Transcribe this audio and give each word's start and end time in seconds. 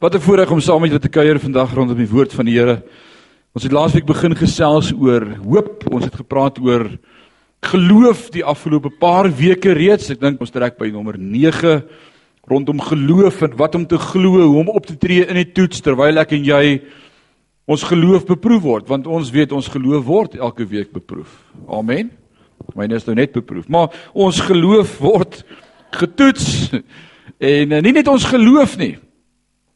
Wat 0.00 0.14
'n 0.14 0.20
voorreg 0.20 0.50
om 0.50 0.60
saam 0.60 0.80
met 0.80 0.88
julle 0.88 1.02
te 1.02 1.08
kuier 1.08 1.38
vandag 1.38 1.74
rondom 1.74 1.96
die 1.96 2.08
woord 2.08 2.32
van 2.32 2.44
die 2.44 2.54
Here. 2.56 2.82
Ons 3.52 3.62
het 3.62 3.72
laasweek 3.72 4.06
begin 4.06 4.34
gesels 4.36 4.92
oor 4.96 5.36
hoop. 5.44 5.92
Ons 5.92 6.04
het 6.04 6.14
gepraat 6.14 6.58
oor 6.58 6.98
geloof 7.60 8.30
die 8.30 8.44
afgelope 8.44 8.88
paar 8.98 9.28
weke 9.28 9.72
reeds. 9.72 10.08
Ek 10.10 10.20
dink 10.20 10.40
ons 10.40 10.50
trek 10.50 10.78
by 10.78 10.88
nommer 10.88 11.18
9 11.18 11.84
rondom 12.48 12.80
geloof 12.80 13.42
en 13.42 13.56
wat 13.56 13.74
om 13.74 13.86
te 13.86 13.98
glo, 13.98 14.40
hoe 14.40 14.58
om 14.58 14.68
op 14.68 14.86
te 14.86 14.96
tree 14.96 15.26
in 15.26 15.34
die 15.34 15.52
toets 15.52 15.80
terwyl 15.80 16.16
ek 16.16 16.32
en 16.32 16.44
jy 16.44 16.80
ons 17.66 17.82
geloof 17.82 18.24
beproef 18.24 18.62
word, 18.62 18.88
want 18.88 19.06
ons 19.06 19.30
weet 19.30 19.52
ons 19.52 19.68
geloof 19.68 20.04
word 20.04 20.34
elke 20.34 20.64
week 20.64 20.92
beproef. 20.92 21.44
Amen. 21.68 22.10
Myne 22.74 22.94
is 22.94 23.04
nou 23.04 23.14
net 23.14 23.32
beproef, 23.32 23.68
maar 23.68 23.92
ons 24.14 24.40
geloof 24.40 24.98
word 24.98 25.44
getoets. 25.90 26.72
En 27.38 27.72
eh, 27.72 27.82
nie 27.82 27.92
net 27.92 28.08
ons 28.08 28.24
geloof 28.24 28.76
nie, 28.76 28.96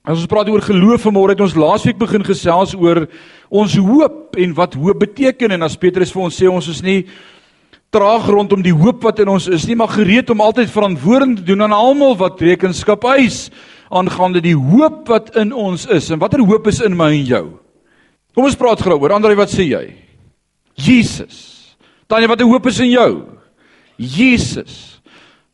As 0.05 0.21
ons 0.21 0.29
praat 0.29 0.51
oor 0.53 0.61
geloof 0.61 1.07
vanmôre 1.07 1.33
het 1.33 1.41
ons 1.41 1.55
laasweek 1.57 1.97
begin 1.97 2.25
gesels 2.27 2.75
oor 2.77 3.07
ons 3.49 3.77
hoop 3.81 4.37
en 4.37 4.51
wat 4.53 4.77
hoop 4.77 4.99
beteken. 5.01 5.55
En 5.57 5.65
as 5.65 5.79
Petrus 5.81 6.13
vir 6.13 6.27
ons 6.27 6.41
sê 6.43 6.51
ons 6.51 6.69
is 6.69 6.83
nie 6.85 6.99
traag 7.95 8.27
rondom 8.29 8.61
die 8.61 8.75
hoop 8.75 9.01
wat 9.07 9.23
in 9.25 9.31
ons 9.33 9.47
is 9.49 9.65
nie 9.65 9.79
maar 9.81 9.95
gereed 9.95 10.29
om 10.29 10.43
altyd 10.45 10.69
verantwoording 10.69 11.39
te 11.39 11.47
doen 11.49 11.65
aan 11.65 11.73
almal 11.73 12.19
wat 12.21 12.43
rekenskap 12.43 13.07
eis 13.15 13.47
aangaande 13.95 14.43
die 14.45 14.57
hoop 14.59 15.09
wat 15.09 15.33
in 15.41 15.55
ons 15.57 15.87
is. 15.89 16.11
En 16.13 16.21
watter 16.21 16.45
hoop 16.45 16.69
is 16.69 16.83
in 16.85 16.99
my 16.99 17.09
en 17.15 17.25
jou? 17.25 17.45
Kom 18.37 18.45
ons 18.45 18.61
praat 18.61 18.85
gou 18.85 18.99
oor. 18.99 19.17
Andre 19.17 19.39
wat 19.41 19.55
sê 19.55 19.71
jy? 19.71 19.87
Jesus. 20.77 21.39
Tanya 22.13 22.29
watter 22.29 22.51
hoop 22.51 22.69
is 22.69 22.83
in 22.85 22.93
jou? 22.93 23.11
Jesus 23.97 24.94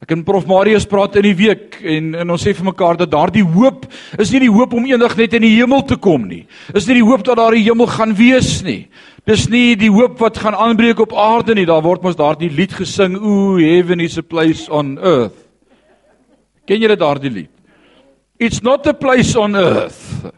Ek 0.01 0.15
en 0.15 0.23
Prof 0.25 0.47
Marius 0.49 0.87
praat 0.89 1.19
in 1.21 1.27
die 1.29 1.37
week 1.37 1.75
en 1.85 2.15
en 2.23 2.31
ons 2.33 2.41
sê 2.41 2.55
vir 2.57 2.65
mekaar 2.71 2.97
dat 2.97 3.11
daardie 3.13 3.45
hoop 3.45 3.83
is 4.17 4.31
nie 4.33 4.47
die 4.47 4.53
hoop 4.53 4.73
om 4.73 4.87
eendag 4.89 5.13
net 5.19 5.35
in 5.37 5.45
die 5.45 5.59
hemel 5.59 5.83
te 5.85 5.99
kom 6.01 6.25
nie. 6.25 6.47
Is 6.73 6.87
nie 6.89 6.97
die 7.03 7.05
hoop 7.05 7.21
dat 7.27 7.37
daar 7.37 7.53
'n 7.53 7.61
hemel 7.61 7.87
gaan 7.87 8.15
wees 8.17 8.63
nie. 8.65 8.89
Dis 9.27 9.51
nie 9.51 9.77
die 9.77 9.91
hoop 9.93 10.19
wat 10.19 10.39
gaan 10.39 10.55
aanbreek 10.55 11.01
op 11.01 11.13
aarde 11.13 11.55
nie. 11.55 11.67
Daar 11.67 11.83
word 11.83 12.03
mos 12.03 12.17
daardie 12.17 12.49
lied 12.49 12.73
gesing, 12.73 13.15
"O 13.21 13.59
heaven 13.59 14.01
is 14.01 14.17
a 14.17 14.23
place 14.23 14.71
on 14.71 14.99
earth." 14.99 15.37
Ken 16.67 16.81
julle 16.81 16.97
daardie 16.97 17.31
lied? 17.31 17.51
It's 18.39 18.63
not 18.63 18.87
a 18.87 18.95
place 18.95 19.39
on 19.39 19.55
earth. 19.55 20.33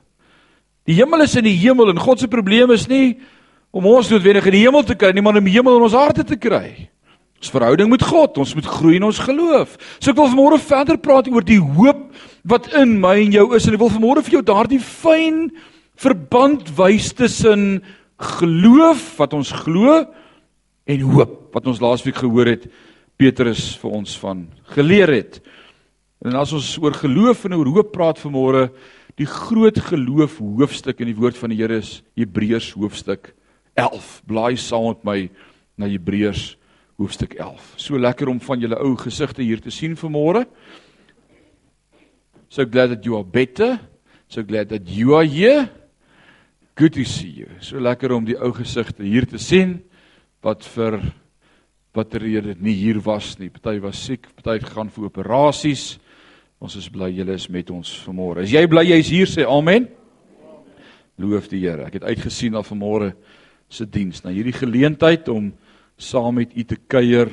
Die 0.86 0.94
hemel 0.94 1.22
is 1.22 1.36
in 1.36 1.44
die 1.44 1.56
hemel 1.56 1.90
en 1.90 1.98
God 1.98 2.18
se 2.18 2.26
probleem 2.26 2.70
is 2.72 2.88
nie 2.88 3.16
om 3.70 3.86
ons 3.86 4.10
noodwendig 4.10 4.46
in 4.46 4.52
die 4.52 4.66
hemel 4.66 4.82
te 4.82 4.94
kry 4.94 5.12
nie, 5.12 5.22
maar 5.22 5.36
om 5.36 5.44
die 5.44 5.54
hemel 5.54 5.76
in 5.76 5.82
ons 5.82 5.92
harte 5.92 6.24
te 6.24 6.36
kry. 6.36 6.90
Ons 7.42 7.50
verhouding 7.50 7.88
met 7.90 8.04
God, 8.06 8.36
ons 8.38 8.52
moet 8.54 8.66
groei 8.70 9.00
in 9.00 9.02
ons 9.08 9.18
geloof. 9.18 9.74
So 9.98 10.12
ek 10.12 10.18
wil 10.20 10.28
vanmôre 10.30 10.60
verder 10.62 10.98
praat 11.02 11.26
oor 11.26 11.42
die 11.42 11.58
hoop 11.58 12.04
wat 12.46 12.68
in 12.78 13.00
my 13.02 13.16
en 13.24 13.34
jou 13.34 13.48
is 13.58 13.66
en 13.66 13.74
ek 13.74 13.82
wil 13.82 13.90
vanmôre 13.90 14.22
vir 14.22 14.36
jou 14.36 14.42
daardie 14.46 14.78
fyn 14.78 15.48
verband 15.98 16.70
wys 16.78 17.10
tussen 17.18 17.82
geloof 18.38 19.02
wat 19.18 19.34
ons 19.34 19.50
glo 19.64 20.04
en 20.86 21.04
hoop 21.16 21.34
wat 21.58 21.66
ons 21.66 21.82
laasweek 21.82 22.22
gehoor 22.22 22.52
het 22.54 22.70
Petrus 23.18 23.72
vir 23.82 23.98
ons 23.98 24.14
van 24.22 24.46
geleer 24.78 25.10
het. 25.10 25.42
En 26.22 26.38
as 26.38 26.54
ons 26.54 26.72
oor 26.78 26.94
geloof 26.94 27.42
en 27.50 27.58
oor 27.58 27.74
hoop 27.74 27.90
praat 27.90 28.22
vanmôre, 28.22 28.68
die 29.18 29.26
groot 29.26 29.82
geloof 29.90 30.38
hoofstuk 30.38 31.02
in 31.02 31.10
die 31.10 31.18
woord 31.18 31.42
van 31.42 31.50
die 31.50 31.58
Here 31.58 31.82
is 31.82 32.04
Hebreërs 32.14 32.70
hoofstuk 32.78 33.34
11. 33.74 34.20
Blaai 34.30 34.54
saam 34.54 34.92
met 34.92 35.06
my 35.10 35.20
na 35.74 35.90
Hebreërs 35.90 36.52
hoofstuk 37.02 37.34
11. 37.34 37.74
So 37.76 37.98
lekker 37.98 38.30
om 38.30 38.40
van 38.40 38.62
julle 38.62 38.78
ou 38.80 38.94
gesigte 39.00 39.42
hier 39.42 39.60
te 39.60 39.70
sien 39.74 39.96
vanmôre. 39.98 40.46
So 42.52 42.66
glad 42.68 42.92
that 42.94 43.04
you 43.04 43.16
are 43.18 43.26
better. 43.26 43.78
So 44.28 44.44
glad 44.46 44.70
that 44.70 44.88
you 44.88 45.16
are 45.18 45.26
here. 45.26 45.68
Good 46.78 46.94
to 46.94 47.04
see 47.04 47.42
you. 47.42 47.48
So 47.60 47.80
lekker 47.82 48.14
om 48.14 48.24
die 48.24 48.38
ou 48.38 48.52
gesigte 48.56 49.04
hier 49.04 49.26
te 49.28 49.40
sien 49.42 49.80
wat 50.42 50.64
vir 50.74 51.00
watter 51.92 52.22
rede 52.24 52.54
nie 52.60 52.74
hier 52.78 53.00
was 53.04 53.34
nie. 53.38 53.50
Party 53.52 53.80
was 53.82 54.00
siek, 54.00 54.28
party 54.38 54.58
het 54.58 54.68
gegaan 54.70 54.90
vir 54.92 55.10
operasies. 55.10 55.98
Ons 56.62 56.78
is 56.78 56.88
bly 56.92 57.10
julle 57.12 57.34
is 57.36 57.48
met 57.52 57.70
ons 57.74 57.90
vanmôre. 58.06 58.46
Is 58.46 58.54
jy 58.54 58.62
bly 58.70 58.86
jy's 58.86 59.10
hier 59.12 59.28
sê 59.28 59.44
amen? 59.48 59.90
Loof 61.20 61.50
die 61.50 61.60
Here. 61.60 61.84
Ek 61.86 61.98
het 61.98 62.06
uitgesien 62.08 62.54
na 62.56 62.62
vanmôre 62.64 63.12
se 63.72 63.84
diens, 63.88 64.22
na 64.24 64.32
hierdie 64.32 64.54
geleentheid 64.56 65.28
om 65.32 65.50
saam 66.02 66.40
met 66.40 66.56
u 66.56 66.64
te 66.66 66.76
kuier 66.76 67.30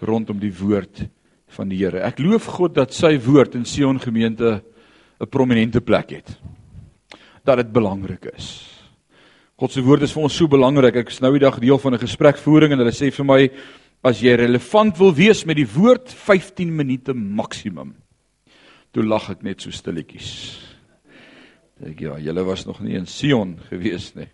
rondom 0.00 0.40
die 0.40 0.52
woord 0.54 1.04
van 1.56 1.70
die 1.70 1.80
Here. 1.82 2.02
Ek 2.06 2.20
loof 2.22 2.48
God 2.56 2.74
dat 2.78 2.94
sy 2.96 3.16
woord 3.20 3.56
in 3.58 3.66
Sion 3.68 4.00
gemeente 4.00 4.62
'n 5.20 5.28
prominente 5.28 5.80
plek 5.80 6.10
het. 6.10 6.38
Dat 7.44 7.56
dit 7.56 7.72
belangrik 7.72 8.24
is. 8.36 8.66
God 9.56 9.72
se 9.72 9.82
woord 9.82 10.02
is 10.02 10.12
vir 10.12 10.22
ons 10.22 10.36
so 10.36 10.48
belangrik. 10.48 10.96
Ek 10.96 11.08
is 11.08 11.20
nou 11.20 11.32
die 11.32 11.44
dag 11.44 11.58
deel 11.58 11.78
van 11.78 11.94
'n 11.94 11.98
gesprekvoering 11.98 12.72
en 12.72 12.78
hulle 12.78 12.92
sê 12.92 13.12
vir 13.12 13.24
my 13.24 13.50
as 14.02 14.20
jy 14.20 14.34
relevant 14.34 14.96
wil 14.98 15.12
wees 15.12 15.44
met 15.44 15.56
die 15.56 15.68
woord 15.68 16.08
15 16.08 16.76
minute 16.76 17.12
maksimum. 17.12 17.94
Toe 18.92 19.04
lag 19.04 19.30
ek 19.30 19.42
net 19.42 19.60
so 19.60 19.70
stilletjies. 19.70 20.58
Ek 21.84 22.00
ja, 22.00 22.18
julle 22.18 22.44
was 22.44 22.66
nog 22.66 22.80
nie 22.80 22.96
in 22.96 23.06
Sion 23.06 23.58
gewees 23.68 24.14
nie. 24.14 24.28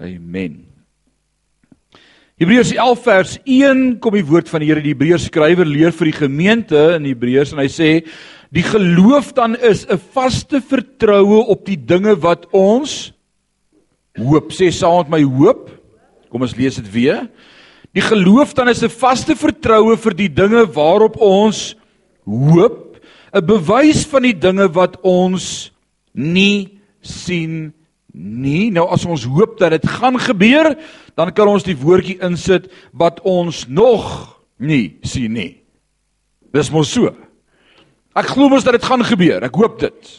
Amen. 0.00 0.79
Hebreërs 2.40 2.70
11 2.72 3.00
vers 3.04 3.32
1 3.44 3.80
kom 4.00 4.14
die 4.16 4.24
woord 4.24 4.48
van 4.48 4.62
die 4.62 4.70
Here 4.70 4.80
die 4.80 4.94
Hebreërs 4.94 5.26
skrywer 5.28 5.68
leer 5.68 5.92
vir 5.92 6.08
die 6.08 6.16
gemeente 6.22 6.78
in 6.94 7.04
Hebreërs 7.04 7.50
en 7.52 7.58
hy 7.60 7.66
sê 7.68 7.88
die 8.48 8.62
geloof 8.64 9.34
dan 9.36 9.58
is 9.60 9.84
'n 9.84 10.00
vaste 10.14 10.62
vertroue 10.64 11.44
op 11.52 11.66
die 11.68 11.76
dinge 11.76 12.14
wat 12.16 12.46
ons 12.56 13.12
hoop. 14.16 14.52
Sê 14.56 14.72
saam 14.72 15.04
met 15.04 15.20
my 15.20 15.22
hoop. 15.22 15.68
Kom 16.30 16.40
ons 16.40 16.56
lees 16.56 16.80
dit 16.80 16.88
weer. 16.90 17.28
Die 17.92 18.00
geloof 18.00 18.54
dan 18.54 18.68
is 18.68 18.82
'n 18.82 18.88
vaste 18.88 19.36
vertroue 19.36 19.98
vir 19.98 20.14
die 20.14 20.32
dinge 20.32 20.64
waarop 20.64 21.20
ons 21.20 21.76
hoop, 22.24 22.96
'n 23.34 23.44
bewys 23.44 24.06
van 24.06 24.22
die 24.22 24.38
dinge 24.40 24.66
wat 24.72 24.96
ons 25.02 25.72
nie 26.14 26.80
sien 27.02 27.60
nie. 27.60 27.79
Nou 28.14 28.86
as 28.90 29.06
ons 29.06 29.24
hoop 29.24 29.58
dat 29.58 29.70
dit 29.70 29.86
gaan 29.86 30.18
gebeur, 30.18 30.74
dan 31.14 31.32
kan 31.32 31.48
ons 31.48 31.66
die 31.66 31.76
woordjie 31.78 32.18
insit 32.26 32.70
wat 32.92 33.20
ons 33.22 33.66
nog 33.68 34.40
nie 34.58 34.98
sien 35.02 35.32
nie. 35.32 35.60
Dis 36.52 36.70
mos 36.70 36.90
so. 36.90 37.12
Ek 38.18 38.32
glo 38.34 38.50
mos 38.50 38.66
dat 38.66 38.74
dit 38.74 38.84
gaan 38.84 39.04
gebeur. 39.06 39.44
Ek 39.46 39.54
hoop 39.54 39.78
dit. 39.78 40.10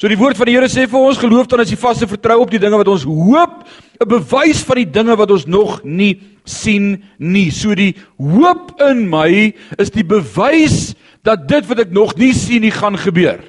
So 0.00 0.08
die 0.08 0.16
woord 0.16 0.38
van 0.38 0.48
die 0.48 0.54
Here 0.56 0.68
sê 0.70 0.86
vir 0.88 1.02
ons 1.02 1.18
geloof 1.20 1.50
dan 1.50 1.60
is 1.60 1.74
die 1.74 1.80
vaste 1.80 2.06
vertrou 2.08 2.38
op 2.40 2.52
die 2.52 2.60
dinge 2.62 2.78
wat 2.80 2.88
ons 2.88 3.04
hoop, 3.04 3.66
'n 4.00 4.08
bewys 4.08 4.62
van 4.64 4.76
die 4.76 4.90
dinge 4.90 5.16
wat 5.16 5.30
ons 5.30 5.44
nog 5.44 5.84
nie 5.84 6.20
sien 6.44 7.02
nie. 7.18 7.50
So 7.50 7.74
die 7.74 7.94
hoop 8.16 8.80
in 8.80 9.10
my 9.10 9.52
is 9.76 9.90
die 9.90 10.04
bewys 10.04 10.94
dat 11.22 11.46
dit 11.48 11.66
wat 11.68 11.80
ek 11.80 11.92
nog 11.92 12.16
nie 12.16 12.32
sien 12.32 12.62
nie 12.62 12.72
gaan 12.72 12.96
gebeur. 12.96 13.44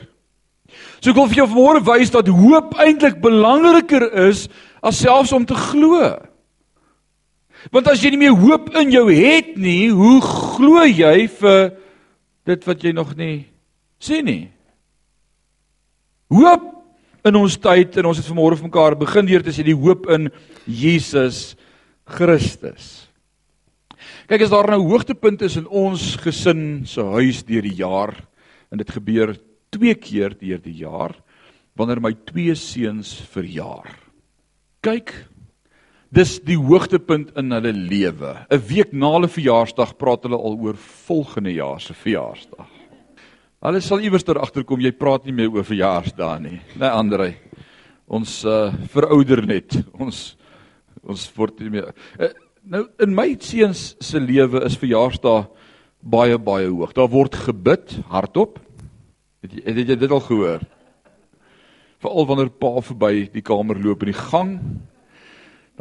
So 1.01 1.09
ek 1.09 1.17
wil 1.17 1.29
vir 1.31 1.39
jou 1.41 1.47
vanmôre 1.49 1.81
wys 1.87 2.11
dat 2.13 2.29
hoop 2.29 2.75
eintlik 2.77 3.17
belangriker 3.23 4.05
is 4.29 4.45
as 4.85 5.01
selfs 5.01 5.33
om 5.33 5.47
te 5.49 5.57
glo. 5.57 6.13
Want 7.73 7.89
as 7.89 8.01
jy 8.01 8.13
nie 8.13 8.21
meer 8.21 8.37
hoop 8.37 8.69
in 8.77 8.93
jou 8.93 9.07
het 9.09 9.55
nie, 9.57 9.89
hoe 9.93 10.19
glo 10.21 10.85
jy 10.85 11.25
vir 11.41 11.73
dit 12.49 12.69
wat 12.69 12.85
jy 12.85 12.93
nog 12.93 13.15
nie 13.17 13.47
sien 14.01 14.25
nie? 14.29 14.45
Hoop 16.31 16.69
in 17.25 17.37
ons 17.37 17.57
tyd 17.61 17.97
en 17.97 18.09
ons 18.09 18.17
het 18.17 18.29
vanmôre 18.29 18.57
vir 18.57 18.69
mekaar 18.69 18.97
begin 18.97 19.27
deur 19.29 19.45
te 19.45 19.53
sê 19.53 19.65
die 19.65 19.77
hoop 19.77 20.07
in 20.13 20.29
Jesus 20.65 21.55
Christus. 22.09 23.07
Kyk 24.29 24.45
as 24.45 24.53
daar 24.53 24.69
nou 24.69 24.83
hoogtepunte 24.85 25.49
is 25.49 25.57
in 25.57 25.65
ons 25.65 26.13
gesin 26.21 26.83
se 26.89 27.03
huis 27.17 27.41
deur 27.45 27.65
die 27.65 27.77
jaar 27.81 28.13
en 28.71 28.81
dit 28.81 28.93
gebeur 28.93 29.33
twee 29.71 29.95
keer 29.95 30.35
deur 30.37 30.61
die 30.61 30.77
jaar 30.83 31.15
wanneer 31.79 32.01
my 32.03 32.11
twee 32.27 32.53
seuns 32.59 33.13
verjaar. 33.31 33.87
Kyk, 34.83 35.13
dis 36.11 36.35
die 36.43 36.57
hoogtepunt 36.59 37.31
in 37.39 37.55
hulle 37.55 37.71
lewe. 37.71 38.35
'n 38.51 38.61
Week 38.67 38.91
na 38.93 39.13
hulle 39.15 39.31
verjaarsdag 39.31 39.95
praat 39.97 40.27
hulle 40.27 40.37
al 40.37 40.59
oor 40.59 40.75
volgende 41.07 41.53
jaar 41.53 41.79
se 41.79 41.93
verjaarsdag. 41.93 42.67
Hulle 43.61 43.81
sal 43.81 44.01
iewers 44.01 44.23
ter 44.23 44.39
agterkom 44.41 44.81
jy 44.81 44.91
praat 44.91 45.25
nie 45.25 45.33
meer 45.33 45.49
oor 45.53 45.63
verjaarsdae 45.63 46.39
nie. 46.41 46.61
Nee, 46.75 46.89
Andre. 46.89 47.35
Ons 48.07 48.43
uh 48.43 48.73
verouder 48.91 49.45
net. 49.45 49.77
Ons 49.93 50.35
ons 51.01 51.31
word 51.37 51.59
nie 51.59 51.69
meer 51.69 51.93
uh, 52.19 52.29
Nou 52.61 52.83
in 53.01 53.15
my 53.17 53.31
seuns 53.41 53.95
se 53.97 54.19
lewe 54.21 54.59
is 54.67 54.75
verjaarsdae 54.77 55.47
baie 56.01 56.37
baie 56.37 56.67
hoog. 56.69 56.93
Daar 56.93 57.09
word 57.09 57.35
gebid 57.47 57.95
hardop. 58.09 58.59
Het 59.41 59.53
jy 59.57 59.61
het 59.65 59.87
jy 59.89 59.95
dit 59.97 60.11
al 60.13 60.21
gehoor? 60.21 60.61
Veral 62.01 62.27
wanneer 62.29 62.49
pa 62.53 62.81
verby 62.85 63.25
die 63.33 63.41
kamer 63.45 63.79
loop 63.81 64.03
in 64.05 64.11
die 64.11 64.17
gang, 64.17 64.51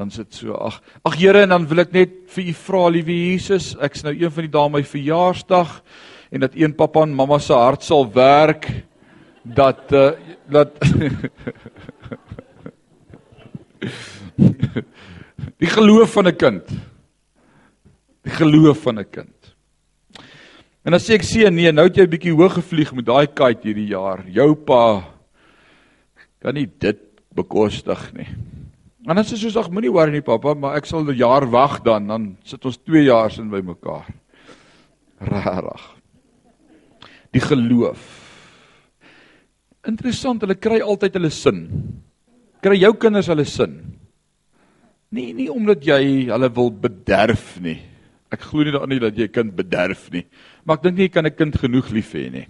dan 0.00 0.08
sit 0.12 0.32
so 0.32 0.54
ag 0.56 0.78
ag 1.04 1.18
Here 1.20 1.42
en 1.44 1.52
dan 1.52 1.66
wil 1.68 1.82
ek 1.82 1.92
net 1.92 2.14
vir 2.32 2.44
u 2.48 2.54
vra 2.56 2.88
liewe 2.88 3.12
Jesus, 3.12 3.76
ek's 3.76 4.04
nou 4.06 4.14
een 4.16 4.32
van 4.32 4.44
die 4.46 4.54
dae 4.54 4.68
my 4.72 4.80
verjaarsdag 4.86 5.70
en 6.32 6.40
dat 6.46 6.56
een 6.56 6.72
pappa 6.78 7.02
en 7.04 7.12
mamma 7.18 7.38
se 7.42 7.52
hart 7.52 7.84
sal 7.84 8.08
werk 8.14 8.64
dat 9.44 9.92
uh, 9.92 10.16
dat 10.48 10.72
die 15.60 15.68
geloof 15.68 16.12
van 16.16 16.26
'n 16.32 16.36
kind. 16.36 16.64
Die 18.24 18.32
geloof 18.40 18.78
van 18.88 18.98
'n 19.04 19.10
kind. 19.10 19.39
En 20.84 20.94
dan 20.94 21.00
sê 21.00 21.18
ek 21.18 21.26
sien 21.28 21.52
nee, 21.52 21.72
nou 21.72 21.84
het 21.88 21.96
jy 21.96 22.06
'n 22.06 22.14
bietjie 22.14 22.32
hoog 22.32 22.54
gevlieg 22.56 22.92
met 22.96 23.04
daai 23.04 23.26
kite 23.26 23.68
hierdie 23.68 23.92
jaar. 23.92 24.24
Jou 24.26 24.54
pa 24.54 25.04
kan 26.40 26.54
nie 26.54 26.66
dit 26.66 27.00
bekostig 27.34 28.12
nie. 28.14 28.28
En 29.06 29.16
dan 29.16 29.24
sê 29.24 29.36
soos 29.36 29.56
ag 29.56 29.70
moenie 29.70 29.92
worry 29.92 30.12
nie 30.12 30.24
pappa, 30.24 30.54
maar 30.54 30.76
ek 30.76 30.86
sal 30.86 31.04
'n 31.04 31.16
jaar 31.16 31.46
wag 31.50 31.82
dan, 31.82 32.06
dan 32.06 32.36
sit 32.44 32.64
ons 32.64 32.78
2 32.78 33.04
jaar 33.04 33.30
sin 33.30 33.50
by 33.50 33.60
mekaar. 33.60 34.08
Rarig. 35.20 35.96
Die 37.32 37.40
geloof. 37.40 38.00
Interessant, 39.86 40.40
hulle 40.40 40.54
kry 40.54 40.80
altyd 40.80 41.14
hulle 41.14 41.30
sin. 41.30 41.68
Kry 42.62 42.76
jou 42.76 42.92
kinders 42.94 43.26
hulle 43.26 43.44
sin? 43.44 43.98
Nee, 45.10 45.32
nie 45.32 45.48
omdat 45.50 45.84
jy 45.84 46.28
hulle 46.30 46.48
wil 46.48 46.70
bederf 46.70 47.60
nie. 47.60 47.89
Ek 48.30 48.44
glo 48.46 48.62
nie 48.62 48.74
daarin 48.74 49.02
dat 49.02 49.16
jy 49.16 49.26
'n 49.26 49.32
kind 49.32 49.56
bederf 49.56 50.10
nie. 50.12 50.24
Maar 50.64 50.76
ek 50.76 50.82
dink 50.82 50.96
nie 50.96 51.08
jy 51.08 51.12
kan 51.12 51.26
'n 51.26 51.36
kind 51.36 51.56
genoeg 51.56 51.90
lief 51.90 52.14
hê 52.14 52.30
nie. 52.30 52.46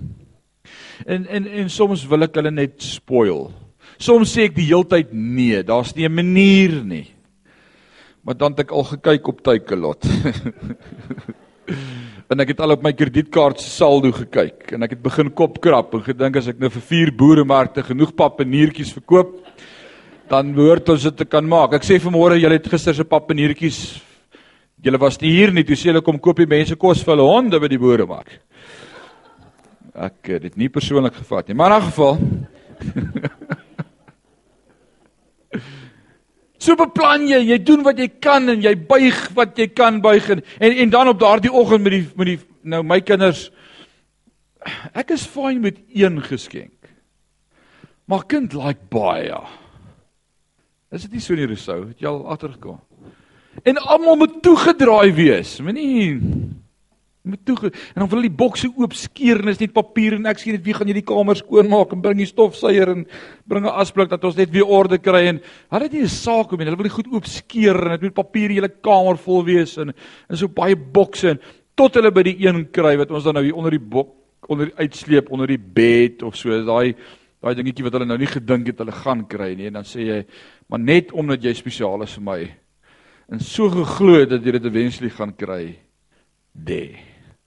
En 1.07 1.27
en 1.27 1.47
en 1.47 1.69
soms 1.69 2.07
wil 2.07 2.23
ek 2.23 2.35
hulle 2.35 2.51
net 2.51 2.83
spoil. 2.83 3.53
Soms 3.99 4.37
sê 4.37 4.45
ek 4.45 4.55
die 4.55 4.69
heeltyd 4.69 5.13
nee, 5.13 5.63
daar's 5.63 5.97
nie 5.97 6.09
'n 6.09 6.15
manier 6.15 6.85
nie. 6.85 7.09
Maar 8.23 8.37
dan 8.37 8.53
het 8.53 8.61
ek 8.61 8.73
al 8.73 8.85
gekyk 8.85 9.29
op 9.29 9.43
Takealot. 9.43 10.05
en 12.31 12.41
ek 12.41 12.49
het 12.49 12.61
al 12.61 12.77
op 12.77 12.83
my 12.83 12.93
kredietkaart 12.93 13.61
se 13.61 13.71
saldo 13.71 14.13
gekyk 14.13 14.73
en 14.73 14.83
ek 14.83 14.91
het 14.91 15.03
begin 15.03 15.31
kopkrap 15.31 15.95
en 15.95 16.03
gedink 16.03 16.37
as 16.37 16.49
ek 16.49 16.61
nou 16.61 16.71
vir 16.71 16.83
vier 16.83 17.11
boeremarkte 17.11 17.83
genoeg 17.83 18.15
papaniertjies 18.15 18.93
verkoop, 18.93 19.41
dan 20.29 20.55
behoort 20.55 20.89
ons 20.89 21.03
dit 21.03 21.17
te 21.17 21.25
kan 21.25 21.47
maak. 21.47 21.73
Ek 21.73 21.83
sê 21.83 21.99
vanmôre 21.99 22.39
julle 22.39 22.55
het 22.55 22.71
gister 22.71 22.95
se 22.95 23.05
papaniertjies 23.05 24.10
julle 24.83 24.99
was 25.01 25.21
nie 25.21 25.33
hier 25.35 25.53
nie, 25.53 25.65
toe 25.65 25.77
sê 25.77 25.91
hulle 25.91 26.03
kom 26.05 26.19
koop 26.19 26.37
die 26.41 26.49
mense 26.51 26.77
kos 26.81 27.05
vir 27.05 27.15
hulle 27.15 27.29
honde 27.29 27.61
by 27.61 27.69
die 27.69 27.81
boeremark. 27.81 28.31
Ek 29.95 30.31
het 30.35 30.43
dit 30.47 30.57
nie 30.57 30.71
persoonlik 30.73 31.15
gevat 31.21 31.49
nie, 31.49 31.57
maar 31.59 31.73
in 31.77 31.77
'n 31.83 31.91
geval 31.91 32.19
So 36.61 36.77
beplan 36.77 37.25
jy, 37.25 37.39
jy 37.49 37.57
doen 37.65 37.81
wat 37.83 37.99
jy 37.99 38.09
kan 38.21 38.49
en 38.53 38.61
jy 38.61 38.75
buig 38.77 39.35
wat 39.37 39.57
jy 39.57 39.67
kan 39.73 40.01
buig 40.05 40.29
en 40.31 40.43
en, 40.61 40.73
en 40.73 40.91
dan 40.91 41.09
op 41.09 41.21
daardie 41.21 41.53
oggend 41.53 41.83
met 41.83 41.93
die 41.93 42.07
met 42.15 42.27
die 42.27 42.39
nou 42.63 42.83
my 42.85 43.01
kinders 43.01 43.51
ek 44.93 45.11
is 45.17 45.25
fyn 45.25 45.63
met 45.65 45.81
een 45.89 46.21
geskenk. 46.21 46.77
Maar 48.05 48.27
kind 48.29 48.53
like 48.53 48.91
baie. 48.91 49.41
Is 50.93 51.07
dit 51.07 51.13
nie 51.13 51.21
so 51.23 51.33
in 51.33 51.45
die 51.45 51.53
resou? 51.55 51.89
Het 51.89 52.03
jy 52.03 52.11
al 52.11 52.27
agtergekom? 52.29 52.81
En 53.63 53.77
almal 53.77 54.17
moet 54.17 54.43
toegedraai 54.43 55.13
wees. 55.13 55.59
Moenie 55.61 56.21
moet 57.23 57.41
toe 57.45 57.57
en 57.69 58.01
dan 58.01 58.09
wil 58.09 58.25
die 58.25 58.33
bokse 58.33 58.69
oop 58.81 58.95
skeer 58.97 59.43
en 59.43 59.51
is 59.53 59.59
net 59.61 59.75
papier 59.77 60.17
en 60.17 60.29
ek 60.31 60.39
sê 60.41 60.55
net 60.55 60.63
wie 60.65 60.73
gaan 60.77 60.89
hierdie 60.89 61.05
kamer 61.05 61.37
skoonmaak 61.37 61.93
en 61.93 62.01
bring 62.01 62.17
die 62.23 62.29
stofsuier 62.29 62.95
en 62.95 63.03
bring 63.45 63.67
'n 63.67 63.77
asblik 63.83 64.09
dat 64.09 64.25
ons 64.25 64.37
net 64.37 64.51
weer 64.51 64.65
orde 64.65 64.99
kry? 64.99 65.27
En 65.29 65.41
hulle 65.71 65.85
het 65.85 65.93
nie 65.93 66.03
'n 66.03 66.09
saak 66.09 66.53
om 66.53 66.61
en 66.61 66.67
hulle 66.67 66.77
wil 66.77 66.89
die 66.89 66.97
goed 66.97 67.13
oop 67.13 67.27
skeer 67.27 67.77
en 67.77 67.91
dit 67.91 68.03
moet 68.03 68.15
papier 68.15 68.49
die 68.49 68.57
hele 68.57 68.73
kamer 68.73 69.19
vol 69.19 69.45
wees 69.45 69.77
en 69.77 69.93
en 70.31 70.37
so 70.37 70.49
baie 70.49 70.77
bokse 70.77 71.29
en 71.31 71.41
tot 71.77 71.95
hulle 71.95 72.11
by 72.11 72.23
die 72.23 72.47
een 72.47 72.71
kry 72.73 72.97
wat 72.97 73.11
ons 73.11 73.25
dan 73.25 73.35
nou 73.35 73.45
hier 73.45 73.57
onder 73.57 73.71
die 73.71 73.87
bok 73.89 74.17
onder 74.49 74.67
die 74.67 74.77
uitsleep 74.77 75.31
onder 75.31 75.47
die 75.47 75.59
bed 75.59 76.23
of 76.23 76.37
so 76.37 76.49
daai 76.49 76.95
daai 77.43 77.55
dingetjie 77.55 77.85
wat 77.85 77.93
hulle 77.93 78.07
nou 78.07 78.19
nie 78.19 78.27
gedink 78.27 78.67
het 78.67 78.79
hulle 78.79 78.93
gaan 78.93 79.27
kry 79.27 79.55
nie. 79.55 79.67
En 79.67 79.73
dan 79.73 79.85
sê 79.85 80.01
jy 80.01 80.25
maar 80.69 80.81
net 80.81 81.13
omdat 81.13 81.43
jy 81.43 81.53
spesiaal 81.53 82.03
is 82.03 82.15
vir 82.15 82.25
my 82.25 82.51
en 83.31 83.41
so 83.41 83.71
geglo 83.71 84.25
dat 84.27 84.45
jy 84.45 84.57
dit 84.57 84.67
eventually 84.69 85.11
gaan 85.15 85.33
kry. 85.37 85.65
Dé 86.53 86.99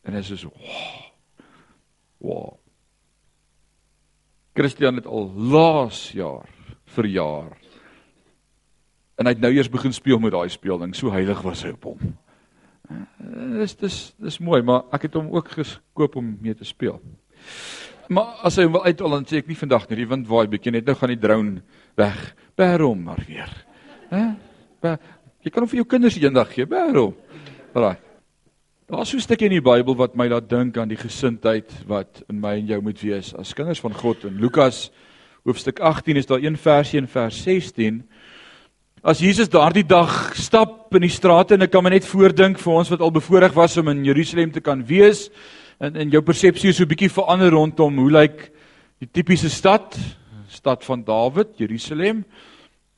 en 0.04 0.16
dit 0.16 0.30
is 0.32 0.44
so 0.44 0.52
wow. 0.52 1.04
wow. 2.20 2.50
Christian 4.54 5.00
het 5.00 5.08
al 5.08 5.32
laas 5.34 6.12
jaar 6.14 6.48
verjaar. 6.94 7.56
En 9.18 9.26
hy 9.28 9.34
het 9.34 9.42
nou 9.42 9.52
eers 9.54 9.72
begin 9.72 9.94
speel 9.96 10.20
met 10.22 10.34
daai 10.36 10.50
speelding. 10.52 10.94
So 10.96 11.12
heilig 11.14 11.42
was 11.46 11.64
hy 11.66 11.74
op 11.74 11.88
hom. 11.92 12.14
Dis 13.58 13.76
dis 13.80 13.98
dis 14.20 14.40
mooi 14.44 14.62
maar 14.62 14.86
ek 14.94 15.08
het 15.08 15.18
hom 15.18 15.32
ook 15.34 15.52
gekoop 15.56 16.20
om 16.20 16.36
mee 16.42 16.56
te 16.56 16.68
speel. 16.68 17.00
Maar 18.12 18.44
as 18.44 18.60
hy 18.60 18.68
wil 18.68 18.84
uital 18.84 19.16
dan 19.16 19.28
sê 19.28 19.40
ek 19.40 19.50
nie 19.50 19.58
vandag 19.58 19.88
nie 19.90 20.04
die 20.04 20.10
wind 20.12 20.28
waai 20.28 20.48
bietjie 20.52 20.76
net 20.76 20.88
nou 20.88 20.96
gaan 21.00 21.16
die 21.16 21.20
drone 21.20 21.64
weg. 22.00 22.24
Bær 22.60 22.84
hom 22.84 23.08
maar 23.08 23.24
weer. 23.28 23.52
Hè 24.12 24.26
jy 25.44 25.52
kan 25.52 25.64
hom 25.64 25.70
vir 25.70 25.84
jou 25.84 25.86
kinders 25.86 26.18
eendag 26.18 26.50
gee 26.56 26.66
bær 26.66 26.96
hom 26.96 27.14
raai 27.76 27.98
Daar's 28.94 29.10
so 29.10 29.18
'n 29.18 29.22
stukkie 29.22 29.48
in 29.48 29.58
die 29.58 29.62
Bybel 29.62 29.96
wat 29.96 30.16
my 30.16 30.28
laat 30.28 30.50
dink 30.50 30.78
aan 30.78 30.90
die 30.90 30.98
gesindheid 30.98 31.72
wat 31.88 32.22
in 32.30 32.40
my 32.40 32.58
en 32.60 32.68
jou 32.68 32.82
moet 32.82 33.00
wees 33.02 33.34
as 33.34 33.54
kinders 33.54 33.80
van 33.80 33.94
God. 33.94 34.24
In 34.26 34.38
Lukas 34.38 34.92
hoofstuk 35.46 35.80
18 35.80 36.18
is 36.18 36.26
daar 36.26 36.44
een 36.44 36.58
versie 36.58 37.00
in 37.00 37.08
vers 37.08 37.44
16. 37.44 38.04
As 39.04 39.20
Jesus 39.20 39.50
daardie 39.50 39.86
dag 39.86 40.36
stap 40.36 40.96
in 40.96 41.02
die 41.02 41.10
strate 41.10 41.54
en 41.54 41.62
ek 41.62 41.72
kan 41.72 41.84
my 41.84 41.90
net 41.90 42.06
voordink 42.06 42.60
vir 42.60 42.74
ons 42.74 42.90
wat 42.90 43.02
al 43.02 43.12
bevoorreg 43.12 43.54
was 43.54 43.78
om 43.78 43.88
in 43.88 44.06
Jerusalem 44.06 44.52
te 44.52 44.62
kan 44.62 44.86
wees 44.86 45.30
en 45.80 45.96
in 45.96 46.10
jou 46.10 46.22
persepsie 46.22 46.70
is 46.70 46.78
so 46.78 46.84
'n 46.84 46.88
bietjie 46.88 47.10
verander 47.10 47.52
rondom 47.52 47.98
hoe 47.98 48.12
lyk 48.12 48.52
die 49.00 49.10
tipiese 49.12 49.50
stad, 49.50 49.98
stad 50.48 50.84
van 50.84 51.04
Dawid, 51.04 51.58
Jerusalem. 51.58 52.26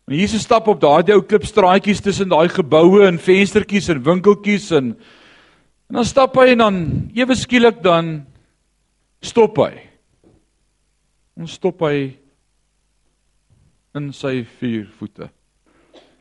En 0.05 0.15
Jesus 0.15 0.45
stap 0.45 0.67
op 0.69 0.81
daardie 0.81 1.15
ou 1.15 1.23
klipstraatjies 1.25 2.03
tussen 2.05 2.29
daai 2.29 2.49
geboue 2.49 3.07
en 3.07 3.17
venstertjies 3.21 3.89
en 3.89 4.03
winkeltjies 4.05 4.71
en 4.77 4.95
En 5.89 5.99
dan 5.99 6.07
stap 6.07 6.37
hy 6.41 6.53
en 6.55 6.63
dan 6.63 6.77
ewe 7.13 7.35
skielik 7.37 7.81
dan 7.85 8.23
stop 9.21 9.59
hy. 9.61 9.73
Ons 11.37 11.57
stop 11.59 11.83
hy 11.85 12.15
in 13.95 14.09
sy 14.15 14.39
vier 14.59 14.87
voete. 14.97 15.29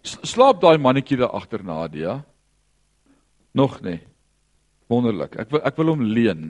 Slaap 0.04 0.60
daai 0.60 0.76
mannetjie 0.76 1.18
daar 1.22 1.32
agter 1.38 1.64
Nadia? 1.64 2.18
Nog 3.56 3.78
nie. 3.86 4.02
Wonderlik. 4.92 5.38
Ek 5.40 5.54
wil 5.54 5.64
ek 5.64 5.78
wil 5.80 5.94
hom 5.94 6.04
leen. 6.04 6.42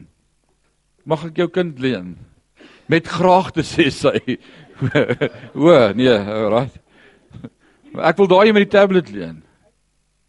Mag 1.06 1.28
ek 1.28 1.38
jou 1.38 1.46
kind 1.54 1.78
leen? 1.78 2.16
Met 2.90 3.06
graagte 3.06 3.62
sê 3.62 3.92
sy. 3.94 4.18
o, 5.54 5.70
nee, 5.94 6.16
alright. 6.18 6.80
Ek 7.94 8.16
wil 8.16 8.26
daai 8.26 8.52
met 8.52 8.64
die 8.64 8.78
tablet 8.78 9.10
leen. 9.10 9.42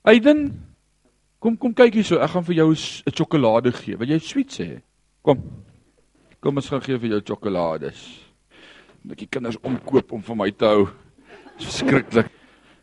Aiden, 0.05 0.65
Kom 1.45 1.53
kom 1.61 1.75
kyk 1.77 1.99
hier 1.99 2.05
so, 2.07 2.17
ek 2.17 2.31
gaan 2.33 2.45
vir 2.47 2.55
jou 2.57 2.71
'n 2.73 3.13
sjokolade 3.13 3.71
gee. 3.71 3.95
Wil 3.97 4.09
jy 4.09 4.19
sweet 4.19 4.49
sê? 4.49 4.81
Kom. 5.21 5.37
Kom 6.41 6.55
ons 6.57 6.69
gaan 6.69 6.81
gee 6.81 6.97
vir 6.97 7.09
jou 7.09 7.21
sjokolades. 7.21 7.99
Net 9.03 9.17
die 9.17 9.27
kinders 9.29 9.57
omkoop 9.61 10.11
om 10.11 10.23
vir 10.23 10.35
my 10.35 10.49
te 10.49 10.65
hou. 10.65 10.87
Dis 11.57 11.67
verskriklik. 11.67 12.31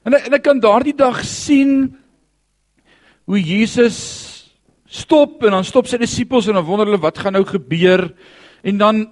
En 0.07 0.15
en 0.15 0.35
ek 0.35 0.43
kan 0.43 0.61
daardie 0.61 0.95
dag 0.95 1.25
sien 1.25 1.99
hoe 3.27 3.41
Jesus 3.41 4.53
stop 4.87 5.43
en 5.43 5.51
dan 5.51 5.65
stop 5.65 5.87
sy 5.87 5.99
disippels 5.99 6.47
en 6.47 6.55
dan 6.55 6.65
wonder 6.65 6.87
hulle 6.87 7.03
wat 7.03 7.19
gaan 7.19 7.33
nou 7.33 7.45
gebeur 7.45 8.15
en 8.63 8.79
dan 8.79 9.11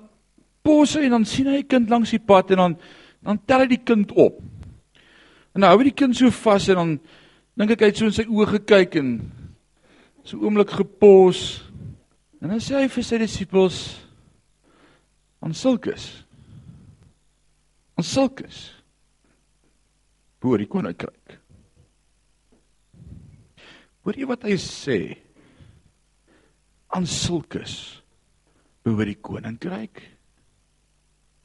pos 0.63 0.95
hy 0.95 1.07
en 1.07 1.11
dan 1.11 1.25
sien 1.25 1.47
hy 1.47 1.59
'n 1.59 1.67
kind 1.67 1.91
langs 1.91 2.11
die 2.11 2.23
pad 2.23 2.51
en 2.51 2.57
dan 2.57 2.79
dan 3.23 3.39
tel 3.47 3.61
hy 3.61 3.67
die 3.67 3.85
kind 3.85 4.13
op. 4.13 4.41
En 5.55 5.63
nou 5.63 5.71
hou 5.71 5.81
hy 5.81 5.91
die 5.91 5.99
kind 5.99 6.17
so 6.17 6.31
vas 6.43 6.69
en 6.71 6.81
dan 6.81 6.93
dink 7.59 7.75
ek 7.75 7.85
hy 7.85 7.91
het 7.91 8.01
so 8.01 8.09
in 8.09 8.17
sy 8.17 8.27
oë 8.29 8.49
gekyk 8.55 8.99
en 9.01 9.13
so 10.25 10.39
oomblik 10.41 10.73
gepos. 10.79 11.63
En 12.41 12.53
dan 12.53 12.63
sê 12.63 12.79
hy 12.79 12.89
vir 12.93 13.07
sy 13.07 13.21
disippels 13.21 13.81
aan 15.45 15.57
sulkes. 15.57 16.09
Aan 17.99 18.07
sulkes. 18.07 18.63
Boor 20.41 20.61
die 20.61 20.71
koninkryk. 20.71 21.37
Hoor 24.01 24.17
jy 24.17 24.29
wat 24.29 24.47
hy 24.49 24.57
sê? 24.61 25.01
Aan 26.97 27.05
sulkes 27.07 28.01
behoort 28.85 29.11
die 29.13 29.21
koninkryk. 29.21 30.01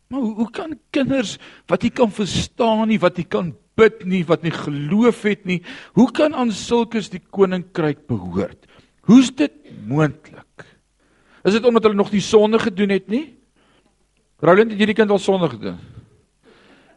Maar 0.07 0.21
hoe, 0.21 0.33
hoe 0.39 0.49
kan 0.53 0.75
kinders 0.93 1.35
wat 1.69 1.83
nie 1.83 1.91
kan 1.91 2.11
verstaan 2.13 2.87
nie, 2.89 2.99
wat 3.01 3.19
nie 3.19 3.27
kan 3.27 3.51
bid 3.75 4.05
nie, 4.07 4.23
wat 4.27 4.45
nie 4.45 4.53
geloof 4.53 5.23
het 5.27 5.45
nie, 5.45 5.61
hoe 5.97 6.07
kan 6.15 6.35
aan 6.35 6.51
sulkes 6.55 7.09
die 7.13 7.21
koninkryk 7.21 8.05
behoort? 8.09 8.67
Hoe's 9.09 9.31
dit 9.35 9.53
moontlik? 9.87 10.65
Is 11.45 11.53
dit 11.53 11.65
omdat 11.65 11.85
hulle 11.85 11.99
nog 11.99 12.11
nie 12.13 12.23
sonde 12.25 12.59
gedoen 12.59 12.95
het 12.95 13.07
nie? 13.11 13.35
Roland 14.41 14.73
het 14.73 14.79
hierdie 14.81 14.97
kind 14.97 15.11
al 15.13 15.21
sonde 15.21 15.49
gedoen. 15.49 15.77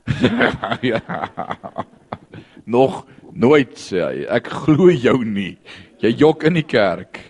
ja. 0.93 1.03
Nog 2.65 3.05
nooit 3.33 3.77
sê 3.81 4.01
hy. 4.03 4.25
Ek 4.39 4.49
glo 4.65 4.89
jou 4.93 5.21
nie. 5.25 5.57
Jy 6.03 6.15
jok 6.23 6.47
in 6.49 6.57
die 6.59 6.67
kerk. 6.67 7.21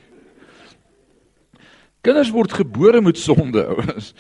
Kinders 2.05 2.31
word 2.33 2.55
gebore 2.55 3.03
met 3.05 3.19
sonde, 3.21 3.65
ouens. 3.75 4.13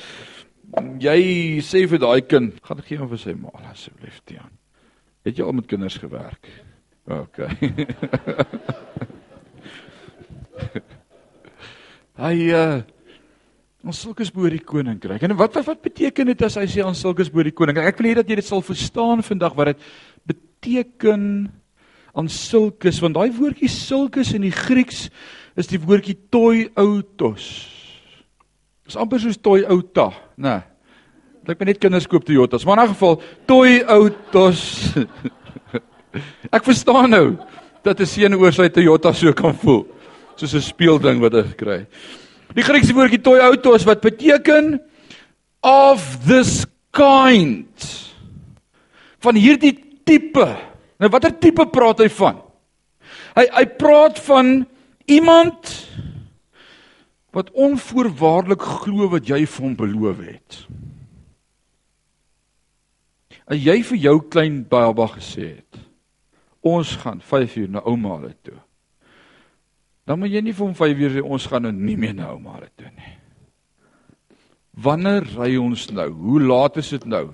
Jy 1.00 1.20
sê 1.64 1.86
vir 1.88 2.02
daai 2.02 2.20
kind, 2.28 2.58
gaan 2.66 2.82
gee 2.84 2.98
hom 3.00 3.08
vir 3.12 3.20
sy 3.22 3.32
ma 3.38 3.52
asseblief, 3.70 4.18
Tiaan. 4.28 4.50
Het 5.28 5.36
jy 5.36 5.44
al 5.44 5.52
met 5.52 5.66
kinders 5.68 5.98
gewerk? 6.00 6.48
OK. 7.04 7.36
Hy 12.24 12.36
uh 12.52 12.78
ons 13.88 14.00
sulkes 14.02 14.32
bo 14.34 14.48
die 14.50 14.60
koninkryk. 14.60 15.22
En 15.24 15.36
wat 15.38 15.54
wat 15.56 15.66
wat 15.68 15.84
beteken 15.84 16.26
dit 16.28 16.40
as 16.44 16.56
hy 16.58 16.66
sê 16.68 16.82
ons 16.84 16.98
sulkes 17.00 17.30
bo 17.32 17.44
die 17.46 17.54
koninkryk? 17.56 17.92
Ek 17.92 18.00
wil 18.00 18.08
hê 18.10 18.14
dat 18.18 18.28
jy 18.28 18.36
dit 18.40 18.48
sal 18.48 18.60
verstaan 18.64 19.22
vandag 19.24 19.54
wat 19.56 19.70
dit 19.70 19.80
beteken 20.32 21.22
aan 22.18 22.28
sulkes 22.32 22.98
want 23.04 23.16
daai 23.16 23.30
woordjie 23.36 23.70
sulkes 23.70 24.34
in 24.36 24.42
die 24.44 24.52
Grieks 24.52 25.06
is 25.56 25.70
die 25.70 25.80
woordjie 25.80 26.16
toi 26.32 26.66
autos. 26.74 27.44
Dis 28.88 28.98
amper 28.98 29.20
soos 29.22 29.38
toi 29.40 29.62
auta, 29.68 30.10
né? 30.36 30.48
Nee. 30.48 30.62
Lyk 31.48 31.62
my 31.62 31.70
net 31.70 31.78
kinders 31.80 32.04
koop 32.04 32.26
Toyotas, 32.28 32.64
maar 32.68 32.76
in 32.76 32.84
'n 32.84 32.92
geval 32.92 33.22
toi 33.48 33.80
autos. 33.80 34.92
Ek 36.56 36.64
verstaan 36.64 37.08
nou 37.08 37.38
dat 37.82 38.00
'n 38.00 38.06
seun 38.06 38.34
oor 38.36 38.52
sy 38.52 38.68
Toyota 38.68 39.12
so 39.12 39.32
kan 39.32 39.54
voel. 39.56 39.86
Soos 40.36 40.52
'n 40.54 40.60
speelding 40.60 41.20
wat 41.20 41.32
hy 41.32 41.44
het. 41.48 41.88
Die 42.52 42.62
Griekse 42.62 42.92
woordjie 42.92 43.22
toi 43.24 43.38
autos 43.40 43.84
wat 43.84 44.04
beteken 44.04 44.76
of 45.64 46.18
this 46.26 46.66
kind. 46.92 48.12
Van 49.18 49.34
hierdie 49.34 50.04
tipe. 50.04 50.56
Nou 51.00 51.08
watter 51.08 51.32
tipe 51.32 51.64
praat 51.64 51.98
hy 51.98 52.08
van? 52.08 52.42
Hy 53.34 53.46
hy 53.56 53.64
praat 53.64 54.18
van 54.20 54.66
iemand 55.06 55.88
wat 57.32 57.50
onvoorwaardelik 57.56 58.60
glo 58.60 59.08
wat 59.08 59.24
jy 59.24 59.46
vir 59.46 59.64
hom 59.64 59.76
beloof 59.76 60.20
het. 60.20 60.68
As 63.48 63.56
jy 63.56 63.80
vir 63.90 64.00
jou 64.02 64.18
klein 64.28 64.60
baba 64.68 65.06
gesê 65.14 65.54
het, 65.56 65.78
ons 66.60 66.90
gaan 67.00 67.22
5 67.24 67.56
uur 67.62 67.70
na 67.72 67.82
ouma 67.88 68.18
hulle 68.18 68.34
toe. 68.44 68.58
Dan 70.04 70.20
moet 70.20 70.34
jy 70.34 70.42
nie 70.44 70.52
vir 70.56 70.66
hom 70.66 70.74
5 70.76 71.00
uur 71.04 71.14
sê 71.16 71.22
ons 71.24 71.46
gaan 71.48 71.64
nou 71.64 71.72
nie 71.72 71.96
meer 71.96 72.16
na 72.16 72.32
ouma 72.34 72.58
hulle 72.58 72.68
toe 72.76 72.90
nie. 72.92 73.14
Wanneer 74.78 75.24
ry 75.34 75.56
ons 75.58 75.88
nou? 75.90 76.06
Hoe 76.12 76.42
laat 76.44 76.76
is 76.78 76.92
dit 76.94 77.06
nou? 77.08 77.30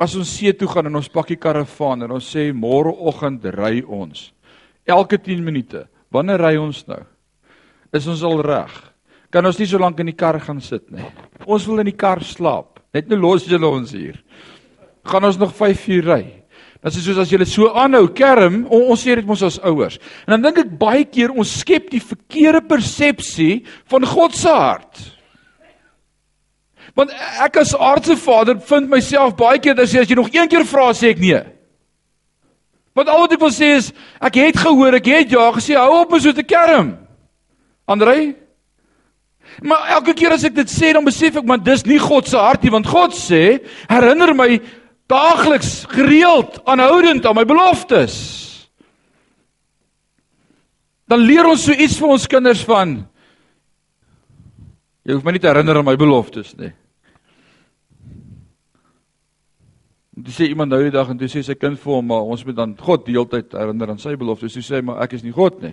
As 0.00 0.14
ons 0.18 0.30
see 0.30 0.52
toe 0.56 0.70
gaan 0.70 0.88
en 0.88 0.98
ons 1.02 1.10
pakkie 1.12 1.38
karavaan 1.38 2.06
en 2.06 2.14
ons 2.16 2.30
sê 2.34 2.48
môreoggend 2.54 3.44
ry 3.54 3.82
ons. 3.82 4.30
Elke 4.86 5.18
10 5.18 5.42
minute. 5.44 5.84
Wanneer 6.10 6.40
ry 6.42 6.56
ons 6.60 6.84
nou? 6.88 7.02
Is 7.92 8.06
ons 8.08 8.22
al 8.24 8.40
reg? 8.46 8.72
Kan 9.32 9.46
ons 9.46 9.58
nie 9.60 9.68
so 9.68 9.78
lank 9.80 10.00
in 10.00 10.10
die 10.10 10.16
kar 10.16 10.38
gaan 10.40 10.60
sit 10.60 10.90
nie. 10.92 11.04
Ons 11.46 11.66
wil 11.68 11.82
in 11.82 11.90
die 11.90 11.98
kar 11.98 12.22
slaap. 12.24 12.80
Net 12.92 13.08
nou 13.08 13.20
los 13.20 13.46
julle 13.48 13.68
ons 13.68 13.92
hier. 13.96 14.18
Gaan 15.04 15.24
ons 15.26 15.38
nog 15.40 15.54
5 15.56 15.86
uur 15.88 16.08
ry? 16.08 16.22
Dit 16.82 16.96
is 16.98 17.04
soos 17.06 17.20
as 17.22 17.30
jy 17.30 17.38
dit 17.38 17.50
so 17.50 17.70
aanhou, 17.78 18.08
kerm, 18.10 18.64
on, 18.66 18.88
ons 18.90 18.98
sê 18.98 19.14
dit 19.14 19.26
mos 19.26 19.42
as 19.46 19.60
ouers. 19.62 20.00
En 20.26 20.34
dan 20.34 20.48
dink 20.48 20.64
ek 20.64 20.72
baie 20.80 21.04
keer 21.06 21.30
ons 21.30 21.58
skep 21.62 21.92
die 21.92 22.02
verkeerde 22.02 22.62
persepsie 22.66 23.62
van 23.90 24.06
God 24.10 24.34
se 24.34 24.50
hart. 24.50 25.02
Want 26.98 27.14
ek 27.40 27.60
as 27.62 27.76
aardse 27.78 28.16
vader 28.20 28.58
vind 28.66 28.90
myself 28.90 29.36
baie 29.38 29.62
keer 29.62 29.78
dat 29.78 29.86
as 29.86 29.94
jy 29.94 30.18
nog 30.18 30.32
een 30.34 30.50
keer 30.50 30.66
vra 30.68 30.90
sê 30.90 31.14
ek 31.14 31.22
nee. 31.22 31.40
Want 32.98 33.08
al 33.08 33.22
wat 33.24 33.38
ek 33.38 33.40
wil 33.46 33.54
sê 33.54 33.72
is 33.78 33.92
ek 34.20 34.42
het 34.42 34.58
gehoor, 34.60 34.98
ek 34.98 35.08
het 35.08 35.32
ja 35.32 35.46
gesê, 35.54 35.78
hou 35.78 36.02
op 36.02 36.12
met 36.12 36.26
so 36.26 36.34
te 36.36 36.44
kerm. 36.44 36.96
Andrei? 37.88 38.34
Maar 39.62 39.96
elke 40.00 40.14
keer 40.18 40.34
as 40.34 40.44
ek 40.48 40.58
dit 40.58 40.70
sê, 40.70 40.92
dan 40.96 41.06
besef 41.06 41.38
ek 41.40 41.46
maar 41.48 41.62
dis 41.62 41.86
nie 41.88 42.00
God 42.02 42.28
se 42.28 42.36
hart 42.40 42.66
nie, 42.66 42.74
want 42.74 42.90
God 42.90 43.14
sê, 43.16 43.62
herinner 43.90 44.34
my 44.36 44.56
daagliks, 45.10 45.84
gereeld, 45.92 46.60
aanhoudend 46.64 47.26
aan 47.26 47.36
my 47.36 47.44
beloftes. 47.48 48.16
Dan 51.10 51.24
leer 51.26 51.48
ons 51.48 51.64
so 51.66 51.72
iets 51.72 51.98
vir 52.00 52.14
ons 52.14 52.28
kinders 52.30 52.62
van 52.68 53.02
Jy 55.02 55.16
hoef 55.16 55.24
my 55.26 55.32
nie 55.34 55.42
te 55.42 55.50
herinner 55.50 55.80
aan 55.80 55.86
my 55.86 55.96
beloftes 55.98 56.52
nie. 56.54 56.70
Dis 60.22 60.36
sê 60.38 60.46
iemand 60.46 60.70
nou 60.70 60.78
die 60.84 60.92
dag 60.94 61.08
en 61.10 61.18
toe 61.18 61.26
sê 61.30 61.40
sy 61.42 61.56
kind 61.58 61.80
vir 61.80 61.96
hom 61.96 62.06
maar 62.12 62.28
ons 62.30 62.44
moet 62.46 62.54
dan 62.54 62.76
God 62.78 63.02
die 63.08 63.16
hele 63.16 63.26
tyd 63.32 63.56
herinner 63.56 63.90
aan 63.90 63.98
sy 63.98 64.12
beloftes. 64.20 64.54
Hy 64.54 64.62
sê 64.62 64.82
maar 64.84 65.00
ek 65.02 65.16
is 65.18 65.24
nie 65.26 65.34
God 65.34 65.58
nie. 65.64 65.72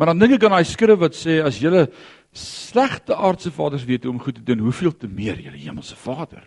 Maar 0.00 0.14
dan 0.14 0.22
dink 0.22 0.38
ek 0.38 0.46
aan 0.48 0.56
daai 0.56 0.70
skrif 0.70 1.02
wat 1.02 1.18
sê 1.18 1.42
as 1.44 1.58
julle 1.60 1.90
slegte 2.32 3.18
aardse 3.18 3.52
vaders 3.52 3.84
weet 3.84 4.06
hoe 4.06 4.14
om 4.14 4.22
goed 4.22 4.38
te 4.38 4.46
doen, 4.46 4.62
hoeveel 4.64 4.94
te 4.96 5.10
meer 5.10 5.36
julle 5.42 5.60
hemelse 5.60 5.98
Vader. 5.98 6.46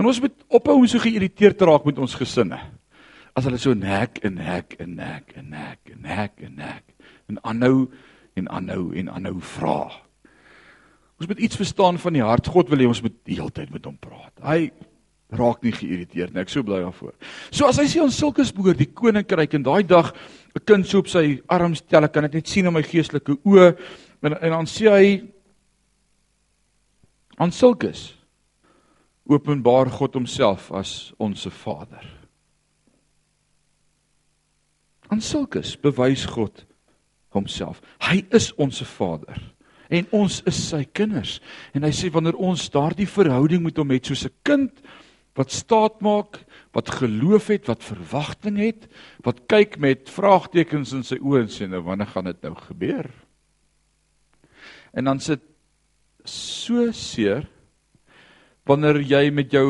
En 0.00 0.08
ons 0.08 0.20
moet 0.24 0.44
ophou 0.48 0.78
om 0.80 0.86
so 0.88 1.02
geïrriteerd 1.02 1.58
te 1.60 1.66
raak 1.68 1.84
met 1.84 1.98
ons 2.00 2.16
gesinne. 2.16 2.56
As 3.36 3.44
hulle 3.44 3.58
so 3.60 3.76
nek 3.76 4.22
en 4.24 4.38
nek 4.40 4.78
en 4.80 4.94
nek 4.96 5.34
en 5.36 5.50
nek 5.52 5.90
en 5.92 5.98
nek 6.06 6.46
en 6.46 6.54
nek 6.56 6.86
en 7.28 7.40
aanhou 7.44 7.82
en 8.40 8.48
aanhou 8.48 8.86
en 8.96 9.10
aanhou 9.12 9.42
vra. 9.54 9.80
Ons 11.20 11.28
moet 11.28 11.42
iets 11.44 11.58
verstaan 11.60 12.00
van 12.00 12.16
die 12.16 12.24
hart. 12.24 12.48
God 12.48 12.72
wil 12.72 12.80
hê 12.80 12.88
ons 12.88 13.02
moet 13.04 13.18
die 13.28 13.36
hele 13.36 13.52
tyd 13.52 13.68
met 13.74 13.84
hom 13.84 13.98
praat. 14.00 14.32
Hy 14.40 14.70
raak 15.36 15.60
nie 15.62 15.74
geïrriteerd 15.76 16.32
nie. 16.32 16.42
Ek 16.42 16.50
so 16.50 16.64
bly 16.64 16.80
daarvoor. 16.80 17.12
So 17.52 17.68
as 17.68 17.78
hy 17.78 17.84
sê 17.92 18.00
ons 18.02 18.16
sulke 18.16 18.46
spoor 18.48 18.78
die 18.78 18.88
koninkryk 18.88 19.58
en 19.58 19.66
daai 19.68 19.84
dag 19.84 20.14
'n 20.56 20.64
kind 20.64 20.86
so 20.86 21.04
op 21.04 21.12
sy 21.12 21.42
arm 21.46 21.74
stel, 21.76 22.04
ek 22.04 22.12
kan 22.12 22.24
dit 22.24 22.40
net 22.40 22.48
sien 22.48 22.66
in 22.66 22.72
my 22.72 22.82
geestelike 22.82 23.36
oë 23.44 23.76
en, 24.22 24.32
en 24.32 24.50
dan 24.50 24.66
sê 24.66 24.88
hy 24.88 25.28
aan 27.36 27.52
sulkes 27.52 28.19
openbaar 29.30 29.90
God 29.94 30.18
homself 30.18 30.70
as 30.74 31.12
ons 31.18 31.46
se 31.46 31.52
Vader. 31.54 32.06
Aan 35.10 35.22
sulkes 35.22 35.76
bewys 35.78 36.26
God 36.30 36.64
homself. 37.34 37.80
Hy 38.02 38.24
is 38.34 38.50
ons 38.58 38.82
se 38.82 38.86
Vader 38.86 39.38
en 39.90 40.06
ons 40.14 40.36
is 40.46 40.58
sy 40.70 40.84
kinders. 40.94 41.38
En 41.74 41.82
hy 41.82 41.90
sê 41.94 42.10
wanneer 42.14 42.38
ons 42.38 42.68
daardie 42.70 43.08
verhouding 43.10 43.64
met 43.64 43.78
hom 43.78 43.90
het 43.90 44.06
soos 44.06 44.26
'n 44.26 44.34
kind 44.46 44.82
wat 45.34 45.50
staat 45.50 46.00
maak, 46.00 46.44
wat 46.74 46.90
geloof 46.90 47.48
het, 47.48 47.66
wat 47.66 47.82
verwagting 47.82 48.58
het, 48.58 48.88
wat 49.24 49.46
kyk 49.46 49.78
met 49.78 50.10
vraagtekens 50.10 50.92
in 50.92 51.02
sy 51.02 51.18
oë 51.18 51.42
en 51.42 51.48
sê 51.48 51.68
nou 51.68 51.82
wanneer 51.82 52.06
gaan 52.06 52.24
dit 52.24 52.42
nou 52.42 52.54
gebeur? 52.54 53.10
En 54.92 55.04
dan 55.04 55.20
sit 55.20 55.40
so 56.24 56.90
seer 56.92 57.46
wanneer 58.70 59.00
jy 59.02 59.24
met 59.34 59.50
jou 59.52 59.66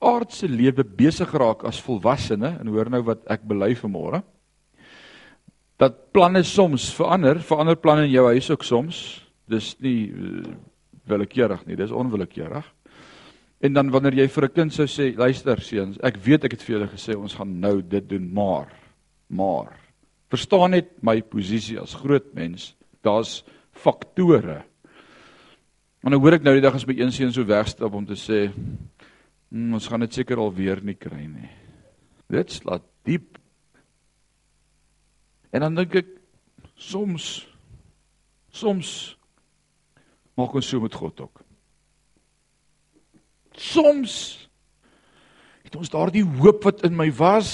aardse 0.00 0.48
lewe 0.48 0.84
besig 0.84 1.32
raak 1.36 1.64
as 1.68 1.80
volwassene 1.84 2.56
en 2.60 2.72
hoor 2.72 2.88
nou 2.92 3.02
wat 3.10 3.26
ek 3.32 3.44
bely 3.48 3.74
vanmôre 3.76 4.22
dat 5.76 5.98
planne 6.16 6.40
soms 6.44 6.88
verander, 6.96 7.40
verander 7.44 7.76
planne 7.76 8.06
in 8.06 8.14
jou 8.14 8.24
huis 8.30 8.48
ook 8.48 8.64
soms. 8.64 9.00
Dis 9.44 9.74
nie 9.84 10.08
uh, 10.08 10.54
willekeurig 11.04 11.66
nie, 11.68 11.76
dis 11.76 11.92
onwillekeurig. 11.92 12.64
En 13.64 13.76
dan 13.76 13.90
wanneer 13.92 14.16
jy 14.22 14.26
vir 14.28 14.44
'n 14.46 14.54
kind 14.54 14.72
sou 14.72 14.86
sê, 14.86 15.12
luister 15.16 15.60
seuns, 15.60 15.98
ek 16.02 16.16
weet 16.16 16.44
ek 16.44 16.56
het 16.56 16.62
vir 16.62 16.76
julle 16.76 16.88
gesê 16.88 17.16
ons 17.16 17.34
gaan 17.34 17.60
nou 17.60 17.82
dit 17.82 18.08
doen, 18.08 18.32
maar 18.32 18.72
maar 19.28 19.76
verstaan 20.30 20.70
net 20.70 21.02
my 21.02 21.20
posisie 21.20 21.78
as 21.80 21.94
groot 21.94 22.34
mens. 22.34 22.74
Daar's 23.02 23.44
faktore. 23.72 24.64
En 26.06 26.12
nou 26.14 26.20
hoor 26.22 26.36
ek 26.36 26.44
nou 26.46 26.52
die 26.54 26.62
dag 26.62 26.76
as 26.78 26.84
my 26.86 26.94
een 26.94 27.10
seun 27.10 27.32
so 27.34 27.42
wegstap 27.42 27.94
om 27.98 28.04
te 28.06 28.14
sê, 28.14 28.44
mm, 29.50 29.72
ons 29.74 29.88
gaan 29.90 30.04
dit 30.04 30.14
seker 30.14 30.38
al 30.38 30.52
weer 30.54 30.78
nie 30.78 30.94
kry 30.94 31.24
nie. 31.26 31.48
Dit 32.30 32.54
slaat 32.54 32.84
diep. 33.02 33.40
En 35.50 35.66
dan 35.66 35.74
dink 35.74 35.96
ek 35.98 36.12
soms 36.78 37.48
soms 38.54 39.16
maak 40.38 40.54
ons 40.54 40.70
so 40.70 40.78
met 40.80 40.94
God 40.94 41.26
ook. 41.26 41.42
Soms 43.58 44.46
het 45.66 45.74
ons 45.74 45.90
daardie 45.90 46.22
hoop 46.38 46.62
wat 46.70 46.86
in 46.86 46.94
my 46.94 47.10
was, 47.18 47.50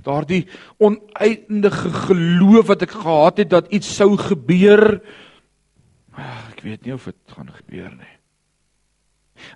daardie 0.00 0.46
oneindige 0.80 1.92
geloof 2.08 2.72
wat 2.72 2.88
ek 2.88 2.96
gehad 2.96 3.44
het 3.44 3.52
dat 3.52 3.68
iets 3.68 3.92
sou 3.92 4.14
gebeur. 4.16 5.02
Ek 6.60 6.66
weet 6.66 6.82
nie 6.84 6.92
of 6.92 7.06
dit 7.08 7.32
gaan 7.32 7.48
gebeur 7.48 7.88
nie. 7.96 8.16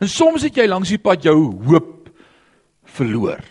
En 0.01 0.09
soms 0.09 0.41
het 0.47 0.57
jy 0.57 0.65
langs 0.65 0.89
die 0.89 0.97
pad 0.97 1.27
jou 1.27 1.37
hoop 1.67 2.09
verloor. 2.97 3.43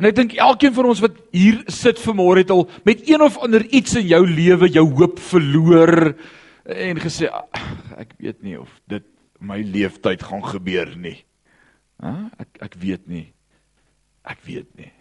En 0.00 0.08
ek 0.08 0.16
dink 0.16 0.32
elkeen 0.40 0.72
van 0.72 0.88
ons 0.88 1.02
wat 1.04 1.18
hier 1.36 1.60
sit 1.68 2.00
vanmôre 2.00 2.46
het 2.46 2.52
al 2.54 2.64
met 2.88 3.04
een 3.04 3.20
of 3.20 3.36
ander 3.44 3.66
iets 3.68 3.98
in 4.00 4.08
jou 4.08 4.22
lewe 4.24 4.70
jou 4.72 4.86
hoop 5.02 5.20
verloor 5.20 6.14
en 6.64 7.04
gesê 7.04 7.28
ek 8.00 8.16
weet 8.16 8.40
nie 8.40 8.56
of 8.56 8.72
dit 8.88 9.04
my 9.44 9.60
leeftyd 9.60 10.24
gaan 10.24 10.48
gebeur 10.48 10.94
nie. 10.96 11.18
Hæ? 12.00 12.14
Ek 12.40 12.64
ek 12.70 12.80
weet 12.80 13.04
nie. 13.04 13.26
Ek 14.24 14.40
weet 14.48 14.72
nie. 14.80 14.94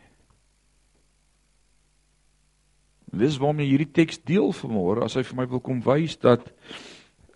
Dis 3.16 3.40
waarom 3.40 3.64
jy 3.64 3.72
hierdie 3.72 3.94
teks 3.96 4.20
deel 4.28 4.52
vanmôre 4.52 5.08
as 5.08 5.16
hy 5.16 5.24
vir 5.24 5.40
my 5.40 5.48
wil 5.56 5.64
kom 5.64 5.80
wys 5.88 6.20
dat 6.20 6.52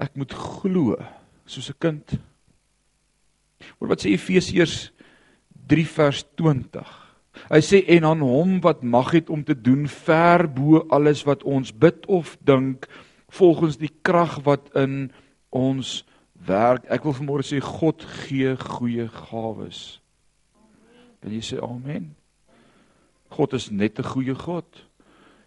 ek 0.01 0.17
moet 0.17 0.34
glo 0.34 0.98
soos 1.46 1.70
'n 1.70 1.77
kind. 1.79 2.17
Hoor 3.77 3.89
wat 3.93 4.01
sê 4.01 4.10
Efesiërs 4.12 4.91
3 5.67 5.86
vers 5.88 6.25
20. 6.36 6.89
Hy 7.51 7.62
sê 7.63 7.81
en 7.96 8.05
aan 8.05 8.24
hom 8.25 8.60
wat 8.62 8.84
mag 8.84 9.12
het 9.12 9.29
om 9.29 9.43
te 9.43 9.55
doen 9.55 9.88
ver 9.88 10.48
bo 10.48 10.86
alles 10.89 11.24
wat 11.24 11.43
ons 11.43 11.72
bid 11.72 12.05
of 12.05 12.38
dink 12.43 12.88
volgens 13.31 13.77
die 13.77 13.91
krag 14.01 14.43
wat 14.43 14.67
in 14.75 15.12
ons 15.50 16.03
werk. 16.46 16.86
Ek 16.91 17.03
wil 17.03 17.15
vanmôre 17.15 17.46
sê 17.46 17.62
God 17.63 18.03
gee 18.03 18.55
goeie 18.58 19.08
gawes. 19.08 20.01
Kan 21.22 21.31
jy 21.31 21.43
sê 21.46 21.62
amen? 21.63 22.15
God 23.31 23.53
is 23.53 23.70
net 23.72 24.00
'n 24.00 24.03
goeie 24.03 24.36
God. 24.36 24.67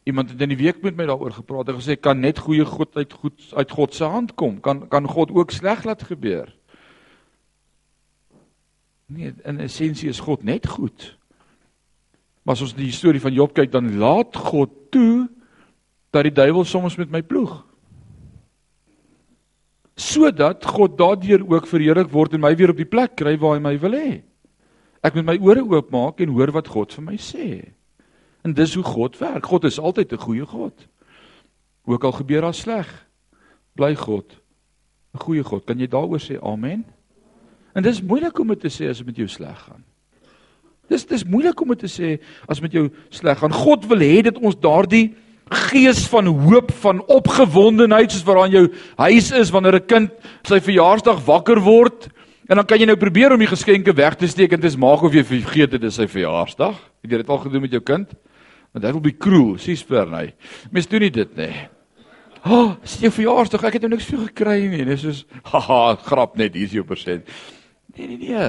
Iemand 0.04 0.30
het 0.30 0.40
in 0.44 0.52
die 0.52 0.60
week 0.60 0.82
met 0.84 0.96
my 0.96 1.06
daaroor 1.08 1.32
gepraat 1.32 1.68
en 1.68 1.78
gesê 1.80 1.96
kan 1.96 2.20
net 2.20 2.38
goeie 2.44 2.64
God 2.68 2.96
uit 2.96 3.12
goed 3.12 3.46
uit 3.56 3.70
God 3.70 3.94
se 3.94 4.04
hand 4.04 4.34
kom. 4.34 4.60
Kan 4.60 4.88
kan 4.88 5.08
God 5.08 5.32
ook 5.32 5.50
sleg 5.50 5.84
laat 5.84 6.02
gebeur? 6.02 6.52
Nee, 9.06 9.32
in 9.44 9.60
essensie 9.60 10.08
is 10.08 10.20
God 10.20 10.44
net 10.44 10.66
goed. 10.68 11.16
Maar 12.42 12.56
as 12.56 12.64
ons 12.66 12.74
die 12.76 12.92
storie 12.92 13.20
van 13.20 13.32
Job 13.32 13.54
kyk, 13.56 13.72
dan 13.72 13.96
laat 13.96 14.36
God 14.36 14.70
toe 14.92 15.28
dat 16.12 16.28
die 16.28 16.36
duiwel 16.36 16.64
soms 16.64 16.96
met 17.00 17.10
my 17.10 17.22
ploeg 17.22 17.62
sodat 19.94 20.64
God 20.66 20.96
daardeur 20.98 21.44
ook 21.46 21.68
verheerlik 21.70 22.10
word 22.10 22.34
en 22.34 22.42
my 22.42 22.54
weer 22.58 22.72
op 22.72 22.80
die 22.80 22.88
plek 22.88 23.14
kry 23.20 23.36
waar 23.38 23.56
hy 23.56 23.62
my 23.62 23.74
wil 23.78 23.94
hê. 23.94 24.10
Ek 25.06 25.14
moet 25.14 25.28
my 25.28 25.36
ore 25.38 25.62
oopmaak 25.62 26.22
en 26.24 26.32
hoor 26.34 26.50
wat 26.54 26.70
God 26.70 26.94
vir 26.96 27.04
my 27.06 27.18
sê. 27.20 27.46
En 28.44 28.52
dis 28.52 28.74
hoe 28.76 28.84
God 28.84 29.18
werk. 29.18 29.46
God 29.46 29.64
is 29.64 29.80
altyd 29.80 30.12
'n 30.12 30.20
goeie 30.20 30.46
God. 30.46 30.86
Ook 31.84 32.04
al 32.04 32.12
gebeur 32.12 32.40
daar 32.40 32.54
sleg, 32.54 33.06
bly 33.72 33.94
God 33.94 34.36
'n 35.14 35.18
goeie 35.18 35.44
God. 35.44 35.64
Kan 35.64 35.78
jy 35.78 35.86
daaroor 35.86 36.20
sê 36.20 36.40
amen? 36.42 36.84
En 37.74 37.82
dis 37.82 38.02
moeilik 38.02 38.38
om 38.38 38.48
dit 38.48 38.60
te 38.60 38.68
sê 38.68 38.88
as 38.90 38.98
dit 38.98 39.06
met 39.06 39.16
jou 39.16 39.28
sleg 39.28 39.58
gaan. 39.58 39.84
Dis 40.88 41.06
dis 41.06 41.24
moeilik 41.24 41.60
om 41.60 41.68
dit 41.68 41.78
te 41.78 41.90
sê 41.90 42.20
as 42.48 42.60
met 42.60 42.72
jou 42.72 42.90
sleg 43.10 43.38
gaan. 43.38 43.52
God 43.52 43.86
wil 43.86 43.98
hê 43.98 44.22
dit 44.22 44.38
ons 44.38 44.56
daardie 44.60 45.14
gees 45.70 46.06
van 46.08 46.26
hoop, 46.26 46.72
van 46.80 47.02
opgewondenheid 47.06 48.12
soos 48.12 48.24
wat 48.24 48.36
aan 48.42 48.50
jou 48.50 48.68
huis 48.96 49.30
is 49.32 49.50
wanneer 49.50 49.76
'n 49.76 49.86
kind 49.86 50.10
sy 50.42 50.60
verjaarsdag 50.60 51.24
wakker 51.24 51.60
word. 51.60 52.08
En 52.48 52.56
dan 52.56 52.66
kan 52.66 52.78
jy 52.78 52.86
nou 52.86 52.96
probeer 52.96 53.32
om 53.32 53.38
die 53.38 53.48
geskenke 53.48 53.92
weg 53.92 54.14
te 54.16 54.26
steek 54.26 54.52
en 54.52 54.60
dit 54.60 54.70
is 54.70 54.76
maak 54.76 55.02
of 55.02 55.12
jy 55.12 55.24
vergeet 55.24 55.70
dit 55.70 55.82
is 55.82 55.94
sy 55.94 56.06
verjaarsdag. 56.06 56.74
Het 57.02 57.10
jy 57.10 57.16
dit 57.16 57.28
al 57.28 57.38
gedoen 57.38 57.60
met 57.60 57.70
jou 57.70 57.80
kind? 57.80 58.14
Want 58.74 58.82
dit 58.82 58.92
wil 58.96 59.04
be 59.04 59.14
cruel, 59.14 59.54
sies 59.62 59.84
per 59.86 60.10
nee. 60.10 60.32
Mens 60.74 60.88
doen 60.90 61.04
nie 61.06 61.12
dit 61.14 61.36
nie. 61.38 61.52
Ha, 62.44 62.56
oh, 62.58 62.72
jou 63.00 63.10
verjaarsdag? 63.14 63.62
Ek 63.68 63.78
het 63.78 63.84
nou 63.86 63.94
niks 63.94 64.08
vir 64.10 64.24
gekry 64.26 64.56
nie. 64.68 64.82
Dis 64.88 65.04
soos 65.04 65.20
haha, 65.52 65.94
grap 66.04 66.34
net, 66.36 66.56
hier 66.58 66.66
is 66.66 66.74
jou 66.74 66.84
persent. 66.86 67.30
Nee 67.94 68.08
nee 68.10 68.18
nee. 68.26 68.48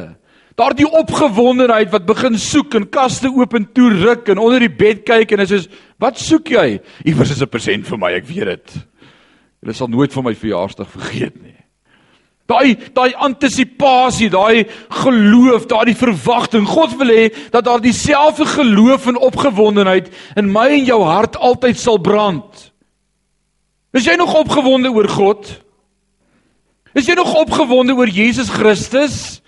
Daardie 0.58 0.88
opgewondenheid 0.88 1.92
wat 1.92 2.08
begin 2.08 2.40
soek 2.40 2.78
en 2.80 2.88
kaste 2.92 3.30
oop 3.30 3.54
en 3.58 3.68
toe 3.76 3.90
ruk 3.94 4.30
en 4.32 4.42
onder 4.42 4.64
die 4.64 4.72
bed 4.72 5.04
kyk 5.08 5.36
en 5.36 5.44
is 5.44 5.52
soos 5.52 5.70
wat 6.02 6.20
soek 6.20 6.54
jy? 6.56 6.68
Iewers 7.06 7.36
is 7.36 7.42
'n 7.44 7.52
persent 7.52 7.88
vir 7.88 8.00
my, 8.00 8.12
ek 8.16 8.26
weet 8.26 8.46
dit. 8.46 8.76
Jy 9.66 9.74
sal 9.74 9.88
nooit 9.88 10.14
van 10.14 10.24
my 10.24 10.34
verjaarsdag 10.34 10.90
vergeet 10.90 11.36
nie. 11.44 11.55
Daai 12.46 12.76
daai 12.94 13.16
antisisipasie, 13.26 14.30
daai 14.30 14.68
geloof, 15.02 15.66
daai 15.66 15.96
verwagting. 15.98 16.68
God 16.70 16.94
wil 17.00 17.10
hê 17.10 17.26
dat 17.50 17.66
daar 17.66 17.82
dieselfde 17.82 18.46
geloof 18.46 19.08
en 19.10 19.18
opgewondenheid 19.18 20.12
in 20.38 20.52
my 20.54 20.68
en 20.78 20.86
jou 20.86 21.02
hart 21.04 21.40
altyd 21.42 21.82
sal 21.82 21.98
brand. 21.98 22.70
Is 23.98 24.06
jy 24.06 24.14
nog 24.20 24.36
opgewonde 24.38 24.92
oor 24.94 25.10
God? 25.10 25.50
Is 26.94 27.10
jy 27.10 27.18
nog 27.18 27.34
opgewonde 27.34 27.96
oor 27.98 28.12
Jesus 28.12 28.52
Christus? 28.54 29.42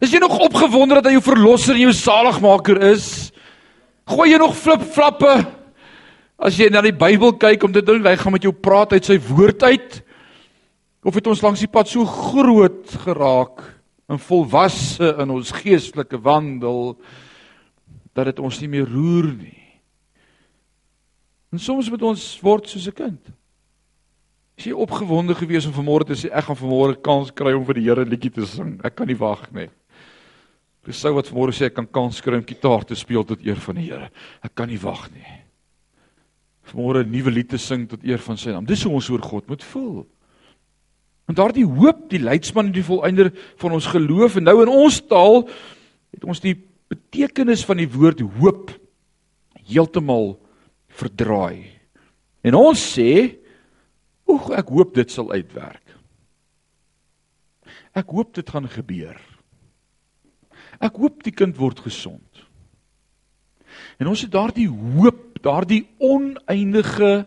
Is 0.00 0.12
jy 0.12 0.20
nog 0.22 0.38
opgewonde 0.38 1.00
dat 1.00 1.08
hy 1.08 1.16
jou 1.16 1.24
verlosser 1.24 1.74
en 1.74 1.88
jou 1.88 1.94
saligmaker 1.96 2.78
is? 2.92 3.32
Gooi 4.06 4.30
jy 4.30 4.38
nog 4.38 4.54
flip-flappe 4.54 5.40
as 6.36 6.58
jy 6.60 6.68
na 6.70 6.82
die 6.84 6.94
Bybel 6.94 7.32
kyk 7.40 7.64
om 7.66 7.72
te 7.74 7.82
dink 7.82 8.06
hy 8.06 8.14
gaan 8.20 8.36
met 8.36 8.44
jou 8.44 8.52
praat 8.54 8.94
uit 8.94 9.08
sy 9.08 9.16
woord 9.32 9.66
uit? 9.66 10.02
Of 11.06 11.14
het 11.14 11.28
ons 11.30 11.42
langs 11.44 11.62
die 11.62 11.70
pad 11.70 11.86
so 11.86 12.02
groot 12.02 12.90
geraak 13.04 13.62
en 14.10 14.18
volwasse 14.22 15.12
in 15.22 15.30
ons 15.30 15.52
geestelike 15.54 16.18
wandel 16.22 16.96
dat 18.16 18.32
dit 18.32 18.42
ons 18.42 18.58
nie 18.62 18.70
meer 18.72 18.88
roer 18.90 19.30
nie? 19.36 19.62
En 21.54 21.62
soms 21.62 21.90
moet 21.92 22.02
ons 22.10 22.24
word 22.42 22.66
soos 22.66 22.88
'n 22.88 22.98
kind. 22.98 23.22
Is 24.58 24.64
jy 24.66 24.72
opgewonde 24.72 25.34
gewees 25.34 25.66
om 25.66 25.72
vanmôre 25.76 26.06
te 26.06 26.16
sê 26.16 26.32
ek 26.32 26.44
gaan 26.44 26.56
vanmôre 26.56 27.02
kans 27.02 27.30
kry 27.30 27.52
om 27.52 27.64
vir 27.64 27.74
die 27.74 27.86
Here 27.86 28.04
'n 28.04 28.08
liedjie 28.08 28.32
te 28.32 28.46
sing? 28.46 28.80
Ek 28.82 28.96
kan 28.96 29.06
nie 29.06 29.18
wag 29.18 29.52
nie. 29.52 29.68
Dis 30.84 30.96
sou 30.96 31.14
wat 31.14 31.30
môre 31.30 31.52
sê 31.52 31.66
ek 31.66 31.74
kan 31.74 31.86
kans 31.86 32.20
kry 32.20 32.36
om 32.36 32.44
gitaar 32.44 32.84
te 32.84 32.94
speel 32.94 33.24
tot 33.24 33.44
eer 33.46 33.56
van 33.56 33.74
die 33.76 33.90
Here. 33.90 34.10
Ek 34.42 34.54
kan 34.54 34.68
nie 34.68 34.78
wag 34.78 35.10
nie. 35.12 35.26
Môre 36.74 37.04
'n 37.04 37.10
nuwe 37.10 37.30
lied 37.30 37.48
te 37.48 37.58
sing 37.58 37.88
tot 37.88 38.02
eer 38.02 38.18
van 38.18 38.36
sy 38.36 38.50
naam. 38.50 38.66
Dis 38.66 38.82
hoe 38.82 38.92
ons 38.92 39.10
oor 39.10 39.22
God 39.22 39.48
moet 39.48 39.62
voel. 39.62 40.06
En 41.26 41.34
daardie 41.34 41.66
hoop, 41.66 42.06
die 42.10 42.22
leidsman 42.22 42.70
en 42.70 42.76
die 42.76 42.86
volëinder 42.86 43.32
van 43.58 43.74
ons 43.74 43.88
geloof 43.90 44.38
en 44.38 44.46
nou 44.46 44.60
in 44.62 44.70
ons 44.70 45.00
taal 45.10 45.42
het 46.14 46.24
ons 46.24 46.40
die 46.42 46.54
betekenis 46.90 47.64
van 47.66 47.82
die 47.82 47.90
woord 47.90 48.22
hoop 48.38 48.70
heeltemal 49.66 50.36
verdraai. 50.96 51.66
En 52.46 52.54
ons 52.54 52.78
sê, 52.78 53.36
"Oeg, 54.28 54.50
ek 54.50 54.68
hoop 54.68 54.94
dit 54.94 55.10
sal 55.10 55.32
uitwerk." 55.32 55.82
Ek 57.96 58.12
hoop 58.12 58.34
dit 58.34 58.50
gaan 58.50 58.68
gebeur. 58.68 59.16
Ek 60.80 60.98
hoop 61.00 61.22
die 61.24 61.32
kind 61.32 61.56
word 61.56 61.80
gesond. 61.80 62.44
En 63.98 64.06
ons 64.06 64.20
het 64.20 64.30
daardie 64.30 64.68
hoop, 64.68 65.38
daardie 65.44 65.86
oneindige 65.98 67.26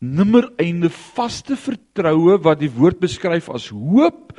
nimmer 0.00 0.48
einde 0.60 0.88
vaste 0.90 1.56
vertroue 1.60 2.38
wat 2.40 2.60
die 2.62 2.72
woord 2.72 3.00
beskryf 3.02 3.50
as 3.52 3.68
hoop, 3.68 4.32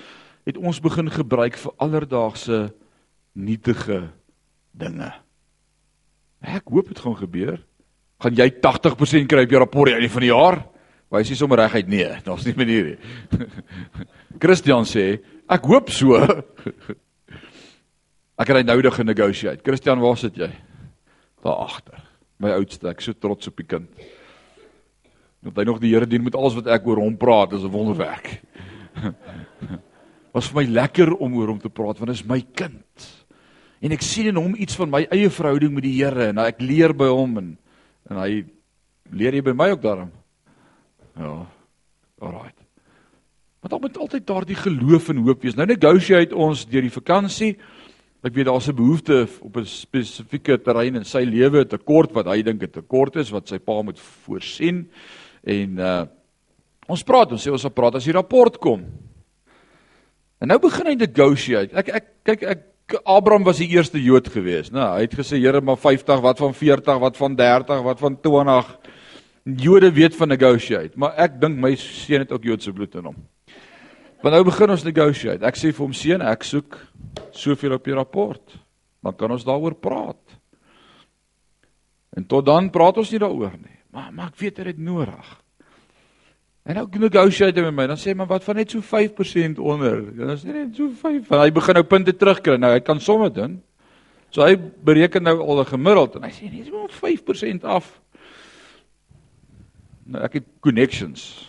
het 0.50 0.58
ons 0.58 0.82
begin 0.82 1.10
gebruik 1.14 1.58
vir 1.62 1.76
alledaagse 1.78 2.62
nietige 3.38 4.08
dinge. 4.74 5.12
Ek 6.42 6.66
hoop 6.74 6.90
dit 6.90 7.00
gaan 7.00 7.18
gebeur. 7.20 7.60
Gaan 8.22 8.38
jy 8.38 8.50
80% 8.58 9.30
kry 9.30 9.46
op 9.46 9.54
jou 9.54 9.62
rapport 9.62 9.94
aan 9.94 10.02
die 10.02 10.12
van 10.14 10.26
die 10.26 10.34
jaar? 10.34 10.58
Wys 11.12 11.30
jy 11.30 11.38
sommer 11.38 11.60
reguit 11.60 11.90
nee, 11.92 12.08
daar's 12.26 12.46
nie 12.48 12.56
manier 12.58 12.94
nie. 12.94 13.48
Christian 14.44 14.88
sê, 14.90 15.20
ek 15.52 15.66
hoop 15.70 15.92
so. 15.94 16.18
Ek 18.42 18.50
het 18.50 18.58
hy 18.58 18.64
nou 18.66 18.80
nog 18.82 18.96
genegotiate. 18.98 19.62
Christian, 19.62 20.00
waar 20.02 20.18
sit 20.18 20.40
jy? 20.40 20.48
Daar 21.46 21.60
agter. 21.62 22.00
My 22.42 22.56
oudste, 22.56 22.90
ek 22.90 23.04
so 23.06 23.14
trots 23.14 23.52
op 23.52 23.60
die 23.60 23.68
kind. 23.70 23.92
Dat 25.42 25.58
hy 25.58 25.64
nog 25.66 25.80
die 25.82 25.94
Here 25.94 26.08
dien 26.08 26.24
met 26.24 26.36
alles 26.38 26.54
wat 26.54 26.68
ek 26.68 26.86
oor 26.86 27.02
hom 27.02 27.18
praat, 27.18 27.54
is 27.54 27.64
'n 27.64 27.74
wonderwerk. 27.74 28.42
Was 30.34 30.48
vir 30.48 30.62
my 30.62 30.68
lekker 30.70 31.14
om 31.18 31.34
oor 31.36 31.48
hom 31.48 31.60
te 31.60 31.70
praat 31.70 31.98
want 32.00 32.10
hy 32.10 32.16
is 32.16 32.26
my 32.26 32.42
kind. 32.54 33.26
En 33.82 33.92
ek 33.92 34.02
sien 34.02 34.28
in 34.28 34.36
hom 34.36 34.56
iets 34.56 34.76
van 34.76 34.90
my 34.90 35.08
eie 35.12 35.30
verhouding 35.30 35.74
met 35.74 35.84
die 35.84 35.98
Here 35.98 36.30
en 36.30 36.38
ek 36.38 36.62
leer 36.62 36.94
by 36.94 37.10
hom 37.10 37.38
en 37.38 37.58
en 38.10 38.18
hy 38.18 38.44
leer 39.12 39.34
jy 39.34 39.42
by 39.42 39.54
my 39.54 39.70
ook 39.72 39.82
daarom. 39.82 40.12
Ja. 41.16 41.46
Alraai. 42.22 42.52
Maar 43.62 43.70
dan 43.70 43.82
moet 43.82 43.98
altyd 43.98 44.28
daardie 44.28 44.56
geloof 44.56 45.10
en 45.10 45.22
hoop 45.26 45.42
wees. 45.42 45.56
Nou 45.56 45.68
negotiate 45.70 46.36
ons 46.36 46.66
deur 46.66 46.82
die 46.82 46.94
vakansie. 46.94 47.56
Ek 48.22 48.34
weet 48.34 48.46
daar's 48.46 48.68
'n 48.68 48.76
behoefte 48.76 49.28
op 49.42 49.58
'n 49.58 49.66
spesifieke 49.66 50.62
terrein 50.62 50.96
in 50.96 51.06
sy 51.06 51.24
lewe, 51.24 51.62
'n 51.62 51.68
tekort 51.68 52.12
wat 52.12 52.26
hy 52.26 52.42
dink 52.42 52.64
'n 52.64 52.70
tekort 52.70 53.16
is 53.16 53.30
wat 53.32 53.48
sy 53.48 53.58
pa 53.58 53.82
moet 53.82 54.00
voorsien. 54.00 54.90
En 55.48 55.80
uh 55.80 56.02
ons 56.92 57.04
praat, 57.08 57.32
ons 57.32 57.40
sê 57.40 57.52
ons 57.54 57.62
sal 57.62 57.72
praat 57.72 57.96
as 57.96 58.04
die 58.04 58.16
rapport 58.16 58.58
kom. 58.60 58.82
En 60.44 60.50
nou 60.52 60.58
begin 60.60 60.90
hy 60.90 60.96
negotiate. 61.00 61.72
Ek 61.78 61.92
ek 62.02 62.08
kyk 62.28 62.44
ek 62.52 62.68
Abraham 63.08 63.46
was 63.48 63.62
die 63.62 63.70
eerste 63.72 64.02
Jood 64.02 64.28
gewees, 64.34 64.72
né? 64.72 64.82
Nou, 64.82 64.88
hy 64.98 65.06
het 65.06 65.14
gesê 65.16 65.40
Here, 65.40 65.62
maar 65.64 65.78
50, 65.80 66.20
wat 66.26 66.42
van 66.42 66.52
40, 66.58 66.98
wat 67.00 67.16
van 67.16 67.38
30, 67.40 67.84
wat 67.86 68.02
van 68.02 68.18
20? 68.20 68.74
Jode 69.64 69.92
weet 69.96 70.18
van 70.18 70.30
negotiate, 70.30 71.00
maar 71.00 71.16
ek 71.16 71.40
dink 71.42 71.56
my 71.62 71.72
seun 71.80 72.26
het 72.26 72.34
ook 72.36 72.44
Joodse 72.46 72.74
bloed 72.76 72.98
in 73.00 73.08
hom. 73.10 73.22
Want 74.22 74.36
nou 74.36 74.44
begin 74.46 74.70
ons 74.76 74.84
negotiate. 74.86 75.46
Ek 75.48 75.58
sê 75.58 75.72
vir 75.72 75.82
hom 75.82 75.96
seun, 75.98 76.22
ek 76.22 76.44
soek 76.46 76.78
soveel 77.34 77.74
op 77.80 77.88
die 77.88 77.96
rapport. 77.98 78.58
Dan 79.02 79.16
kan 79.18 79.34
ons 79.34 79.46
daaroor 79.48 79.74
praat. 79.82 80.38
En 82.14 82.28
tot 82.30 82.46
dan 82.46 82.70
praat 82.70 83.00
ons 83.02 83.10
nie 83.14 83.22
daaroor 83.24 83.56
nie. 83.58 83.81
Maar 83.92 84.12
maar 84.14 84.32
ek 84.32 84.40
weet 84.40 84.56
dit 84.56 84.72
is 84.72 84.84
nodig. 84.84 85.32
En 86.64 86.78
nou 86.78 86.86
negotiate 86.94 87.60
hy 87.60 87.66
met 87.70 87.76
my. 87.76 87.88
Dan 87.90 88.00
sê 88.00 88.14
maar 88.16 88.30
wat 88.30 88.46
van 88.46 88.60
net 88.62 88.72
so 88.72 88.84
5% 88.86 89.60
onder. 89.60 90.04
Dan 90.16 90.34
is 90.36 90.44
net 90.46 90.76
so 90.78 90.92
5. 91.02 91.30
Hy 91.34 91.52
begin 91.52 91.80
nou 91.80 91.86
punte 91.90 92.16
terugkry. 92.16 92.58
Nou 92.62 92.72
hy 92.76 92.82
kan 92.86 93.02
somme 93.02 93.32
doen. 93.34 93.60
So 94.32 94.46
hy 94.46 94.56
bereken 94.56 95.24
nou 95.24 95.40
al 95.42 95.62
'n 95.62 95.72
gemiddeld 95.74 96.16
en 96.16 96.24
hy 96.24 96.32
sê 96.32 96.52
net 96.52 96.68
so 96.68 96.88
5% 96.88 97.64
af. 97.64 98.00
Nou 100.06 100.24
ek 100.24 100.34
het 100.34 100.46
connections. 100.60 101.48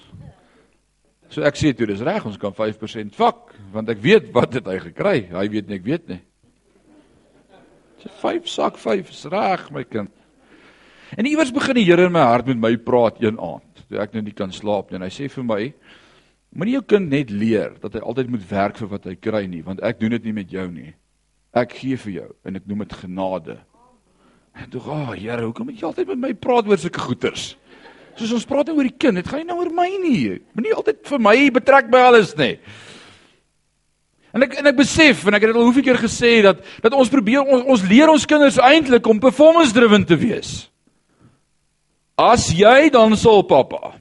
So 1.28 1.40
ek 1.42 1.56
sê 1.56 1.72
toe 1.72 1.86
dis 1.86 2.00
reg, 2.00 2.24
ons 2.26 2.36
kan 2.36 2.52
5% 2.52 3.14
vak, 3.16 3.54
want 3.72 3.88
ek 3.88 4.02
weet 4.04 4.32
wat 4.32 4.52
het 4.52 4.66
hy 4.66 4.78
gekry. 4.78 5.28
Hy 5.32 5.48
weet 5.48 5.68
nie, 5.68 5.76
ek 5.76 5.84
weet 5.84 6.08
nie. 6.08 6.20
Sy 8.02 8.08
5 8.20 8.48
sak 8.48 8.76
5 8.76 9.10
is 9.10 9.24
reg, 9.32 9.70
my 9.70 9.84
kind. 9.84 10.10
En 11.16 11.28
iewers 11.28 11.52
begin 11.52 11.76
die 11.76 11.84
Here 11.84 12.06
in 12.08 12.14
my 12.14 12.24
hart 12.24 12.48
met 12.48 12.60
my 12.60 12.76
praat 12.80 13.20
een 13.20 13.40
aand, 13.40 13.84
toe 13.88 14.00
ek 14.00 14.14
nou 14.16 14.22
nie 14.24 14.36
kan 14.36 14.52
slaap 14.52 14.90
nie. 14.90 15.00
En 15.00 15.04
hy 15.06 15.12
sê 15.12 15.28
vir 15.32 15.44
my: 15.44 15.60
Moenie 16.56 16.76
jou 16.76 16.84
kind 16.94 17.12
net 17.12 17.30
leer 17.32 17.76
dat 17.80 17.94
hy 17.96 18.00
altyd 18.04 18.30
moet 18.32 18.44
werk 18.48 18.80
vir 18.80 18.88
wat 18.90 19.08
hy 19.08 19.16
kry 19.16 19.46
nie, 19.48 19.62
want 19.64 19.80
ek 19.84 20.00
doen 20.00 20.12
dit 20.16 20.28
nie 20.28 20.36
met 20.36 20.50
jou 20.52 20.66
nie. 20.68 20.92
Ek 21.56 21.72
gee 21.80 21.98
vir 22.00 22.12
jou 22.12 22.28
en 22.48 22.56
ek 22.56 22.66
noem 22.68 22.84
dit 22.84 22.96
genade. 23.02 23.58
En 24.52 24.68
toe, 24.68 24.80
"Ag, 24.80 24.88
oh, 24.88 25.12
Here, 25.16 25.44
hoekom 25.44 25.66
moet 25.66 25.80
jy 25.80 25.86
altyd 25.86 26.08
met 26.08 26.18
my 26.18 26.32
praat 26.34 26.68
oor 26.68 26.78
sulke 26.78 27.00
goeters?" 27.00 27.56
Soos 28.16 28.32
ons 28.32 28.44
praat 28.44 28.66
nou 28.66 28.76
oor 28.76 28.88
die 28.88 28.98
kind, 28.98 29.14
dit 29.14 29.28
gaan 29.28 29.38
nie 29.38 29.48
nou 29.48 29.58
oor 29.58 29.72
my 29.72 29.88
nie. 30.02 30.40
Moenie 30.52 30.74
altyd 30.74 31.06
vir 31.08 31.18
my 31.18 31.50
betrek 31.50 31.90
by 31.90 31.98
alles 31.98 32.36
nie. 32.36 32.58
En 34.32 34.42
ek 34.42 34.58
en 34.58 34.66
ek 34.66 34.76
besef 34.76 35.26
en 35.26 35.34
ek 35.34 35.42
het 35.42 35.52
dit 35.52 35.56
al 35.56 35.64
hoeveel 35.64 35.82
keer 35.82 36.00
gesê 36.00 36.42
dat 36.42 36.60
dat 36.82 36.92
ons 36.92 37.08
probeer 37.08 37.42
ons, 37.42 37.64
ons 37.64 37.82
leer 37.88 38.08
ons 38.08 38.26
kinders 38.26 38.58
eintlik 38.58 39.06
om 39.06 39.20
performance 39.20 39.72
driven 39.72 40.04
te 40.04 40.16
wees. 40.16 40.71
As 42.22 42.52
jy 42.54 42.90
dan 42.92 43.16
sal 43.18 43.42
pappa. 43.48 43.96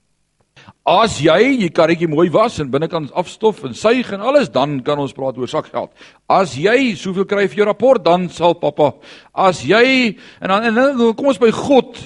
As 0.85 1.19
jy 1.21 1.61
jy 1.61 1.69
karretjie 1.73 2.09
mooi 2.09 2.27
was 2.33 2.59
en 2.61 2.69
binnekant 2.73 3.13
afstof 3.17 3.63
en 3.65 3.73
suig 3.77 4.09
en 4.13 4.21
alles, 4.21 4.49
dan 4.49 4.79
kan 4.85 4.99
ons 5.01 5.13
praat 5.13 5.37
oor 5.37 5.49
sakgeld. 5.49 5.89
As 6.29 6.53
jy 6.57 6.93
soveel 6.99 7.25
kry 7.29 7.47
vir 7.47 7.61
jou 7.61 7.67
rapport, 7.69 8.01
dan 8.01 8.27
sal 8.33 8.57
pappa. 8.61 8.91
As 9.33 9.63
jy 9.65 10.17
en 10.41 10.53
dan 10.53 10.69
en 10.69 10.77
dan 10.77 11.01
kom 11.17 11.31
ons 11.33 11.41
by 11.41 11.49
God. 11.55 11.97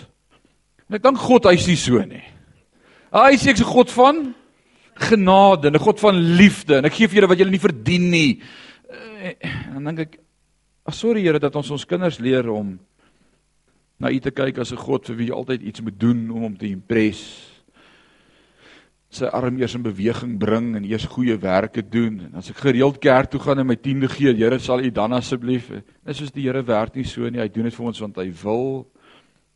En 0.87 0.99
ek 0.99 1.03
dink 1.03 1.19
God 1.23 1.49
hy's 1.51 1.67
nie 1.67 1.79
so 1.79 2.03
nie. 2.07 2.23
Hy 3.15 3.35
sê 3.39 3.51
ek's 3.51 3.63
'n 3.63 3.73
God 3.73 3.91
van 3.91 4.35
genade, 4.95 5.71
'n 5.71 5.79
God 5.79 5.99
van 5.99 6.15
liefde 6.15 6.77
en 6.77 6.85
ek 6.85 6.93
gee 6.93 7.07
vir 7.07 7.21
julle 7.21 7.31
wat 7.31 7.39
julle 7.39 7.51
nie 7.51 7.67
verdien 7.67 8.11
nie. 8.11 8.41
Eh, 8.89 9.35
en 9.67 9.83
dan 9.83 9.95
dink 9.95 9.99
ek, 9.99 10.19
ag 10.87 10.93
sorry 10.93 11.21
Here 11.21 11.39
dat 11.39 11.55
ons 11.55 11.71
ons 11.71 11.85
kinders 11.85 12.19
leer 12.19 12.49
om 12.49 12.79
na 13.99 14.11
U 14.11 14.19
te 14.19 14.31
kyk 14.31 14.57
as 14.57 14.71
'n 14.71 14.77
God 14.77 15.05
vir 15.05 15.15
wie 15.15 15.27
jy 15.27 15.33
altyd 15.33 15.61
iets 15.61 15.81
moet 15.81 15.99
doen 15.99 16.31
om 16.31 16.41
hom 16.41 16.57
te 16.57 16.67
impress 16.67 17.55
sy 19.15 19.29
arm 19.31 19.59
eers 19.61 19.75
in 19.77 19.83
beweging 19.85 20.35
bring 20.39 20.73
en 20.75 20.85
eers 20.87 21.05
goeie 21.13 21.37
werke 21.39 21.83
doen 21.83 22.19
en 22.27 22.39
as 22.41 22.49
ek 22.51 22.59
gereeld 22.65 22.99
kerk 23.03 23.31
toe 23.31 23.39
gaan 23.43 23.61
en 23.61 23.69
my 23.69 23.77
tiende 23.79 24.09
gee, 24.11 24.33
Here 24.35 24.59
sal 24.59 24.83
U 24.83 24.91
dan 24.91 25.15
asseblief. 25.15 25.69
Dis 26.05 26.19
soos 26.19 26.33
die 26.35 26.43
Here 26.47 26.63
werk 26.65 26.97
nie 26.97 27.05
so 27.07 27.29
nie. 27.29 27.39
Hy 27.39 27.47
doen 27.49 27.69
dit 27.69 27.75
vir 27.75 27.87
ons 27.87 28.01
want 28.03 28.19
hy 28.19 28.29
wil 28.43 28.85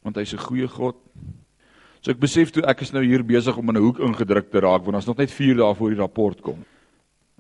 want 0.06 0.16
hy's 0.16 0.34
'n 0.34 0.46
goeie 0.46 0.68
God. 0.68 0.96
So 2.02 2.12
ek 2.12 2.20
besef 2.20 2.52
toe 2.52 2.64
ek 2.64 2.82
is 2.82 2.94
nou 2.94 3.04
hier 3.04 3.24
besig 3.24 3.58
om 3.58 3.70
in 3.70 3.78
'n 3.78 3.84
hoek 3.84 4.00
ingedruk 4.00 4.50
te 4.52 4.60
raak 4.60 4.86
want 4.86 4.96
ons 4.96 5.08
nog 5.08 5.18
net 5.18 5.32
4 5.32 5.56
dae 5.56 5.76
voor 5.76 5.90
die 5.90 6.00
rapport 6.00 6.42
kom. 6.42 6.64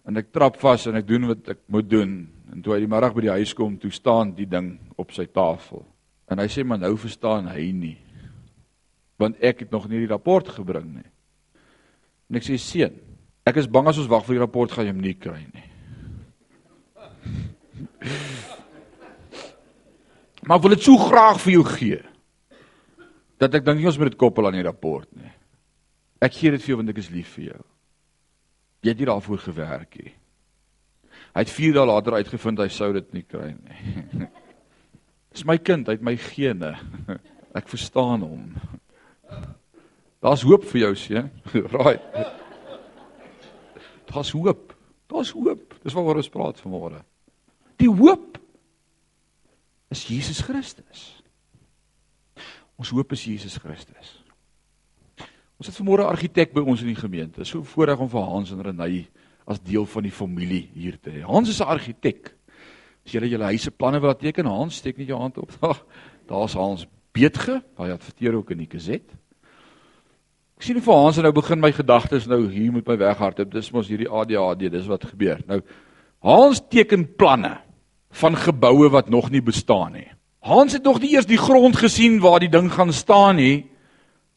En 0.05 0.17
ek 0.17 0.31
trap 0.31 0.57
vas 0.57 0.88
en 0.88 0.95
ek 0.95 1.07
doen 1.07 1.27
wat 1.27 1.49
ek 1.49 1.59
moet 1.67 1.89
doen. 1.89 2.27
En 2.51 2.62
toe 2.62 2.73
hy 2.73 2.79
die 2.79 2.88
middag 2.88 3.13
by 3.13 3.21
die 3.21 3.38
huis 3.38 3.53
kom, 3.53 3.77
toe 3.77 3.91
staan 3.91 4.33
die 4.35 4.47
ding 4.47 4.79
op 4.97 5.12
sy 5.12 5.25
tafel. 5.25 5.85
En 6.29 6.39
hy 6.41 6.47
sê 6.51 6.63
maar 6.65 6.81
nou 6.81 6.93
verstaan 6.99 7.49
hy 7.51 7.71
nie. 7.75 7.97
Want 9.19 9.39
ek 9.43 9.65
het 9.65 9.71
nog 9.73 9.89
nie 9.89 10.03
die 10.03 10.11
rapport 10.11 10.47
gebring 10.59 10.91
nie. 10.99 11.09
En 12.29 12.37
ek 12.39 12.45
sê 12.45 12.59
seun, 12.61 12.93
ek 13.49 13.57
is 13.59 13.69
bang 13.71 13.89
as 13.89 13.97
ons 14.01 14.11
wag 14.11 14.25
vir 14.27 14.37
die 14.37 14.43
rapport 14.43 14.71
gaan 14.71 14.85
jy 14.87 14.93
hom 14.93 15.01
nie 15.03 15.17
kry 15.17 15.41
nie. 15.47 15.67
Maar 20.49 20.61
wil 20.63 20.73
dit 20.73 20.81
so 20.81 20.97
graag 20.97 21.37
vir 21.43 21.51
jou 21.59 21.65
gee 21.67 21.97
dat 23.39 23.53
ek 23.55 23.65
dink 23.67 23.77
nie 23.79 23.87
ons 23.87 23.97
moet 23.99 24.09
dit 24.09 24.19
koppel 24.19 24.47
aan 24.47 24.55
die 24.57 24.65
rapport 24.65 25.05
nie. 25.13 25.29
Ek 26.23 26.33
gee 26.33 26.51
dit 26.51 26.63
vir 26.63 26.73
jou 26.73 26.77
want 26.79 26.91
ek 26.91 27.01
is 27.03 27.11
lief 27.13 27.35
vir 27.37 27.45
jou. 27.51 27.59
Jy 28.83 28.91
het 28.91 28.99
nie 28.99 29.07
daarvoor 29.07 29.41
gewerk 29.43 29.99
nie. 29.99 30.13
Hy 31.35 31.43
het 31.43 31.53
4 31.53 31.75
dae 31.77 31.85
later 31.87 32.17
uitgevind 32.17 32.59
hy 32.63 32.67
sou 32.73 32.89
dit 32.95 33.13
nie 33.15 33.23
kry 33.27 33.51
nie. 33.53 34.27
Dis 35.39 35.47
my 35.47 35.56
kind, 35.56 35.88
hy 35.88 35.93
het 35.95 36.02
my 36.04 36.17
gene. 36.19 36.73
Ek 37.56 37.69
verstaan 37.71 38.25
hom. 38.28 38.58
Daar's 40.19 40.41
hoop 40.43 40.65
vir 40.67 40.82
jou 40.82 40.95
seun. 40.99 41.30
Right. 41.80 42.04
Daar's 44.10 44.34
hoop. 44.36 44.73
Daar's 45.08 45.32
hoop. 45.32 45.78
Dis 45.80 45.95
waaroor 45.95 46.19
ons 46.19 46.32
praat 46.34 46.60
vanmôre. 46.60 46.99
Die 47.80 47.88
hoop 47.88 48.36
is 49.95 50.02
Jesus 50.10 50.41
Christus. 50.43 51.06
Ons 52.75 52.91
hoop 52.91 53.15
is 53.15 53.23
Jesus 53.23 53.56
Christus. 53.63 54.17
Ons 55.56 55.71
het 55.71 55.78
vanmôre 55.80 56.04
'n 56.04 56.15
argitek 56.17 56.52
by 56.52 56.65
ons 56.67 56.84
in 56.84 56.91
die 56.91 56.99
gemeente. 56.99 57.47
So 57.47 57.63
voorreg 57.63 58.04
om 58.04 58.12
vir 58.12 58.28
Hans 58.28 58.52
en 58.52 58.60
Renay 58.60 59.08
as 59.47 59.63
deel 59.63 59.88
van 59.88 60.04
die 60.04 60.12
familie 60.12 60.67
hier 60.75 60.99
te 60.99 61.15
hê. 61.15 61.23
Hans 61.23 61.47
is 61.49 61.63
'n 61.63 61.71
argitek. 61.71 62.36
As 63.10 63.15
julle 63.17 63.26
julle 63.32 63.48
huise 63.50 63.72
planne 63.74 63.98
wil 64.04 64.13
teken, 64.13 64.45
Hans 64.45 64.76
steek 64.84 65.00
net 65.00 65.08
jou 65.10 65.17
hand 65.17 65.39
op. 65.41 65.50
Daar's 66.30 66.54
Hans 66.54 66.84
Beetge, 67.10 67.56
hy 67.82 67.88
adverteer 67.89 68.36
ook 68.38 68.52
in 68.54 68.60
die 68.62 68.67
Gazette. 68.69 69.15
Ek 70.60 70.67
sien 70.67 70.78
vir 70.78 70.93
Hans 70.93 71.17
nou 71.17 71.32
begin 71.34 71.58
my 71.58 71.72
gedagtes 71.74 72.28
nou 72.30 72.43
hier 72.52 72.69
moet 72.76 72.86
my 72.86 73.00
weghardloop. 73.02 73.50
Dis 73.56 73.72
mos 73.74 73.89
hierdie 73.89 74.06
ADHD, 74.06 74.67
dis 74.69 74.86
wat 74.91 75.08
gebeur. 75.10 75.41
Nou 75.50 75.58
Hans 76.22 76.62
teken 76.69 77.08
planne 77.17 77.56
van 78.22 78.38
geboue 78.38 78.91
wat 78.93 79.10
nog 79.10 79.32
nie 79.34 79.41
bestaan 79.41 79.98
nie. 79.98 80.06
Hans 80.45 80.78
het 80.78 80.86
nog 80.86 81.02
nie 81.02 81.15
eers 81.15 81.26
die 81.26 81.41
grond 81.41 81.82
gesien 81.82 82.19
waar 82.22 82.43
die 82.43 82.52
ding 82.52 82.69
gaan 82.76 82.93
staan 82.93 83.41
nie. 83.41 83.65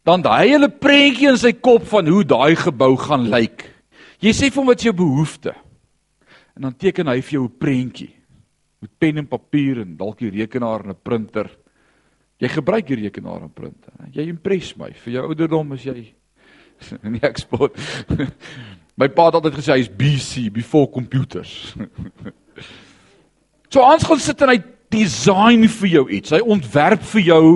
Dan 0.09 0.25
daai 0.25 0.55
hele 0.55 0.71
prentjie 0.73 1.29
in 1.29 1.37
sy 1.37 1.53
kop 1.61 1.85
van 1.93 2.09
hoe 2.09 2.25
daai 2.25 2.57
gebou 2.57 2.95
gaan 3.05 3.29
lyk. 3.29 3.69
Jy 4.25 4.33
sê 4.33 4.49
vir 4.49 4.63
hom 4.63 4.73
wat 4.73 4.89
jou 4.89 4.97
behoefte. 4.97 5.53
En 6.57 6.71
dan 6.71 6.81
teken 6.81 7.13
hy 7.13 7.21
vir 7.21 7.37
jou 7.37 7.45
'n 7.51 7.59
prentjie 7.61 8.13
met 8.83 8.91
pen 8.99 9.23
en 9.23 9.29
papier 9.31 9.83
en 9.85 9.97
dalk 9.97 10.19
die 10.19 10.31
rekenaar 10.31 10.85
en 10.85 10.91
'n 10.91 11.03
printer. 11.03 11.51
Jy 12.39 12.49
gebruik 12.49 12.87
die 12.87 13.03
rekenaar 13.05 13.43
en 13.43 13.53
printer. 13.55 13.93
Jy 14.13 14.29
impres 14.29 14.77
my. 14.77 14.91
Vir 14.93 15.13
jou 15.13 15.27
ouderdom 15.29 15.73
is 15.73 15.85
jy 15.85 16.15
nie 17.15 17.23
eksport. 17.23 17.79
My 18.99 19.09
pa 19.09 19.27
het 19.27 19.35
altyd 19.35 19.55
gesê 19.55 19.73
hy's 19.79 19.89
BC, 19.89 20.51
before 20.53 20.91
computers. 20.91 21.75
So 23.73 23.81
ons 23.81 24.05
gaan 24.05 24.21
sit 24.21 24.43
en 24.45 24.51
hy 24.53 24.59
design 24.93 25.63
vir 25.65 25.89
jou 25.89 26.03
iets. 26.13 26.35
Hy 26.35 26.43
ontwerp 26.45 27.01
vir 27.15 27.23
jou 27.25 27.47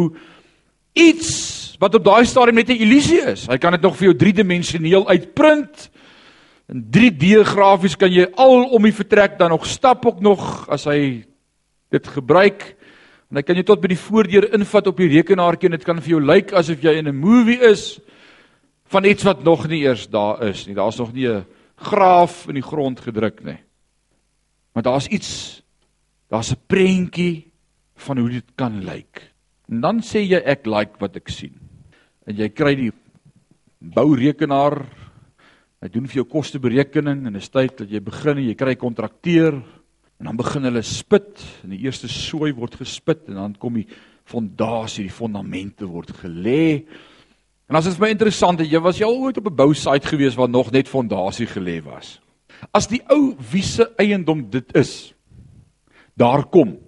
iets 0.97 1.31
wat 1.77 1.99
op 1.99 2.07
daai 2.07 2.25
stadium 2.25 2.57
net 2.57 2.71
'n 2.73 2.81
illusie 2.81 3.21
is. 3.21 3.45
Hy 3.47 3.59
kan 3.61 3.73
dit 3.77 3.83
nog 3.83 3.97
vir 3.97 4.09
jou 4.09 4.15
driedimensioneel 4.17 5.05
uitprint. 5.09 5.91
In 6.67 6.83
3D 6.91 7.45
grafies 7.47 7.95
kan 7.99 8.11
jy 8.11 8.27
al 8.35 8.65
om 8.75 8.83
die 8.83 8.95
vertrek 8.95 9.39
dan 9.39 9.53
nog 9.55 9.67
stap 9.71 10.07
ook 10.07 10.19
nog 10.21 10.67
as 10.69 10.89
hy 10.91 11.23
dit 11.95 12.09
gebruik. 12.11 12.73
En 13.31 13.39
hy 13.39 13.45
kan 13.47 13.59
jy 13.59 13.63
tot 13.67 13.83
by 13.83 13.93
die 13.93 14.01
voordeur 14.01 14.49
invat 14.55 14.91
op 14.91 14.99
die 14.99 15.13
rekenaartjie 15.13 15.71
en 15.71 15.77
dit 15.77 15.87
kan 15.87 16.03
vir 16.03 16.17
jou 16.17 16.23
lyk 16.23 16.51
asof 16.59 16.83
jy 16.83 16.97
in 16.99 17.09
'n 17.09 17.15
movie 17.15 17.61
is 17.63 18.01
van 18.91 19.05
iets 19.05 19.23
wat 19.23 19.45
nog 19.45 19.69
nie 19.69 19.83
eers 19.87 20.09
daar 20.11 20.43
is 20.43 20.67
nie. 20.67 20.75
Daar's 20.75 20.99
nog 20.99 21.13
nie 21.13 21.29
'n 21.29 21.47
graaf 21.77 22.49
in 22.49 22.55
die 22.55 22.63
grond 22.63 23.01
gedruk 23.01 23.45
nie. 23.45 23.59
Maar 24.75 24.83
daar's 24.83 25.07
iets 25.07 25.63
daar's 26.29 26.51
'n 26.51 26.61
prentjie 26.67 27.53
van 27.95 28.19
hoe 28.19 28.31
dit 28.31 28.55
kan 28.57 28.85
lyk. 28.85 29.33
En 29.69 29.81
dan 29.81 30.01
sê 30.01 30.19
jy 30.19 30.43
ek 30.45 30.67
like 30.67 30.99
wat 30.99 31.17
ek 31.17 31.29
sien. 31.29 31.55
En 32.27 32.37
jy 32.37 32.49
kry 32.49 32.75
die 32.75 32.93
bourekenaar 33.81 34.87
hy 35.83 35.89
doen 35.93 36.07
vir 36.07 36.23
jou 36.23 36.29
kosteberekening 36.31 37.27
en 37.27 37.33
dit 37.33 37.43
is 37.43 37.53
tyd 37.53 37.77
dat 37.79 37.91
jy 37.91 38.01
begin 38.01 38.39
en 38.39 38.49
jy 38.49 38.55
kry 38.55 38.75
kontrakteur 38.81 39.61
En 40.17 40.25
dan 40.25 40.37
begin 40.37 40.65
hulle 40.65 40.83
spit 40.83 41.43
en 41.65 41.75
die 41.75 41.83
eerste 41.85 42.09
sooi 42.09 42.53
word 42.57 42.79
gespit 42.81 43.27
en 43.29 43.37
dan 43.37 43.57
kom 43.61 43.77
die 43.77 43.89
fondasie, 44.27 45.05
die 45.07 45.13
fondamente 45.13 45.87
word 45.89 46.15
gelê. 46.23 46.87
En 47.69 47.77
as 47.77 47.89
dit 47.89 47.99
vir 47.99 48.07
my 48.07 48.11
interessant 48.15 48.63
is, 48.65 48.71
jy 48.73 48.81
was 48.81 49.01
jy 49.01 49.07
al 49.07 49.21
ooit 49.27 49.37
op 49.37 49.51
'n 49.51 49.57
bousite 49.57 50.09
gewees 50.09 50.39
waar 50.39 50.49
nog 50.49 50.73
net 50.73 50.89
fondasie 50.89 51.47
gelê 51.47 51.83
was? 51.85 52.19
As 52.73 52.89
die 52.89 53.03
ou 53.11 53.37
wiese 53.53 53.93
eiendom 53.99 54.49
dit 54.51 54.75
is, 54.75 55.13
daar 56.17 56.45
kom, 56.49 56.79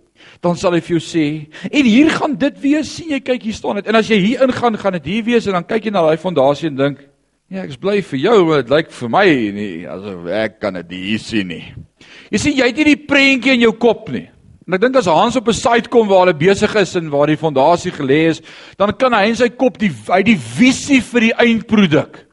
dan 0.41 0.57
sal 0.57 0.73
hy 0.73 0.81
vir 0.81 0.97
jou 0.97 1.05
sê, 1.05 1.53
en 1.71 1.85
hier 1.85 2.11
gaan 2.11 2.35
dit 2.35 2.61
wees, 2.61 2.95
sien 2.95 3.11
jy 3.11 3.21
kyk 3.21 3.43
hier 3.43 3.55
staan 3.55 3.77
dit. 3.77 3.87
En 3.87 3.95
as 3.95 4.09
jy 4.09 4.17
hier 4.17 4.43
ingaan, 4.43 4.77
gaan 4.77 4.93
dit 4.93 5.05
hier 5.05 5.25
wees 5.25 5.47
en 5.47 5.53
dan 5.53 5.65
kyk 5.65 5.85
jy 5.85 5.91
na 5.91 6.03
daai 6.03 6.17
fondasie 6.17 6.69
en 6.69 6.77
dink, 6.77 6.99
ja, 7.49 7.63
ek 7.65 7.73
is 7.73 7.81
bly 7.81 8.01
vir 8.05 8.21
jou, 8.21 8.39
maar 8.49 8.63
dit 8.63 8.73
lyk 8.73 8.91
vir 8.93 9.13
my 9.13 9.27
nie 9.57 9.71
asof 9.89 10.27
ek 10.39 10.59
kan 10.63 10.77
dit 10.81 10.97
hier 10.97 11.23
sien 11.23 11.49
nie. 11.49 11.65
Jy 12.33 12.41
sien 12.43 12.59
jy 12.59 12.69
het 12.69 12.81
nie 12.81 12.91
die 12.91 13.07
prentjie 13.09 13.57
in 13.57 13.65
jou 13.65 13.73
kop 13.81 14.11
nie. 14.13 14.27
En 14.69 14.77
ek 14.77 14.83
dink 14.83 14.99
as 15.01 15.09
Hans 15.09 15.37
op 15.41 15.49
'n 15.49 15.57
site 15.57 15.89
kom 15.89 16.09
waar 16.09 16.27
hulle 16.27 16.37
besig 16.37 16.75
is 16.77 16.95
en 16.97 17.09
waar 17.09 17.27
die 17.27 17.41
fondasie 17.41 17.91
gelê 17.91 18.29
is, 18.29 18.43
dan 18.77 18.93
kan 18.93 19.15
hy 19.15 19.29
in 19.29 19.37
sy 19.37 19.49
kop 19.49 19.79
die 19.79 19.89
hy 19.89 20.23
die 20.23 20.37
visie 20.37 21.01
vir 21.01 21.21
die 21.21 21.33
eindproduk. 21.33 22.27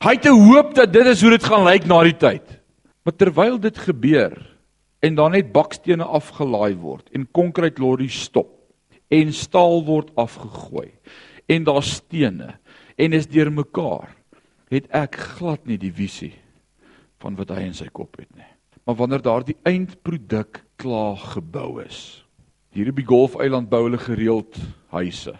Hy 0.00 0.14
het 0.16 0.24
'n 0.24 0.48
hoop 0.48 0.74
dat 0.74 0.92
dit 0.92 1.06
is 1.06 1.20
hoe 1.20 1.30
dit 1.30 1.44
gaan 1.44 1.64
lyk 1.64 1.84
na 1.84 2.02
die 2.02 2.16
tyd. 2.16 2.60
Maar 3.04 3.16
terwyl 3.16 3.58
dit 3.58 3.76
gebeur 3.78 4.32
en 5.02 5.14
dan 5.14 5.32
net 5.32 5.52
bakstene 5.52 6.04
afgelaai 6.04 6.74
word 6.76 7.08
en 7.12 7.28
konkrete 7.32 7.82
lorries 7.82 8.22
stop 8.22 8.48
en 9.10 9.32
staal 9.32 9.84
word 9.84 10.10
afgegooi 10.16 10.88
en 11.48 11.64
daar 11.64 11.82
stene 11.82 12.58
en 13.00 13.16
is 13.16 13.28
deurmekaar 13.30 14.12
het 14.70 14.86
ek 14.94 15.16
glad 15.38 15.66
nie 15.66 15.78
die 15.80 15.92
visie 15.94 16.34
van 17.20 17.36
wat 17.38 17.52
hy 17.54 17.66
in 17.68 17.76
sy 17.76 17.88
kop 17.92 18.20
het 18.20 18.30
nie. 18.36 18.46
Maar 18.86 18.96
wanneer 18.96 19.22
daardie 19.24 19.56
eindproduk 19.68 20.62
klaar 20.80 21.18
gebou 21.34 21.82
is. 21.82 22.22
Hier 22.74 22.92
op 22.92 23.00
die 23.00 23.06
Golfeiland 23.06 23.68
bou 23.70 23.82
hulle 23.88 24.00
gereeld 24.00 24.56
huise. 24.94 25.34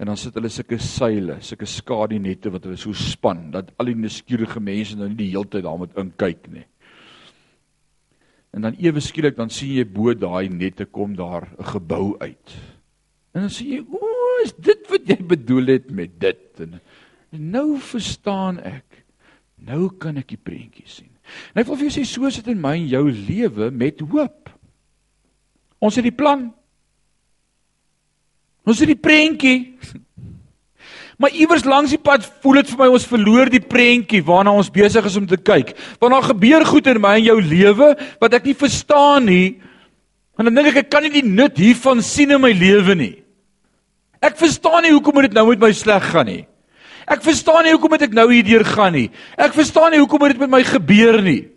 En 0.00 0.10
dan 0.10 0.18
sit 0.18 0.34
hulle 0.36 0.50
sulke 0.52 0.78
seile, 0.82 1.38
sulke 1.44 1.68
skadinette 1.68 2.50
wat 2.52 2.66
hulle 2.66 2.80
so 2.80 2.96
span 2.96 3.50
dat 3.54 3.70
al 3.78 3.92
die 3.92 3.98
nuuskierige 4.00 4.60
mense 4.64 4.98
nou 4.98 5.08
nie 5.10 5.22
die 5.22 5.30
hele 5.32 5.48
tyd 5.48 5.64
daar 5.68 5.80
moet 5.80 5.96
inkyk 6.00 6.50
nie. 6.52 6.66
En 8.50 8.66
dan 8.66 8.78
ewe 8.82 9.00
skielik 9.04 9.36
dan 9.38 9.52
sien 9.54 9.76
jy 9.76 9.86
bo 9.86 10.12
daai 10.16 10.50
nette 10.50 10.88
kom 10.90 11.14
daar 11.16 11.46
'n 11.46 11.68
gebou 11.72 12.16
uit. 12.18 12.56
En 13.34 13.46
dan 13.46 13.50
sê 13.50 13.64
jy, 13.76 13.84
"O, 13.86 14.09
is 14.44 14.54
dit 14.56 14.86
wat 14.90 15.08
jy 15.08 15.18
bedoel 15.22 15.74
het 15.76 15.90
met 15.90 16.18
dit?" 16.20 16.60
En 16.60 16.80
nou 17.50 17.78
verstaan 17.78 18.58
ek. 18.60 19.04
Nou 19.60 19.90
kan 19.98 20.16
ek 20.16 20.32
die 20.32 20.40
prentjie 20.40 20.88
sien. 20.88 21.10
En 21.54 21.62
ek 21.62 21.68
wil 21.68 21.78
vir 21.78 21.88
jou 21.88 22.00
sê 22.00 22.06
so 22.08 22.30
sit 22.32 22.48
in 22.50 22.60
my 22.60 22.74
en 22.78 22.88
jou 22.90 23.04
lewe 23.10 23.70
met 23.70 24.00
hoop. 24.00 24.50
Ons 25.80 25.96
het 26.00 26.06
die 26.06 26.16
plan. 26.16 26.48
Ons 28.66 28.82
het 28.82 28.90
die 28.90 28.98
prentjie. 28.98 29.76
Maar 31.20 31.34
iewers 31.36 31.66
langs 31.68 31.92
die 31.92 32.00
pad 32.00 32.24
voel 32.40 32.62
dit 32.62 32.70
vir 32.72 32.78
my 32.80 32.86
ons 32.94 33.08
verloor 33.08 33.50
die 33.52 33.60
prentjie 33.60 34.22
waarna 34.24 34.54
ons 34.56 34.72
besig 34.72 35.04
is 35.04 35.18
om 35.20 35.26
te 35.28 35.36
kyk. 35.36 35.74
Want 36.00 36.16
daar 36.16 36.30
gebeur 36.32 36.64
goed 36.64 36.88
in 36.88 37.00
my 37.00 37.18
en 37.18 37.26
jou 37.26 37.40
lewe 37.44 37.90
wat 38.22 38.36
ek 38.40 38.48
nie 38.48 38.56
verstaan 38.56 39.28
nie. 39.28 39.48
En 40.40 40.48
dan 40.48 40.56
dink 40.56 40.72
ek 40.72 40.86
ek 40.86 40.92
kan 40.92 41.04
nie 41.04 41.12
die 41.12 41.26
nut 41.26 41.60
hiervan 41.60 42.00
sien 42.04 42.32
in 42.32 42.40
my 42.40 42.54
lewe 42.56 42.96
nie. 42.96 43.14
Ek 44.20 44.36
verstaan 44.36 44.84
nie 44.84 44.92
hoekom 44.92 45.22
dit 45.24 45.36
nou 45.36 45.46
met 45.48 45.62
my 45.62 45.70
sleg 45.76 46.04
gaan 46.12 46.28
nie. 46.28 46.44
Ek 47.10 47.24
verstaan 47.24 47.64
nie 47.64 47.72
hoekom 47.74 47.96
ek 47.96 48.12
nou 48.14 48.28
hierdeur 48.30 48.64
gaan 48.68 48.94
nie. 48.94 49.08
Ek 49.40 49.56
verstaan 49.56 49.94
nie 49.94 50.02
hoekom 50.02 50.28
dit 50.28 50.38
met 50.42 50.52
my 50.52 50.60
gebeur 50.66 51.18
nie. 51.24 51.48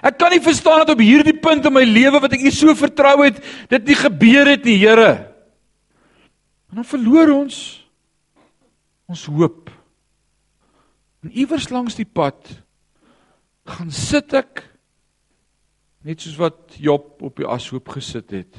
Ek 0.00 0.16
kan 0.18 0.32
nie 0.32 0.40
verstaan 0.40 0.82
dat 0.82 0.94
op 0.94 1.02
hierdie 1.04 1.36
punt 1.36 1.68
in 1.68 1.74
my 1.76 1.84
lewe 1.84 2.20
wat 2.24 2.32
ek 2.32 2.46
U 2.48 2.52
so 2.54 2.72
vertrou 2.74 3.18
het, 3.22 3.38
dit 3.68 3.90
nie 3.90 3.98
gebeur 3.98 4.48
het 4.48 4.64
nie, 4.64 4.78
Here. 4.80 5.10
En 6.72 6.80
dan 6.80 6.88
verloor 6.88 7.34
ons 7.36 7.58
ons 9.06 9.26
hoop. 9.30 9.70
En 11.22 11.30
iewers 11.30 11.68
langs 11.70 11.94
die 11.94 12.08
pad 12.08 12.40
gaan 13.66 13.92
sit 13.94 14.34
ek 14.34 14.64
net 16.06 16.22
soos 16.22 16.38
wat 16.40 16.78
Job 16.82 17.22
op 17.22 17.38
die 17.38 17.46
ashoop 17.46 17.92
gesit 17.94 18.32
het. 18.34 18.58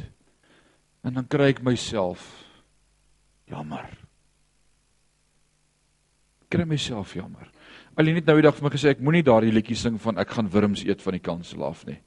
En 1.04 1.18
dan 1.20 1.28
kry 1.28 1.52
ek 1.52 1.66
myself 1.66 2.24
jammer. 3.50 3.88
Kry 6.50 6.66
myself 6.66 7.16
jammer. 7.16 7.50
Alleen 7.98 8.20
net 8.20 8.28
nou 8.28 8.38
die 8.38 8.46
dag 8.46 8.56
vir 8.56 8.68
my 8.68 8.74
gesê 8.74 8.94
ek 8.94 9.04
moenie 9.04 9.26
daardie 9.26 9.52
liedjie 9.52 9.78
sing 9.78 9.98
van 10.00 10.20
ek 10.22 10.36
gaan 10.36 10.52
wurms 10.54 10.86
eet 10.86 11.02
van 11.02 11.18
die 11.18 11.24
kansel 11.24 11.66
af 11.68 11.86
nie 11.88 12.00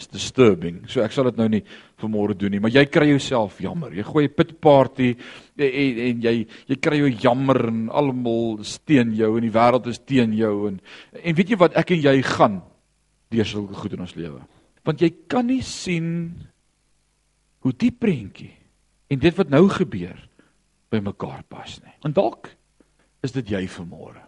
is 0.00 0.08
disturbing. 0.08 0.80
So 0.88 1.04
ek 1.04 1.12
sal 1.14 1.28
dit 1.28 1.38
nou 1.40 1.46
nie 1.52 1.60
vanmôre 2.00 2.36
doen 2.38 2.54
nie, 2.54 2.60
maar 2.62 2.72
jy 2.72 2.86
kry 2.90 3.10
jouself 3.10 3.58
jammer. 3.62 3.92
Jy 3.94 4.04
gooi 4.06 4.24
'n 4.28 4.34
pit 4.34 4.52
party 4.60 5.10
en, 5.58 5.70
en 5.70 5.98
en 6.06 6.22
jy 6.22 6.46
jy 6.68 6.76
kry 6.80 7.00
jou 7.02 7.10
jammer 7.10 7.68
en 7.68 7.88
almal 7.90 8.64
steen 8.64 9.14
jou 9.14 9.36
en 9.36 9.44
die 9.44 9.52
wêreld 9.52 9.86
is 9.86 9.98
teen 9.98 10.32
jou 10.32 10.68
en 10.68 10.80
en 11.12 11.34
weet 11.34 11.50
jy 11.50 11.56
wat 11.56 11.76
ek 11.76 11.92
en 11.92 12.02
jy 12.02 12.22
gaan 12.22 12.62
deur 13.30 13.44
sulke 13.46 13.74
goed 13.74 13.92
in 13.92 14.00
ons 14.00 14.16
lewe. 14.16 14.40
Want 14.84 15.00
jy 15.00 15.10
kan 15.28 15.46
nie 15.46 15.62
sien 15.62 16.34
hoe 17.60 17.72
die 17.72 17.92
prentjie 17.92 18.56
en 19.10 19.18
dit 19.18 19.36
wat 19.36 19.50
nou 19.50 19.68
gebeur 19.68 20.16
by 20.90 21.00
mekaar 21.04 21.44
pas 21.48 21.78
nie. 21.84 21.94
En 22.04 22.12
dalk 22.12 22.50
is 23.24 23.32
dit 23.36 23.52
jy 23.54 23.66
vanmôre. 23.70 24.20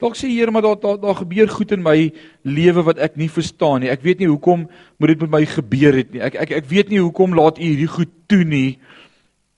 Dalk 0.00 0.16
sê 0.16 0.28
Here, 0.30 0.50
maar 0.50 0.64
daar 0.64 0.78
daar 0.80 1.00
daar 1.00 1.18
gebeur 1.18 1.48
goed 1.48 1.72
in 1.72 1.82
my 1.82 2.12
lewe 2.42 2.84
wat 2.86 3.00
ek 3.02 3.16
nie 3.16 3.28
verstaan 3.28 3.82
nie. 3.82 3.90
Ek 3.92 4.04
weet 4.06 4.22
nie 4.22 4.30
hoekom 4.30 4.66
moet 4.98 5.12
dit 5.12 5.24
met 5.26 5.30
my 5.30 5.42
gebeur 5.50 5.96
het 5.98 6.12
nie. 6.14 6.22
Ek 6.24 6.38
ek 6.46 6.54
ek 6.62 6.70
weet 6.70 6.92
nie 6.92 7.02
hoekom 7.02 7.34
laat 7.36 7.58
U 7.58 7.64
hierdie 7.64 7.90
goed 7.90 8.12
toe 8.30 8.44
nie. 8.44 8.78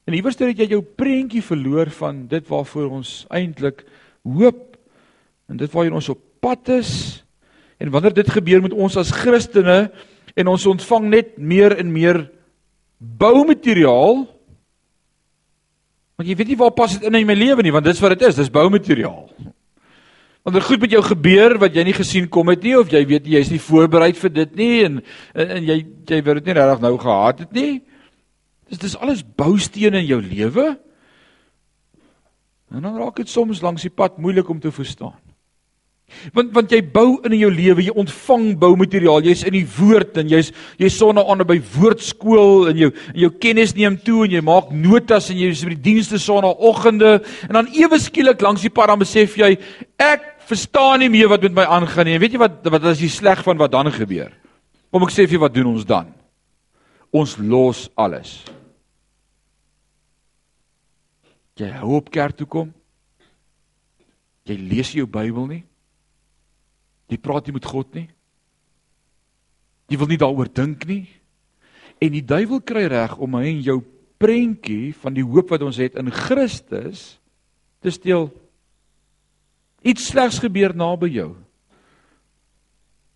En 0.08 0.16
iewers 0.16 0.38
het 0.40 0.58
jy 0.58 0.70
jou 0.72 0.82
prentjie 0.82 1.44
verloor 1.44 1.90
van 2.00 2.26
dit 2.30 2.46
waarvoor 2.48 2.90
ons 3.00 3.26
eintlik 3.28 3.84
hoop 4.24 4.78
en 5.48 5.60
dit 5.60 5.72
waarheen 5.72 5.98
ons 6.00 6.08
op 6.08 6.20
pad 6.40 6.72
is. 6.78 7.22
En 7.78 7.92
wanneer 7.92 8.16
dit 8.16 8.30
gebeur 8.30 8.62
met 8.64 8.72
ons 8.72 8.96
as 8.96 9.12
Christene 9.12 9.90
en 10.34 10.48
ons 10.48 10.66
ontvang 10.66 11.10
net 11.12 11.36
meer 11.36 11.76
en 11.76 11.92
meer 11.92 12.24
boumateriaal 12.98 14.24
Want 16.18 16.26
jy 16.26 16.34
weet 16.34 16.48
nie 16.50 16.58
waar 16.58 16.74
pas 16.74 16.96
dit 16.96 17.04
in 17.06 17.14
in 17.14 17.28
my 17.28 17.36
lewe 17.38 17.62
nie, 17.62 17.70
want 17.70 17.86
dis 17.86 18.00
wat 18.02 18.16
dit 18.16 18.24
is, 18.26 18.34
dis 18.40 18.50
boumateriaal. 18.50 19.28
Want 20.42 20.56
er 20.56 20.64
goed 20.66 20.80
met 20.82 20.90
jou 20.90 21.02
gebeur 21.06 21.54
wat 21.62 21.76
jy 21.76 21.84
nie 21.86 21.94
gesien 21.94 22.26
kom 22.32 22.50
het 22.50 22.64
nie 22.66 22.74
of 22.74 22.90
jy 22.90 23.04
weet 23.06 23.28
jy's 23.30 23.52
nie 23.52 23.60
voorberei 23.62 24.10
vir 24.18 24.32
dit 24.34 24.56
nie 24.58 24.72
en 24.86 24.98
en, 24.98 25.46
en 25.46 25.62
jy 25.62 25.76
jy 26.08 26.18
wou 26.26 26.34
dit 26.40 26.50
nie 26.50 26.56
regtig 26.58 26.82
nou 26.82 26.92
gehad 26.98 27.44
het 27.44 27.54
nie. 27.54 27.82
Dis 28.66 28.82
dis 28.82 28.98
alles 28.98 29.22
boustene 29.22 30.02
in 30.02 30.08
jou 30.08 30.18
lewe. 30.24 30.66
En 32.74 32.82
dan 32.82 32.98
raak 32.98 33.22
dit 33.22 33.30
soms 33.30 33.62
langs 33.62 33.86
die 33.86 33.94
pad 33.94 34.18
moeilik 34.18 34.50
om 34.50 34.58
te 34.58 34.74
verstaan. 34.74 35.14
Want 36.32 36.54
want 36.56 36.72
jy 36.72 36.80
bou 36.92 37.18
in 37.28 37.34
jou 37.36 37.50
lewe, 37.52 37.84
jy 37.84 37.92
ontvang 38.00 38.54
boumateriaal, 38.60 39.26
jy's 39.28 39.44
in 39.46 39.54
die 39.54 39.66
woord 39.76 40.16
en 40.22 40.30
jy's 40.32 40.50
jy's 40.80 40.96
sonne 40.96 41.20
aan 41.20 41.44
by 41.46 41.58
woordskool 41.76 42.70
en 42.70 42.80
jou 42.80 42.88
en 43.12 43.20
jou 43.26 43.30
kennis 43.42 43.74
neem 43.76 43.98
toe 44.00 44.22
en 44.24 44.32
jy 44.32 44.42
maak 44.44 44.72
notas 44.72 45.28
en 45.30 45.38
jy's 45.38 45.62
by 45.66 45.74
die 45.76 45.84
dienste 45.90 46.20
sonnaoggende 46.22 47.18
en 47.46 47.60
dan 47.60 47.70
ewe 47.76 48.00
skielik 48.00 48.40
langs 48.42 48.64
die 48.64 48.72
pad 48.72 48.90
dan 48.90 49.04
besef 49.04 49.36
jy 49.38 49.52
ek 50.00 50.24
verstaan 50.48 51.04
nie 51.04 51.12
meer 51.12 51.28
wat 51.28 51.44
met 51.44 51.60
my 51.60 51.68
aangaan 51.68 52.08
nie. 52.08 52.16
En 52.16 52.24
weet 52.24 52.38
jy 52.38 52.42
wat 52.42 52.64
wat 52.72 52.90
is 52.94 53.04
die 53.04 53.12
sleg 53.12 53.44
van 53.44 53.60
wat 53.60 53.76
dan 53.76 53.92
gebeur? 53.92 54.32
Kom 54.88 55.04
ek 55.04 55.12
sê 55.12 55.28
vir 55.28 55.36
jou 55.36 55.44
wat 55.44 55.54
doen 55.54 55.74
ons 55.74 55.86
dan? 55.86 56.08
Ons 57.12 57.36
los 57.36 57.86
alles. 58.00 58.40
Jy 61.60 61.68
hou 61.82 61.98
op 62.00 62.08
kerk 62.14 62.38
toe 62.38 62.48
kom. 62.48 62.72
Jy 64.48 64.56
lees 64.56 64.96
jou 64.96 65.04
Bybel 65.04 65.48
nie. 65.50 65.64
Jy 67.08 67.18
praat 67.20 67.48
nie 67.48 67.56
met 67.56 67.68
God 67.68 67.94
nie. 67.96 68.08
Jy 69.88 69.98
wil 70.00 70.10
nie 70.10 70.20
daaroor 70.20 70.50
dink 70.52 70.84
nie. 70.88 71.06
En 71.98 72.12
die 72.14 72.24
duiwel 72.24 72.60
kry 72.66 72.84
reg 72.92 73.16
om 73.18 73.32
my 73.34 73.46
en 73.48 73.62
jou 73.64 73.78
prentjie 74.20 74.92
van 74.98 75.14
die 75.16 75.24
hoop 75.24 75.54
wat 75.54 75.64
ons 75.64 75.78
het 75.80 75.96
in 75.98 76.10
Christus 76.14 77.16
te 77.82 77.92
steel. 77.94 78.28
Iets 79.86 80.10
slegs 80.10 80.40
gebeur 80.42 80.74
naby 80.76 81.10
jou. 81.14 81.30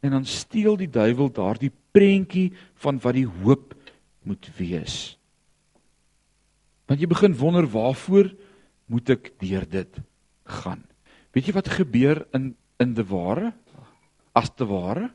En 0.02 0.16
dan 0.16 0.26
steel 0.26 0.78
die 0.80 0.90
duiwel 0.90 1.30
daardie 1.34 1.72
prentjie 1.94 2.50
van 2.82 2.98
wat 3.02 3.18
die 3.18 3.28
hoop 3.28 3.74
moet 4.26 4.48
wees. 4.56 5.16
Want 6.90 7.02
jy 7.02 7.08
begin 7.10 7.36
wonder 7.38 7.66
waarvoor 7.70 8.32
moet 8.90 9.12
ek 9.14 9.30
deur 9.42 9.66
dit 9.68 10.00
gaan? 10.58 10.82
Weet 11.32 11.48
jy 11.48 11.54
wat 11.56 11.70
gebeur 11.78 12.24
in 12.36 12.54
in 12.82 12.96
die 12.98 13.06
ware? 13.06 13.52
As 14.34 14.50
te 14.50 14.64
ware 14.64 15.10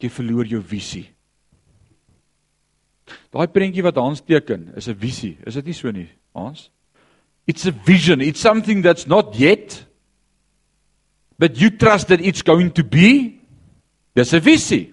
jy 0.00 0.08
verloor 0.08 0.46
jou 0.46 0.60
visie. 0.60 1.06
Daai 3.32 3.46
prentjie 3.48 3.82
wat 3.82 3.96
Hans 3.96 4.20
teken 4.20 4.72
is 4.76 4.88
'n 4.88 4.94
visie, 4.94 5.38
is 5.46 5.54
dit 5.54 5.66
nie 5.66 5.74
so 5.74 5.90
nie, 5.90 6.08
Hans? 6.34 6.70
It's 7.46 7.66
a 7.66 7.72
vision, 7.72 8.20
it's 8.20 8.40
something 8.40 8.82
that's 8.82 9.06
not 9.06 9.38
yet 9.38 9.86
but 11.38 11.60
you 11.60 11.70
trust 11.70 12.08
that 12.08 12.20
it's 12.20 12.42
going 12.42 12.70
to 12.72 12.84
be. 12.84 13.40
Dis 14.14 14.32
'n 14.32 14.40
visie. 14.40 14.92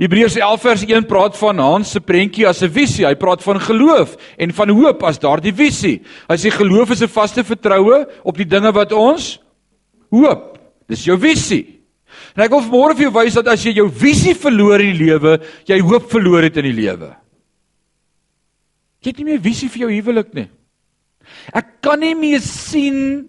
Hebreërs 0.00 0.36
11 0.36 0.60
vers 0.60 0.82
1 0.82 1.06
praat 1.06 1.36
van 1.36 1.58
Hans 1.58 1.90
se 1.90 2.00
prentjie 2.00 2.48
as 2.48 2.62
'n 2.62 2.70
visie. 2.70 3.06
Hy 3.06 3.14
praat 3.14 3.42
van 3.42 3.60
geloof 3.60 4.16
en 4.38 4.52
van 4.52 4.68
hoop 4.68 5.02
as 5.02 5.18
daardie 5.18 5.52
visie. 5.52 6.02
Hy 6.28 6.36
sê 6.36 6.50
geloof 6.50 6.90
is 6.90 7.02
'n 7.02 7.08
vaste 7.08 7.44
vertroue 7.44 8.06
op 8.24 8.36
die 8.36 8.46
dinge 8.46 8.72
wat 8.72 8.92
ons 8.92 9.38
hoop. 10.10 10.58
Dis 10.88 11.04
jou 11.04 11.18
visie. 11.18 11.81
En 12.36 12.44
ek 12.44 12.52
wil 12.54 12.64
vanmôre 12.64 12.96
vir 12.96 13.06
jou 13.08 13.14
wys 13.14 13.36
dat 13.38 13.50
as 13.52 13.64
jy 13.64 13.74
jou 13.76 13.88
visie 13.90 14.34
verloor 14.38 14.80
in 14.80 14.92
die 14.94 15.06
lewe, 15.06 15.36
jy 15.68 15.80
hoop 15.80 16.10
verloor 16.12 16.46
het 16.46 16.56
in 16.62 16.68
die 16.70 16.76
lewe. 16.76 17.12
Jy 19.02 19.10
het 19.10 19.18
nie 19.18 19.28
meer 19.32 19.42
visie 19.42 19.70
vir 19.72 19.86
jou 19.86 19.90
huwelik 19.90 20.30
nie. 20.36 20.48
Ek 21.54 21.78
kan 21.84 22.00
nie 22.02 22.14
meer 22.18 22.42
sien 22.44 23.28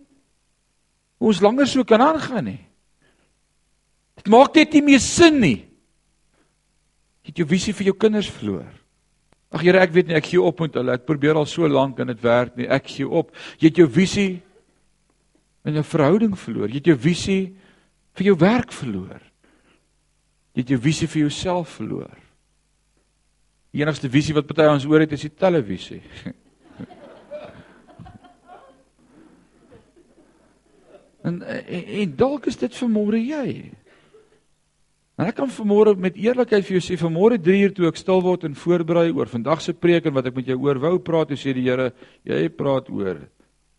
hoe 1.17 1.31
ons 1.31 1.41
langer 1.41 1.69
so 1.69 1.85
kan 1.87 2.01
aangaan 2.03 2.45
nie. 2.51 2.61
Dit 4.19 4.29
maak 4.31 4.55
net 4.55 4.75
nie 4.77 4.83
meer 4.85 5.01
sin 5.03 5.39
nie. 5.41 5.59
Jy 7.23 7.31
het 7.31 7.41
jou 7.41 7.47
visie 7.49 7.73
vir 7.75 7.89
jou 7.89 7.97
kinders 7.97 8.29
verloor. 8.29 8.67
Ag 9.53 9.61
Here, 9.61 9.79
ek 9.79 9.93
weet 9.93 10.09
nie 10.09 10.17
ek 10.17 10.31
gee 10.31 10.41
op 10.41 10.61
met 10.63 10.75
hulle. 10.77 10.95
Ek 10.97 11.05
probeer 11.07 11.37
al 11.39 11.47
so 11.49 11.67
lank 11.69 11.99
en 12.01 12.09
dit 12.09 12.23
werk 12.25 12.57
nie. 12.57 12.67
Ek 12.67 12.87
gee 12.89 13.07
op. 13.07 13.31
Jy 13.61 13.69
het 13.69 13.81
jou 13.83 13.87
visie 13.89 14.41
in 15.63 15.77
'n 15.77 15.83
verhouding 15.83 16.33
verloor. 16.37 16.67
Jy 16.67 16.81
het 16.81 16.89
jou 16.91 16.97
visie 16.97 17.55
vir 18.17 18.29
jou 18.29 18.35
werk 18.39 18.73
verloor. 18.75 19.21
Jy 20.53 20.61
het 20.61 20.73
jou 20.75 20.79
visie 20.81 21.09
vir 21.09 21.25
jouself 21.25 21.77
verloor. 21.79 22.13
Die 23.73 23.81
enigste 23.81 24.09
visie 24.09 24.35
wat 24.37 24.45
party 24.47 24.67
ons 24.69 24.85
oor 24.85 25.01
het 25.01 25.15
is 25.17 25.27
die 25.27 25.33
televisie. 25.33 26.03
En 31.23 31.37
en, 31.39 31.85
en 32.03 32.15
dalk 32.19 32.49
is 32.51 32.57
dit 32.59 32.73
vanmôre 32.75 33.15
jy. 33.15 33.71
En 35.15 35.29
ek 35.29 35.37
kan 35.37 35.51
vanmôre 35.55 35.93
met 35.95 36.17
eerlikheid 36.19 36.65
vir 36.67 36.75
jou 36.79 36.81
sê 36.83 36.97
vanmôre 36.99 37.37
3 37.39 37.61
uur 37.67 37.73
toe 37.77 37.87
ek 37.87 37.99
stil 38.01 38.19
word 38.25 38.43
en 38.43 38.57
voorberei 38.59 39.05
oor 39.13 39.31
vandag 39.31 39.61
se 39.63 39.71
preek 39.71 40.09
en 40.09 40.17
wat 40.17 40.27
ek 40.27 40.35
met 40.35 40.49
jou 40.51 40.57
oor 40.65 40.81
wou 40.83 40.97
praat, 40.99 41.29
toe 41.31 41.39
sê 41.39 41.53
die 41.55 41.63
Here, 41.63 41.93
jy 42.27 42.49
praat 42.51 42.89
oor 42.91 43.21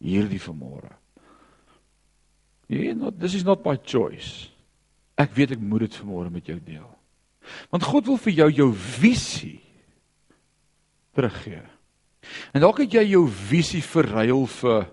hierdie 0.01 0.41
vanmôre. 0.41 0.95
Nee, 2.67 2.95
not 2.95 3.21
this 3.21 3.35
is 3.35 3.45
not 3.45 3.65
my 3.65 3.77
choice. 3.77 4.51
Ek 5.21 5.35
weet 5.37 5.55
ek 5.55 5.63
moet 5.63 5.87
dit 5.87 5.97
vanmôre 6.01 6.33
met 6.33 6.47
jou 6.49 6.59
deel. 6.65 6.89
Want 7.71 7.87
God 7.87 8.09
wil 8.09 8.19
vir 8.19 8.35
jou 8.41 8.51
jou 8.51 8.69
visie 8.75 9.61
teruggee. 11.15 11.63
En 12.57 12.65
dalk 12.65 12.81
het 12.83 12.97
jy 12.97 13.05
jou 13.13 13.27
visie 13.29 13.83
verruil 13.85 14.47
vir 14.59 14.87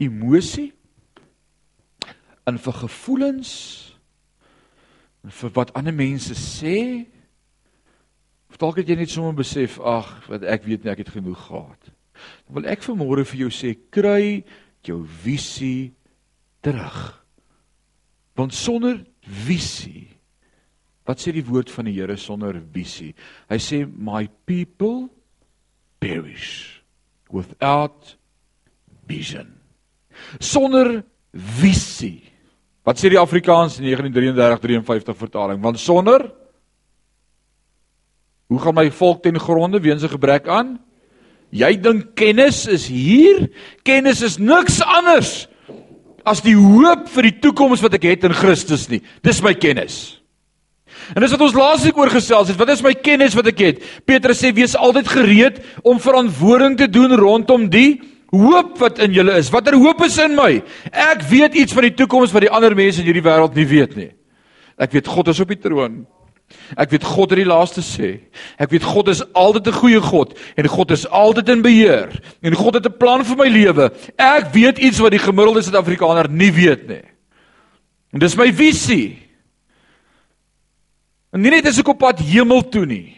emosie 0.00 0.70
en 2.48 2.58
vir 2.58 2.76
gevoelens 2.84 3.52
en 5.26 5.34
vir 5.34 5.52
wat 5.58 5.74
ander 5.76 5.94
mense 5.94 6.34
sê. 6.38 7.04
Of 8.50 8.58
dalk 8.62 8.80
het 8.80 8.88
jy 8.88 8.96
net 9.02 9.12
sommer 9.12 9.36
besef, 9.36 9.76
ag, 9.82 10.08
wat 10.30 10.46
ek 10.48 10.64
weet 10.66 10.86
nie 10.86 10.94
ek 10.94 11.04
het 11.04 11.12
genoeg 11.18 11.42
gehad. 11.50 11.90
Dan 12.46 12.56
wil 12.56 12.70
ek 12.72 12.86
vanmôre 12.86 13.26
vir 13.28 13.44
jou 13.44 13.52
sê, 13.54 13.74
kry 13.92 14.40
jou 14.86 15.02
visie 15.22 15.92
terug. 16.60 17.24
Want 18.34 18.54
sonder 18.54 19.04
visie 19.20 20.20
Wat 21.10 21.18
sê 21.18 21.32
die 21.34 21.42
woord 21.42 21.70
van 21.74 21.88
die 21.88 21.96
Here 21.96 22.14
sonder 22.20 22.58
visie? 22.72 23.14
Hy 23.50 23.58
sê 23.62 23.82
my 23.88 24.28
people 24.46 25.08
perish 26.02 26.80
without 27.34 28.14
vision. 29.10 29.48
Sonder 30.38 31.00
visie. 31.32 32.22
Wat 32.86 33.00
sê 33.00 33.10
die 33.12 33.20
Afrikaans 33.20 33.80
1933-53 33.82 35.18
vertaling? 35.24 35.62
Want 35.62 35.82
sonder 35.82 36.30
Hoe 38.50 38.58
gaan 38.58 38.74
my 38.74 38.88
volk 38.90 39.20
ten 39.22 39.38
gronde 39.38 39.78
weens 39.78 40.02
'n 40.02 40.10
gebrek 40.10 40.48
aan? 40.50 40.80
Jy 41.54 41.70
dink 41.78 42.16
kennis 42.18 42.66
is 42.66 42.88
hier? 42.90 43.46
Kennis 43.86 44.22
is 44.26 44.38
niks 44.38 44.82
anders 44.82 45.46
as 46.30 46.42
die 46.44 46.56
hoop 46.56 47.08
vir 47.10 47.28
die 47.28 47.36
toekoms 47.42 47.82
wat 47.84 47.98
ek 47.98 48.08
het 48.12 48.26
in 48.28 48.36
Christus 48.36 48.86
nie. 48.90 49.02
Dis 49.26 49.42
my 49.44 49.54
kennis. 49.58 50.20
En 51.14 51.24
dis 51.24 51.32
wat 51.34 51.42
ons 51.42 51.56
laasweek 51.56 51.98
oor 51.98 52.12
gesels 52.12 52.52
het. 52.52 52.58
Wat 52.60 52.70
is 52.70 52.84
my 52.84 52.92
kennis 52.94 53.34
wat 53.38 53.50
ek 53.50 53.64
het? 53.64 53.82
Petrus 54.06 54.42
sê 54.42 54.52
wees 54.54 54.76
altyd 54.78 55.10
gereed 55.10 55.60
om 55.82 56.02
verantwoording 56.02 56.76
te 56.78 56.88
doen 56.90 57.16
rondom 57.18 57.66
die 57.72 57.98
hoop 58.30 58.76
wat 58.78 59.00
in 59.02 59.14
julle 59.16 59.34
is. 59.40 59.50
Watter 59.50 59.74
hoop 59.78 60.04
is 60.06 60.18
in 60.22 60.36
my? 60.38 60.60
Ek 60.92 61.24
weet 61.30 61.58
iets 61.58 61.74
van 61.74 61.88
die 61.88 61.96
toekoms 61.98 62.34
wat 62.34 62.46
die 62.46 62.52
ander 62.52 62.76
mense 62.78 63.02
in 63.02 63.08
hierdie 63.08 63.26
wêreld 63.26 63.58
nie 63.58 63.66
weet 63.66 63.96
nie. 63.98 64.10
Ek 64.80 64.94
weet 64.94 65.10
God 65.10 65.32
is 65.32 65.42
op 65.42 65.50
die 65.50 65.58
troon. 65.60 66.04
Ek 66.76 66.90
weet 66.90 67.04
God 67.04 67.30
het 67.30 67.40
die 67.40 67.48
laaste 67.48 67.82
sê. 67.82 68.10
Ek 68.58 68.70
weet 68.70 68.86
God 68.86 69.08
is 69.08 69.22
altyd 69.32 69.68
'n 69.68 69.80
goeie 69.80 70.00
God 70.00 70.38
en 70.56 70.68
God 70.68 70.90
is 70.90 71.06
altyd 71.06 71.48
in 71.48 71.62
beheer 71.62 72.20
en 72.42 72.54
God 72.54 72.74
het 72.74 72.86
'n 72.86 72.98
plan 72.98 73.24
vir 73.24 73.36
my 73.36 73.48
lewe. 73.48 73.90
Ek 74.16 74.52
weet 74.52 74.78
iets 74.78 74.98
wat 74.98 75.10
die 75.10 75.18
gemiddelde 75.22 75.62
Suid-Afrikaner 75.62 76.28
nie 76.28 76.52
weet 76.52 76.88
nie. 76.88 77.04
En 78.12 78.18
dis 78.18 78.36
my 78.36 78.52
visie. 78.52 79.18
En 81.32 81.40
nie 81.40 81.50
net 81.50 81.66
as 81.66 81.78
ek 81.78 81.88
op 81.88 81.98
pad 81.98 82.18
hemel 82.18 82.62
toe 82.68 82.86
nie. 82.86 83.16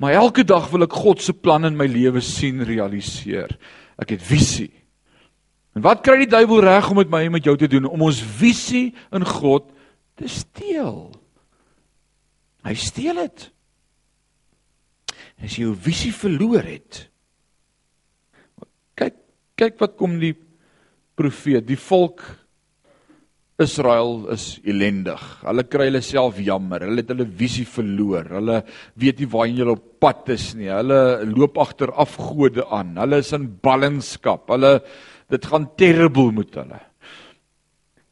Maar 0.00 0.12
elke 0.12 0.44
dag 0.44 0.70
wil 0.70 0.82
ek 0.82 0.92
God 0.92 1.22
se 1.22 1.32
plan 1.32 1.64
in 1.64 1.76
my 1.76 1.86
lewe 1.86 2.20
sien 2.20 2.62
realiseer. 2.62 3.52
Ek 4.00 4.10
het 4.10 4.22
visie. 4.22 4.72
En 5.76 5.82
wat 5.82 6.02
kry 6.02 6.16
die 6.24 6.30
duiwel 6.30 6.64
reg 6.64 6.90
om 6.90 6.96
met 6.96 7.10
my 7.10 7.24
en 7.26 7.32
met 7.36 7.44
jou 7.44 7.56
te 7.56 7.68
doen 7.68 7.84
om 7.86 8.02
ons 8.02 8.22
visie 8.22 8.94
in 9.12 9.24
God 9.24 9.68
te 10.16 10.28
steel? 10.28 11.12
Hy 12.66 12.74
steel 12.76 13.22
dit. 13.22 13.46
As 15.40 15.56
jy 15.56 15.64
jou 15.64 15.76
visie 15.78 16.12
verloor 16.12 16.66
het. 16.66 17.06
Kyk, 18.98 19.16
kyk 19.56 19.80
wat 19.80 19.96
kom 20.00 20.18
die 20.20 20.34
profeet, 21.16 21.66
die 21.68 21.80
volk 21.80 22.24
Israel 23.60 24.24
is 24.32 24.54
elendig. 24.64 25.20
Hulle 25.44 25.64
kry 25.68 25.90
hulle 25.90 26.00
self 26.04 26.38
jammer. 26.40 26.86
Hulle 26.88 27.02
het 27.02 27.10
hulle 27.12 27.26
visie 27.40 27.66
verloor. 27.68 28.30
Hulle 28.38 28.60
weet 29.00 29.20
nie 29.20 29.28
waarheen 29.34 29.60
hulle 29.60 29.76
op 29.76 29.88
pad 30.00 30.30
is 30.32 30.50
nie. 30.56 30.70
Hulle 30.72 31.00
loop 31.28 31.60
agter 31.60 31.92
afgode 31.92 32.64
aan. 32.72 32.94
Hulle 33.00 33.20
is 33.20 33.34
in 33.36 33.50
ballingskap. 33.60 34.48
Hulle 34.54 34.78
dit 35.30 35.50
gaan 35.52 35.68
terrible 35.80 36.32
met 36.40 36.56
hulle. 36.56 36.80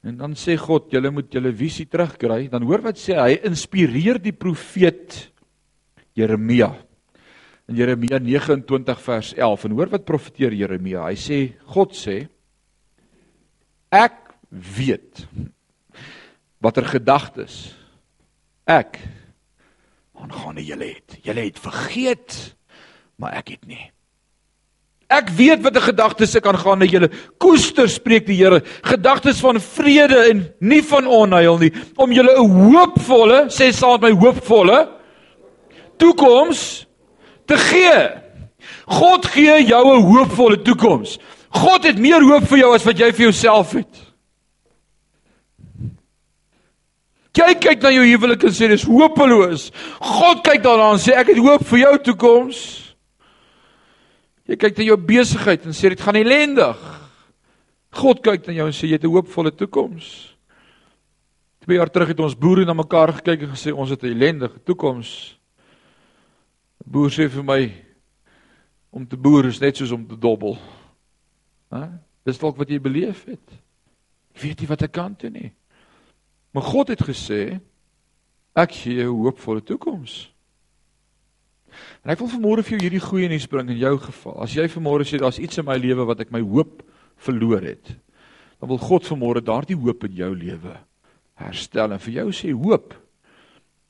En 0.06 0.14
dan 0.18 0.36
sê 0.38 0.54
God, 0.60 0.92
julle 0.92 1.10
moet 1.10 1.32
julle 1.34 1.50
visie 1.54 1.88
terugkry. 1.90 2.46
Dan 2.52 2.66
hoor 2.68 2.84
wat 2.86 3.00
sê 3.00 3.16
hy 3.18 3.40
inspireer 3.48 4.20
die 4.22 4.34
profeet 4.36 5.24
Jeremia. 6.18 6.70
In 7.68 7.76
Jeremia 7.78 8.20
29 8.22 9.02
vers 9.04 9.32
11 9.36 9.66
en 9.68 9.76
hoor 9.76 9.92
wat 9.92 10.06
profeteer 10.08 10.54
Jeremia. 10.56 11.08
Hy 11.10 11.18
sê 11.18 11.40
God 11.74 11.96
sê 11.98 12.22
ek 13.92 14.24
weet 14.50 15.26
watter 16.62 16.86
gedagtes 16.88 17.60
ek 18.68 18.98
aangaande 20.18 20.64
julle 20.66 20.90
het. 20.94 21.18
Julle 21.24 21.44
het 21.46 21.60
vergeet, 21.62 22.34
maar 23.20 23.36
ek 23.38 23.54
het 23.54 23.68
nie. 23.70 23.84
Ek 25.08 25.30
weet 25.32 25.62
watter 25.64 25.80
gedagtes 25.80 26.34
ek 26.36 26.46
aangaande 26.50 26.86
julle 26.90 27.08
koester 27.40 27.88
spreek 27.88 28.26
die 28.26 28.36
Here, 28.36 28.60
gedagtes 28.84 29.40
van 29.40 29.56
vrede 29.56 30.18
en 30.28 30.42
nie 30.60 30.82
van 30.84 31.08
onheil 31.08 31.56
nie, 31.62 31.72
om 31.96 32.12
julle 32.12 32.36
'n 32.36 32.50
hoopvolle, 32.72 33.48
sê 33.48 33.72
met 33.72 34.02
my 34.02 34.12
hoopvolle 34.12 34.88
toekoms 35.96 36.86
te 37.46 37.56
gee. 37.56 38.10
God 38.86 39.26
gee 39.26 39.64
jou 39.64 39.96
'n 39.96 40.02
hoopvolle 40.02 40.62
toekoms. 40.62 41.18
God 41.50 41.84
het 41.84 41.98
meer 41.98 42.20
hoop 42.20 42.44
vir 42.44 42.58
jou 42.58 42.74
as 42.74 42.84
wat 42.84 42.98
jy 42.98 43.12
vir 43.12 43.24
jouself 43.30 43.72
het. 43.72 44.08
Jy 47.38 47.54
kyk 47.54 47.82
na 47.82 47.90
jou 47.90 48.04
huwelik 48.04 48.42
en 48.44 48.50
sê 48.50 48.68
dis 48.68 48.82
hopeloos. 48.82 49.70
God 50.00 50.42
kyk 50.42 50.62
daarna 50.62 50.92
en 50.92 50.98
sê 50.98 51.14
ek 51.14 51.28
het 51.28 51.38
hoop 51.38 51.64
vir 51.64 51.78
jou 51.78 51.98
toekoms. 51.98 52.87
Jy 54.48 54.56
kyk 54.56 54.78
na 54.78 54.86
jou 54.86 54.96
besigheid 54.96 55.66
en 55.68 55.76
sê 55.76 55.90
dit 55.92 56.00
gaan 56.00 56.16
ellendig. 56.16 56.78
God 57.98 58.22
kyk 58.24 58.46
na 58.48 58.54
jou 58.56 58.68
en 58.70 58.76
sê 58.76 58.88
jy 58.88 58.96
het 58.96 59.04
'n 59.04 59.12
hoopvolle 59.12 59.52
toekoms. 59.52 60.34
2 61.66 61.76
jaar 61.76 61.90
terug 61.90 62.08
het 62.08 62.20
ons 62.20 62.34
boere 62.34 62.64
na 62.64 62.72
mekaar 62.72 63.12
gekyk 63.12 63.42
en 63.42 63.52
gesê 63.52 63.72
ons 63.72 63.90
het 63.90 64.02
'n 64.02 64.06
ellendige 64.06 64.58
toekoms. 64.64 65.36
'n 66.80 66.90
Boer 66.90 67.10
sê 67.10 67.28
vir 67.28 67.44
my 67.44 67.72
om 68.90 69.06
te 69.06 69.16
boer 69.16 69.46
is 69.46 69.60
net 69.60 69.76
soos 69.76 69.90
om 69.90 70.06
te 70.06 70.16
dobbel. 70.16 70.56
Hæ? 71.70 72.00
Dis 72.24 72.38
dalk 72.38 72.56
wat 72.56 72.70
jy 72.70 72.80
beleef 72.80 73.24
het. 73.24 73.52
Ek 74.34 74.40
weet 74.40 74.60
nie 74.60 74.68
wat 74.68 74.82
ek 74.82 74.92
kan 74.92 75.14
doen 75.18 75.32
nie. 75.32 75.52
Maar 76.52 76.62
God 76.62 76.88
het 76.88 77.02
gesê 77.02 77.60
ek 78.56 78.72
gee 78.72 78.94
jou 78.94 79.12
'n 79.12 79.22
hoopvolle 79.24 79.62
toekoms. 79.62 80.32
En 82.04 82.12
ek 82.12 82.20
wil 82.22 82.30
vanmôre 82.32 82.64
vir 82.66 82.76
jou 82.76 82.82
hierdie 82.84 83.02
goeie 83.02 83.28
nuus 83.30 83.48
bring 83.50 83.70
in 83.72 83.80
jou 83.80 83.94
geval. 84.02 84.36
As 84.44 84.54
jy 84.56 84.68
vanmôre 84.72 85.06
sê 85.08 85.20
daar's 85.20 85.40
iets 85.42 85.60
in 85.60 85.66
my 85.68 85.76
lewe 85.80 86.06
wat 86.08 86.22
ek 86.24 86.32
my 86.34 86.42
hoop 86.44 86.82
verloor 87.24 87.64
het, 87.66 87.94
dan 88.58 88.70
wil 88.70 88.80
God 88.82 89.06
vanmôre 89.08 89.42
daardie 89.44 89.78
hoop 89.78 90.06
in 90.08 90.16
jou 90.18 90.30
lewe 90.34 90.76
herstel 91.38 91.94
en 91.94 92.02
vir 92.02 92.16
jou 92.16 92.28
sê 92.34 92.50
hoop 92.50 92.96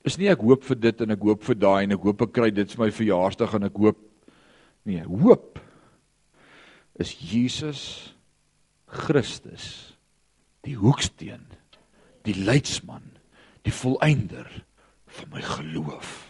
is 0.08 0.18
nie 0.20 0.28
ek 0.28 0.42
hoop 0.44 0.66
vir 0.68 0.76
dit 0.80 1.00
en 1.04 1.14
ek 1.14 1.24
hoop 1.24 1.46
vir 1.46 1.56
daai 1.56 1.86
en 1.86 1.94
ek 1.96 2.04
hoop 2.04 2.24
ek 2.26 2.34
kry 2.36 2.50
dit 2.52 2.74
vir 2.74 2.82
my 2.82 2.88
verjaarsdag 2.92 3.54
en 3.56 3.68
ek 3.68 3.80
hoop 3.80 4.02
nee, 4.88 5.04
hoop 5.08 5.56
is 7.00 7.14
Jesus 7.16 7.82
Christus 8.88 9.96
die 10.68 10.76
hoeksteen 10.76 11.46
die 12.28 12.36
leidsman, 12.44 13.04
die 13.64 13.74
volëinder 13.74 14.48
van 15.18 15.30
my 15.32 15.42
geloof. 15.44 16.27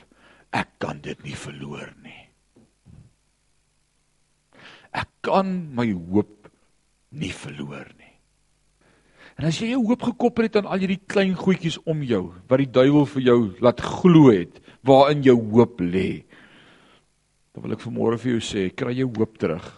Ek 0.54 0.78
kan 0.80 1.00
dit 1.04 1.18
nie 1.26 1.36
verloor 1.36 1.90
nie. 2.04 2.24
Ek 4.96 5.08
kan 5.24 5.50
my 5.76 5.90
hoop 5.92 6.48
nie 7.12 7.32
verloor 7.34 7.88
nie. 7.98 8.14
En 9.38 9.46
as 9.46 9.60
jy 9.60 9.70
jou 9.70 9.84
hoop 9.86 10.02
gekoppel 10.08 10.48
het 10.48 10.56
aan 10.58 10.66
al 10.66 10.82
hierdie 10.82 11.02
klein 11.06 11.36
goedjies 11.38 11.78
om 11.86 12.00
jou 12.02 12.24
wat 12.50 12.62
die 12.62 12.72
duiwel 12.74 13.06
vir 13.12 13.26
jou 13.28 13.38
laat 13.62 13.82
glo 13.84 14.32
het, 14.32 14.56
waarin 14.82 15.22
jou 15.22 15.36
hoop 15.52 15.78
lê, 15.84 16.24
dan 17.54 17.62
wil 17.62 17.76
ek 17.76 17.84
vanmôre 17.84 18.18
vir 18.18 18.34
jou 18.36 18.42
sê, 18.42 18.64
kry 18.74 18.96
jou 18.98 19.06
hoop 19.18 19.38
terug 19.38 19.68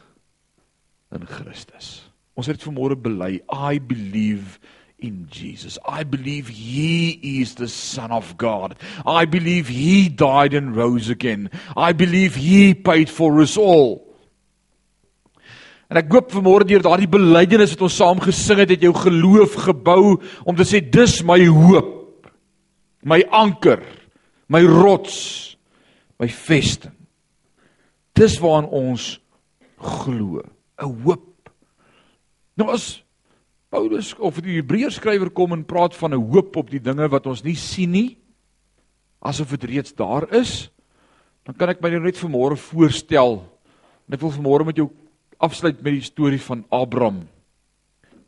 in 1.12 1.26
Christus. 1.28 2.08
Ons 2.38 2.48
het 2.48 2.62
vanmôre 2.64 2.96
bely, 2.96 3.40
I 3.52 3.80
believe 3.82 4.56
in 5.00 5.26
Jesus. 5.30 5.78
I 5.86 6.04
believe 6.04 6.48
he 6.48 7.40
is 7.40 7.54
the 7.54 7.68
son 7.68 8.10
of 8.12 8.36
God. 8.36 8.76
I 9.06 9.24
believe 9.24 9.68
he 9.68 10.08
died 10.08 10.54
and 10.54 10.76
rose 10.76 11.08
again. 11.08 11.50
I 11.76 11.92
believe 11.92 12.34
he 12.34 12.74
paid 12.74 13.10
for 13.10 13.40
us 13.40 13.56
all. 13.56 14.06
En 15.90 15.98
ek 15.98 16.12
hoop 16.14 16.30
vanmôre 16.30 16.68
deur 16.68 16.84
daardie 16.84 17.10
belydenis 17.10 17.72
wat 17.74 17.88
ons 17.88 17.96
saam 17.98 18.20
gesing 18.22 18.60
het, 18.62 18.76
het 18.76 18.84
jou 18.86 18.92
geloof 18.94 19.56
gebou 19.66 20.20
om 20.46 20.54
te 20.54 20.66
sê 20.68 20.78
dis 20.78 21.16
my 21.26 21.40
hoop. 21.50 22.28
My 23.02 23.24
anker, 23.34 23.80
my 24.46 24.62
rots, 24.62 25.56
my 26.20 26.28
vesting. 26.30 26.94
Dis 28.14 28.36
waaraan 28.38 28.68
ons 28.70 29.16
glo, 29.80 30.44
'n 30.78 31.02
hoop. 31.02 31.50
Nou 32.54 32.70
as 32.70 33.02
Paulus 33.70 34.10
of 34.18 34.40
die 34.42 34.58
Hebreërs 34.58 34.98
skrywer 34.98 35.30
kom 35.30 35.54
en 35.54 35.64
praat 35.64 35.94
van 35.94 36.14
'n 36.14 36.26
hoop 36.32 36.56
op 36.56 36.70
die 36.70 36.82
dinge 36.82 37.08
wat 37.08 37.26
ons 37.26 37.44
nie 37.44 37.54
sien 37.54 37.90
nie, 37.90 38.18
asof 39.22 39.50
dit 39.50 39.64
reeds 39.64 39.94
daar 39.94 40.26
is, 40.34 40.70
dan 41.44 41.54
kan 41.54 41.68
ek 41.68 41.80
my 41.80 41.90
net 41.90 42.18
vanmôre 42.18 42.56
voorstel. 42.56 43.46
En 44.08 44.14
ek 44.14 44.20
wil 44.20 44.30
vanmôre 44.30 44.66
met 44.66 44.76
jou 44.76 44.90
afsluit 45.38 45.82
met 45.82 45.92
die 45.92 46.02
storie 46.02 46.40
van 46.40 46.64
Abraham. 46.70 47.28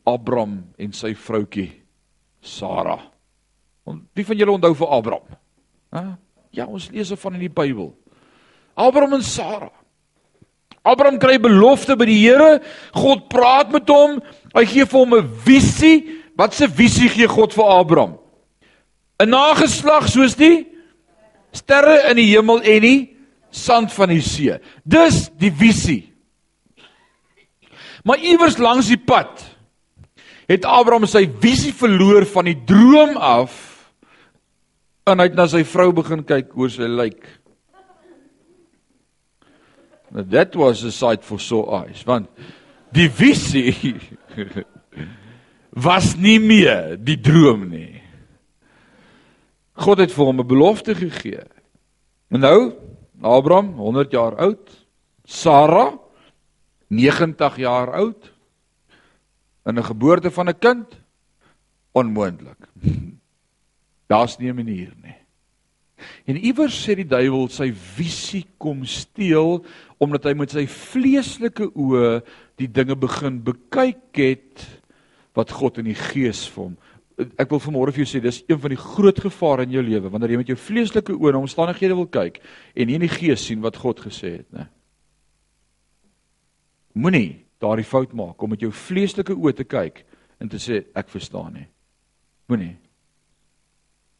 Abraham 0.05 0.63
en 0.77 0.93
sy 0.93 1.13
vroutjie 1.13 1.71
Sara. 2.41 2.99
Want 3.83 4.03
wie 4.13 4.25
van 4.25 4.37
julle 4.37 4.51
onthou 4.51 4.73
vir 4.75 4.87
Abraham? 4.87 5.37
Hæ? 5.91 6.17
Ja, 6.51 6.65
ons 6.65 6.89
lees 6.91 7.09
dit 7.09 7.19
van 7.19 7.33
in 7.33 7.39
die 7.39 7.49
Bybel. 7.49 7.93
Abraham 8.75 9.13
en 9.13 9.23
Sara. 9.23 9.71
Abraham 10.83 11.19
kry 11.19 11.37
belofte 11.39 11.95
by 11.95 12.05
die 12.09 12.19
Here. 12.19 12.59
God 12.95 13.29
praat 13.31 13.71
met 13.71 13.87
hom. 13.89 14.19
Hy 14.53 14.65
gee 14.65 14.85
vir 14.85 14.99
hom 14.99 15.13
'n 15.13 15.29
visie. 15.45 16.21
Wat 16.37 16.53
'n 16.61 16.69
visie 16.69 17.09
gee 17.09 17.27
God 17.27 17.53
vir 17.53 17.65
Abraham? 17.65 18.17
'n 19.19 19.29
Nageslag 19.29 20.07
soos 20.07 20.35
die 20.35 20.67
sterre 21.51 22.09
in 22.09 22.17
die 22.17 22.31
hemel 22.33 22.61
en 22.61 22.81
die 22.81 23.17
sand 23.51 23.93
van 23.93 24.09
die 24.09 24.21
see. 24.21 24.57
Dis 24.83 25.29
die 25.37 25.51
visie. 25.51 26.13
Maar 28.03 28.17
iewers 28.17 28.57
langs 28.57 28.89
die 28.91 28.99
pad 28.99 29.43
het 30.49 30.65
Abraham 30.65 31.05
sy 31.07 31.23
visie 31.39 31.73
verloor 31.73 32.25
van 32.25 32.49
die 32.49 32.57
droom 32.67 33.15
af 33.17 33.53
en 35.07 35.19
hy 35.19 35.29
het 35.29 35.37
na 35.37 35.47
sy 35.47 35.63
vrou 35.67 35.91
begin 35.95 36.23
kyk 36.27 36.51
hoe 36.55 36.69
sy 36.71 36.89
lyk. 36.89 37.23
Now 40.11 40.25
that 40.29 40.55
was 40.55 40.83
a 40.83 40.91
sight 40.91 41.23
for 41.23 41.39
sore 41.39 41.83
eyes 41.83 42.03
want 42.05 42.27
die 42.93 43.07
visie 43.09 43.95
was 45.73 46.15
nie 46.15 46.39
meer 46.39 46.97
die 46.97 47.17
droom 47.21 47.69
nie. 47.69 48.01
God 49.73 50.03
het 50.03 50.13
vir 50.13 50.25
hom 50.25 50.39
'n 50.39 50.47
belofte 50.47 50.95
gegee. 50.95 51.43
En 52.29 52.39
nou 52.39 52.73
Abraham 53.21 53.73
100 53.73 54.11
jaar 54.11 54.35
oud, 54.35 54.69
Sara 55.25 55.97
90 56.87 57.57
jaar 57.57 57.93
oud 57.93 58.33
in 59.65 59.77
'n 59.77 59.83
geboorte 59.83 60.31
van 60.31 60.49
'n 60.49 60.59
kind 60.59 60.87
onmoontlik. 61.91 62.67
Daar's 64.11 64.37
nie 64.37 64.51
'n 64.51 64.55
manier 64.55 64.93
nie. 65.01 65.15
En 66.25 66.37
iewers 66.37 66.75
sê 66.83 66.95
die 66.95 67.07
duiwel 67.07 67.47
sy 67.49 67.71
visie 67.71 68.45
kom 68.57 68.85
steel 68.85 69.65
omdat 70.03 70.27
hy 70.29 70.33
met 70.37 70.53
sy 70.53 70.65
vleeslike 70.69 71.69
oë 71.73 72.21
die 72.61 72.69
dinge 72.69 72.95
begin 72.99 73.41
bekyk 73.45 74.19
het 74.19 74.65
wat 75.37 75.53
God 75.53 75.79
in 75.81 75.89
die 75.89 75.97
gees 75.97 76.45
vir 76.53 76.67
hom. 76.67 76.75
Ek 77.39 77.51
wil 77.53 77.61
vanmôre 77.61 77.93
vir 77.93 78.03
jou 78.03 78.09
sê 78.09 78.21
dis 78.23 78.41
een 78.47 78.59
van 78.61 78.73
die 78.73 78.79
groot 78.79 79.19
gevare 79.25 79.65
in 79.67 79.73
jou 79.75 79.83
lewe 79.85 80.11
wanneer 80.13 80.33
jy 80.33 80.39
met 80.41 80.53
jou 80.53 80.59
vleeslike 80.59 81.13
oë 81.13 81.33
na 81.33 81.41
omstandighede 81.43 81.97
wil 81.97 82.09
kyk 82.09 82.39
en 82.73 82.89
nie 82.89 82.97
in 82.97 83.05
die 83.05 83.11
gees 83.11 83.45
sien 83.47 83.61
wat 83.65 83.77
God 83.81 84.01
gesê 84.05 84.37
het 84.39 84.47
nie. 84.55 84.67
Moenie 86.93 87.29
daardie 87.63 87.87
fout 87.87 88.13
maak 88.17 88.41
om 88.43 88.53
met 88.53 88.61
jou 88.61 88.71
vleeslike 88.73 89.33
oë 89.33 89.55
te 89.57 89.65
kyk 89.65 90.03
en 90.41 90.49
te 90.51 90.59
sê 90.61 90.83
ek 90.97 91.09
verstaan 91.13 91.53
nie. 91.55 91.67
Moenie. 92.51 92.75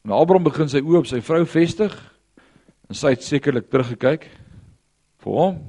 En 0.06 0.14
Abraham 0.16 0.46
begin 0.48 0.72
sy 0.72 0.82
oë 0.84 1.02
op 1.02 1.10
sy 1.10 1.20
vrou 1.24 1.44
vestig 1.50 1.94
en 2.90 2.98
sy 2.98 3.14
het 3.14 3.26
sekerlik 3.26 3.70
teruggekyk 3.72 4.30
vir 5.24 5.34
hom. 5.40 5.60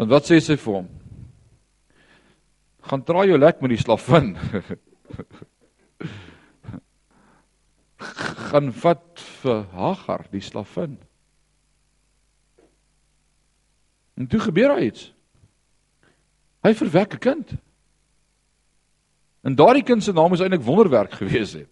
Want 0.00 0.10
wat 0.10 0.28
sê 0.28 0.40
sy 0.42 0.56
vir 0.58 0.74
hom? 0.80 0.88
Gaan 2.84 3.04
draai 3.06 3.28
jou 3.30 3.38
lek 3.38 3.62
met 3.62 3.70
die 3.72 3.80
slavin. 3.80 4.34
gaan 8.54 8.72
vat 8.84 9.20
vir 9.42 9.64
Hagar 9.72 10.26
die 10.32 10.42
slavin. 10.44 10.98
En 14.14 14.26
toe 14.30 14.40
gebeur 14.40 14.68
daar 14.74 14.84
iets. 14.84 15.12
Hy 16.64 16.72
verwek 16.74 17.14
'n 17.14 17.18
kind. 17.18 17.54
En 19.44 19.54
daardie 19.54 19.82
kind 19.82 20.02
se 20.02 20.12
naam 20.12 20.32
is 20.32 20.40
eintlik 20.40 20.62
wonderwerk 20.62 21.12
gewees 21.12 21.52
het. 21.52 21.70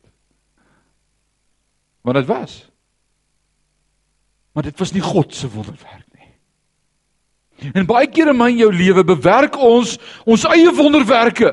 Want 2.03 2.17
dit 2.17 2.27
was. 2.27 2.71
Maar 4.53 4.63
dit 4.63 4.79
was 4.79 4.93
nie 4.93 5.01
God 5.01 5.35
se 5.35 5.49
wonderwerk. 5.49 6.12
En 7.71 7.87
baie 7.87 8.09
kere 8.11 8.35
in 8.35 8.39
my 8.39 8.51
en 8.51 8.63
jou 8.65 8.71
lewe 8.75 9.05
bewerk 9.07 9.57
ons 9.57 9.99
ons 10.27 10.47
eie 10.51 10.73
wonderwerke. 10.75 11.53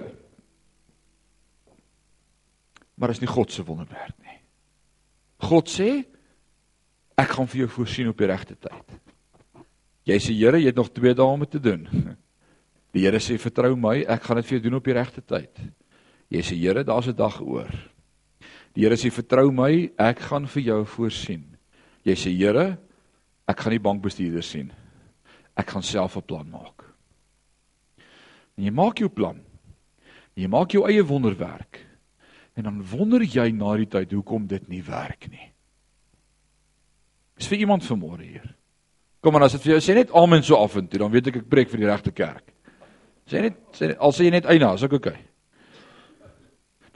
Maar 3.00 3.14
is 3.14 3.22
nie 3.22 3.32
God 3.32 3.52
se 3.54 3.64
wonderwerk 3.64 4.16
nie. 4.18 4.40
God 5.50 5.70
sê 5.72 5.92
ek 7.20 7.36
gaan 7.36 7.48
vir 7.52 7.64
jou 7.64 7.70
voorsien 7.78 8.10
op 8.12 8.18
die 8.20 8.28
regte 8.28 8.56
tyd. 8.56 8.98
Jy 10.10 10.18
sê 10.24 10.34
Here, 10.34 10.60
jy 10.60 10.72
het 10.72 10.80
nog 10.80 10.90
2 10.96 11.14
dae 11.14 11.28
om 11.28 11.46
te 11.46 11.62
doen. 11.62 11.86
Die 12.96 13.04
Here 13.06 13.20
sê 13.22 13.38
vertrou 13.38 13.76
my, 13.78 14.00
ek 14.10 14.24
gaan 14.26 14.40
dit 14.40 14.48
vir 14.48 14.56
jou 14.58 14.64
doen 14.66 14.80
op 14.80 14.88
die 14.88 14.96
regte 14.98 15.22
tyd. 15.22 15.60
Jy 16.34 16.42
sê 16.42 16.56
Here, 16.58 16.82
daar's 16.84 17.08
'n 17.08 17.16
dag 17.16 17.38
oor. 17.42 17.70
Die 18.74 18.82
Here 18.82 18.98
sê 18.98 19.12
vertrou 19.14 19.52
my, 19.52 19.92
ek 19.98 20.20
gaan 20.26 20.48
vir 20.48 20.64
jou 20.64 20.86
voorsien. 20.86 21.46
Jy 22.04 22.16
sê 22.18 22.34
Here, 22.34 22.80
ek 23.48 23.60
gaan 23.60 23.72
nie 23.72 23.86
bankbestuurder 23.86 24.44
sien. 24.44 24.72
Ek 25.56 25.70
gaan 25.70 25.84
self 25.84 26.18
'n 26.18 26.22
plan 26.22 26.50
maak. 26.50 26.84
En 28.58 28.64
jy 28.64 28.72
maak 28.72 29.00
jou 29.00 29.10
plan. 29.10 29.40
Jy 30.36 30.48
maak 30.48 30.72
jou 30.72 30.86
eie 30.88 31.04
wonderwerk. 31.04 31.86
En 32.56 32.64
dan 32.64 32.84
wonder 32.92 33.22
jy 33.22 33.52
na 33.52 33.76
die 33.78 33.88
tyd 33.88 34.12
hoekom 34.12 34.48
dit 34.48 34.68
nie 34.68 34.84
werk 34.84 35.30
nie. 35.32 35.54
Is 37.38 37.48
vir 37.48 37.58
iemand 37.58 37.84
vanmôre 37.84 38.24
hier. 38.24 38.56
Kom 39.22 39.34
maar 39.34 39.44
as 39.44 39.52
dit 39.52 39.62
vir 39.62 39.72
jou 39.74 39.82
sê 39.84 39.96
net 39.96 40.12
amen 40.12 40.44
so 40.44 40.56
af 40.56 40.76
en 40.76 40.88
toe, 40.88 41.00
dan 41.00 41.12
weet 41.12 41.28
ek 41.28 41.36
ek 41.36 41.50
preek 41.50 41.70
vir 41.70 41.80
die 41.80 41.90
regte 41.90 42.12
kerk. 42.12 42.54
Sê 43.28 43.42
net 43.42 43.56
sê 43.76 43.96
al 43.98 44.12
sê 44.12 44.28
jy 44.28 44.32
net 44.32 44.46
eina, 44.46 44.74
is 44.74 44.84
ek 44.84 44.94
oké. 44.94 45.10
Okay. 45.10 45.29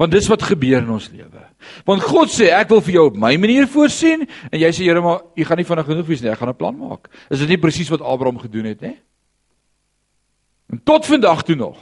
Want 0.03 0.11
dis 0.11 0.27
wat 0.27 0.43
gebeur 0.43 0.81
in 0.81 0.89
ons 0.91 1.05
lewe. 1.13 1.45
Want 1.87 2.03
God 2.03 2.31
sê 2.33 2.49
ek 2.51 2.73
wil 2.73 2.81
vir 2.83 2.95
jou 2.97 3.05
op 3.07 3.19
my 3.23 3.31
manier 3.39 3.69
voorsien 3.71 4.25
en 4.27 4.59
jy 4.59 4.71
sê 4.75 4.83
Here 4.83 4.99
maar 5.03 5.21
jy 5.39 5.47
gaan 5.47 5.61
nie 5.61 5.67
vinnig 5.69 5.87
genoeg 5.87 6.09
wees 6.09 6.23
nie, 6.23 6.31
ek 6.33 6.41
gaan 6.41 6.51
'n 6.51 6.59
plan 6.59 6.75
maak. 6.75 7.07
Is 7.31 7.39
dit 7.39 7.47
nie 7.47 7.57
presies 7.57 7.89
wat 7.89 8.01
Abraham 8.01 8.39
gedoen 8.39 8.65
het 8.65 8.81
nie? 8.81 8.97
En 10.71 10.83
tot 10.83 11.05
vandag 11.05 11.43
toe 11.43 11.55
nog 11.55 11.77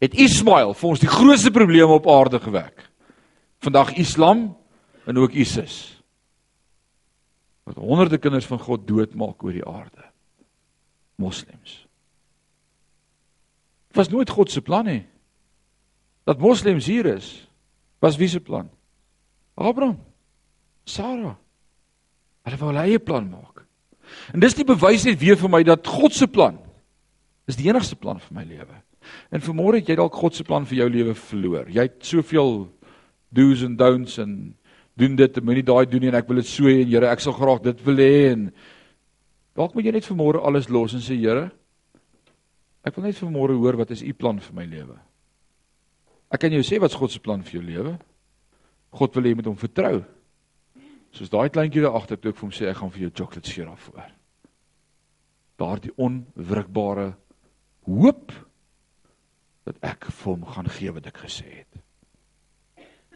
het 0.00 0.14
Ismael 0.14 0.74
vir 0.74 0.88
ons 0.88 1.00
die 1.00 1.08
grootste 1.08 1.50
probleme 1.50 1.92
op 1.92 2.08
aarde 2.08 2.40
gewek. 2.40 2.90
Vandag 3.60 3.94
Islam 3.96 4.56
en 5.06 5.18
ook 5.18 5.32
ISIS. 5.32 6.02
Wat 7.64 7.76
honderde 7.76 8.18
kinders 8.18 8.46
van 8.46 8.58
God 8.58 8.86
doodmaak 8.86 9.42
oor 9.42 9.52
die 9.52 9.66
aarde. 9.66 10.02
Moslems 11.16 11.86
was 13.92 14.08
nooit 14.08 14.30
God 14.30 14.50
se 14.50 14.62
plan 14.62 14.84
nie. 14.84 15.02
Dat 16.28 16.40
moslems 16.40 16.86
hier 16.86 17.06
is, 17.16 17.48
was 17.98 18.16
wie 18.16 18.28
se 18.28 18.40
plan? 18.40 18.70
Abraham. 19.54 19.98
Sara. 20.84 21.36
Hulle 22.42 22.58
wou 22.58 22.70
hulle 22.70 22.84
eie 22.86 22.98
plan 23.02 23.26
maak. 23.30 23.64
En 24.34 24.42
dis 24.42 24.54
die 24.54 24.66
bewys 24.66 25.06
net 25.06 25.20
weer 25.20 25.38
vir 25.38 25.50
my 25.50 25.62
dat 25.66 25.86
God 25.86 26.14
se 26.14 26.28
plan 26.28 26.58
is 27.50 27.56
die 27.58 27.68
enigste 27.68 27.96
plan 27.98 28.20
vir 28.22 28.36
my 28.36 28.44
lewe. 28.46 28.76
En 29.34 29.42
vanmôre 29.42 29.80
het 29.80 29.88
jy 29.90 29.96
dalk 29.98 30.14
God 30.14 30.36
se 30.36 30.44
plan 30.46 30.66
vir 30.68 30.82
jou 30.82 30.88
lewe 30.94 31.14
verloor. 31.18 31.70
Jy 31.70 31.86
het 31.88 32.04
soveel 32.06 32.68
do's 33.34 33.64
en 33.66 33.74
don'ts 33.78 34.18
en 34.22 34.36
doen 34.98 35.16
dit 35.18 35.38
en 35.38 35.46
moenie 35.46 35.64
daai 35.66 35.86
doen 35.90 36.04
nie 36.04 36.12
en 36.12 36.18
ek 36.20 36.28
wil 36.28 36.38
dit 36.38 36.50
so 36.50 36.70
hê 36.70 36.82
en 36.84 36.90
Here, 36.90 37.08
ek 37.10 37.24
sal 37.24 37.34
graag 37.34 37.64
dit 37.64 37.82
wil 37.86 37.98
hê 38.02 38.14
en 38.34 38.46
dalk 39.58 39.74
moet 39.74 39.88
jy 39.88 39.94
net 39.96 40.06
vanmôre 40.06 40.42
alles 40.44 40.68
los 40.70 40.94
en 40.94 41.02
sê 41.02 41.16
Here, 41.18 41.50
Ek 42.82 42.96
wil 42.98 43.06
net 43.06 43.18
vanmôre 43.18 43.54
hoor 43.54 43.78
wat 43.78 43.92
is 43.94 44.02
u 44.02 44.10
plan 44.12 44.40
vir 44.42 44.54
my 44.56 44.64
lewe? 44.66 44.96
Ek 46.32 46.40
kan 46.40 46.54
jou 46.54 46.62
sê 46.64 46.80
wat's 46.80 46.96
God 46.96 47.12
se 47.12 47.20
plan 47.20 47.42
vir 47.44 47.58
jou 47.58 47.64
lewe? 47.64 47.92
God 48.96 49.16
wil 49.16 49.26
hê 49.26 49.32
jy 49.32 49.38
moet 49.40 49.50
hom 49.50 49.58
vertrou. 49.60 50.02
Soos 51.12 51.32
daai 51.32 51.52
kleintjie 51.52 51.84
daar 51.84 51.98
agter 51.98 52.20
toe 52.20 52.32
ek 52.32 52.38
vir 52.38 52.46
hom 52.46 52.54
sê 52.56 52.68
ek 52.70 52.78
gaan 52.80 52.92
vir 52.92 53.06
jou 53.06 53.12
chocolate 53.20 53.52
syrup 53.52 53.80
voor. 53.86 54.08
Daardie 55.60 55.92
onwrikbare 56.00 57.10
hoop 57.88 58.32
dat 59.68 59.76
ek 59.84 60.08
vir 60.08 60.30
hom 60.32 60.46
gaan 60.54 60.70
gee 60.72 60.94
wat 60.96 61.08
ek 61.12 61.20
gesê 61.26 61.48
het. 61.60 61.82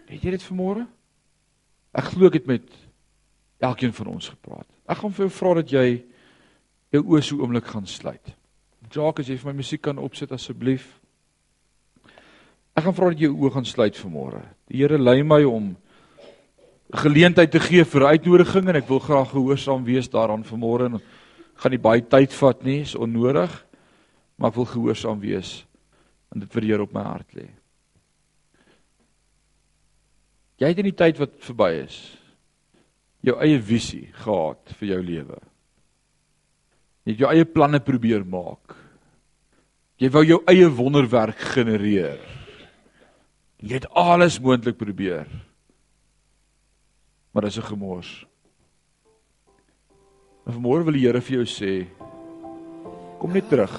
Het 0.06 0.22
jy 0.22 0.36
dit 0.36 0.44
vanmôre? 0.50 0.84
Ek 1.96 2.12
glo 2.12 2.28
ek 2.28 2.42
het 2.42 2.50
met 2.50 2.68
elkeen 3.64 3.94
van 3.96 4.12
ons 4.12 4.28
gepraat. 4.28 4.68
Ek 4.86 5.00
gaan 5.00 5.14
vir 5.16 5.26
jou 5.26 5.32
vra 5.38 5.54
dat 5.62 5.72
jy 5.72 5.86
jou 6.94 7.02
oë 7.02 7.22
so 7.24 7.40
oomblik 7.40 7.72
gaan 7.72 7.88
sluit. 7.88 8.34
Jacques, 8.92 9.24
as 9.24 9.32
jy 9.32 9.38
vir 9.40 9.50
my 9.50 9.56
musiek 9.58 9.82
kan 9.82 9.98
opsit 9.98 10.32
asseblief. 10.36 10.84
Ek 12.76 12.84
gaan 12.84 12.96
vra 12.96 13.08
dat 13.08 13.20
jy 13.22 13.30
jou 13.30 13.38
oë 13.40 13.54
gaan 13.54 13.64
sluit 13.64 13.96
vanmôre. 13.96 14.42
Die 14.68 14.82
Here 14.82 14.98
lei 15.00 15.22
my 15.24 15.40
om 15.48 15.70
geleentheid 16.92 17.50
te 17.50 17.60
gee 17.64 17.86
vir 17.88 18.04
uitnodiging 18.12 18.68
en 18.68 18.78
ek 18.82 18.90
wil 18.90 19.00
graag 19.00 19.30
gehoorsaam 19.32 19.86
wees 19.86 20.10
daaraan 20.12 20.44
vanmôre. 20.44 20.90
Gaan 21.56 21.72
nie 21.72 21.80
baie 21.80 22.04
tyd 22.04 22.36
vat 22.36 22.60
nie, 22.68 22.82
is 22.84 22.92
onnodig, 22.92 23.54
maar 24.36 24.52
ek 24.52 24.60
wil 24.60 24.68
gehoorsaam 24.74 25.24
wees 25.24 25.62
en 26.34 26.44
dit 26.44 26.52
vir 26.52 26.66
die 26.66 26.74
Here 26.74 26.84
op 26.84 26.92
my 26.92 27.06
hart 27.08 27.32
lê. 27.38 27.48
Jy 30.60 30.68
het 30.68 30.84
in 30.84 30.90
die 30.90 30.96
tyd 31.00 31.18
wat 31.20 31.36
verby 31.48 31.72
is 31.80 31.98
jou 33.26 33.34
eie 33.42 33.58
visie 33.58 34.06
gehad 34.20 34.76
vir 34.78 34.92
jou 34.92 35.02
lewe. 35.02 35.40
Jy 37.06 37.14
het 37.14 37.22
jou 37.24 37.32
eie 37.32 37.48
planne 37.48 37.80
probeer 37.80 38.22
maak. 38.28 38.76
Jy 39.96 40.12
wou 40.12 40.28
jou 40.28 40.42
eie 40.52 40.68
wonderwerk 40.68 41.40
genereer. 41.56 42.20
Jy 43.56 43.78
het 43.78 43.88
alles 43.96 44.40
moontlik 44.40 44.76
probeer. 44.76 45.26
Maar 47.32 47.42
dis 47.42 47.58
'n 47.58 47.62
gemors. 47.72 48.26
En 50.46 50.52
vanmôre 50.52 50.84
wil 50.84 50.92
die 50.92 51.06
Here 51.06 51.20
vir 51.20 51.36
jou 51.36 51.44
sê 51.44 51.86
kom 53.18 53.32
net 53.32 53.48
terug 53.48 53.72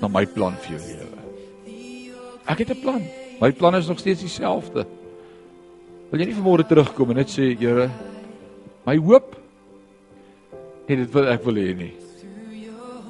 na 0.00 0.08
my 0.08 0.26
plan 0.26 0.56
vir 0.56 0.78
jou 0.78 0.80
lewe. 0.80 1.18
Ek 2.46 2.58
het 2.58 2.70
'n 2.70 2.80
plan. 2.80 3.02
My 3.40 3.52
plan 3.52 3.74
is 3.74 3.88
nog 3.88 3.98
steeds 3.98 4.20
dieselfde. 4.20 4.86
Wil 6.10 6.20
jy 6.20 6.26
nie 6.26 6.34
vanmôre 6.34 6.66
terugkom 6.66 7.10
en 7.10 7.16
net 7.16 7.28
sê 7.28 7.56
Here, 7.58 7.90
my 8.86 8.96
hoop 8.96 9.36
het 10.88 10.98
dit 10.98 11.12
wat 11.12 11.24
ek 11.24 11.44
wil 11.44 11.54
hê 11.54 11.74
nie. 11.76 11.94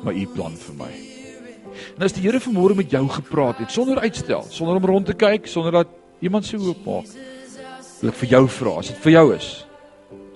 Maar 0.04 0.14
u 0.14 0.26
plan 0.26 0.56
vir 0.56 0.74
my. 0.74 1.15
En 1.96 2.04
as 2.06 2.14
die 2.16 2.24
Here 2.24 2.40
vanmôre 2.42 2.76
met 2.78 2.90
jou 2.90 3.04
gepraat 3.08 3.62
het 3.62 3.72
sonder 3.74 4.00
uitstel, 4.04 4.44
sonder 4.50 4.80
om 4.80 4.88
rond 4.88 5.06
te 5.06 5.16
kyk, 5.16 5.46
sonder 5.50 5.72
dat 5.72 5.94
iemand 6.20 6.46
se 6.46 6.56
hoop 6.60 6.84
maak. 6.86 7.08
Wil 8.00 8.12
ek 8.12 8.20
vir 8.20 8.32
jou 8.34 8.42
vra, 8.58 8.74
as 8.80 8.90
dit 8.92 9.00
vir 9.06 9.14
jou 9.14 9.26
is, 9.36 9.48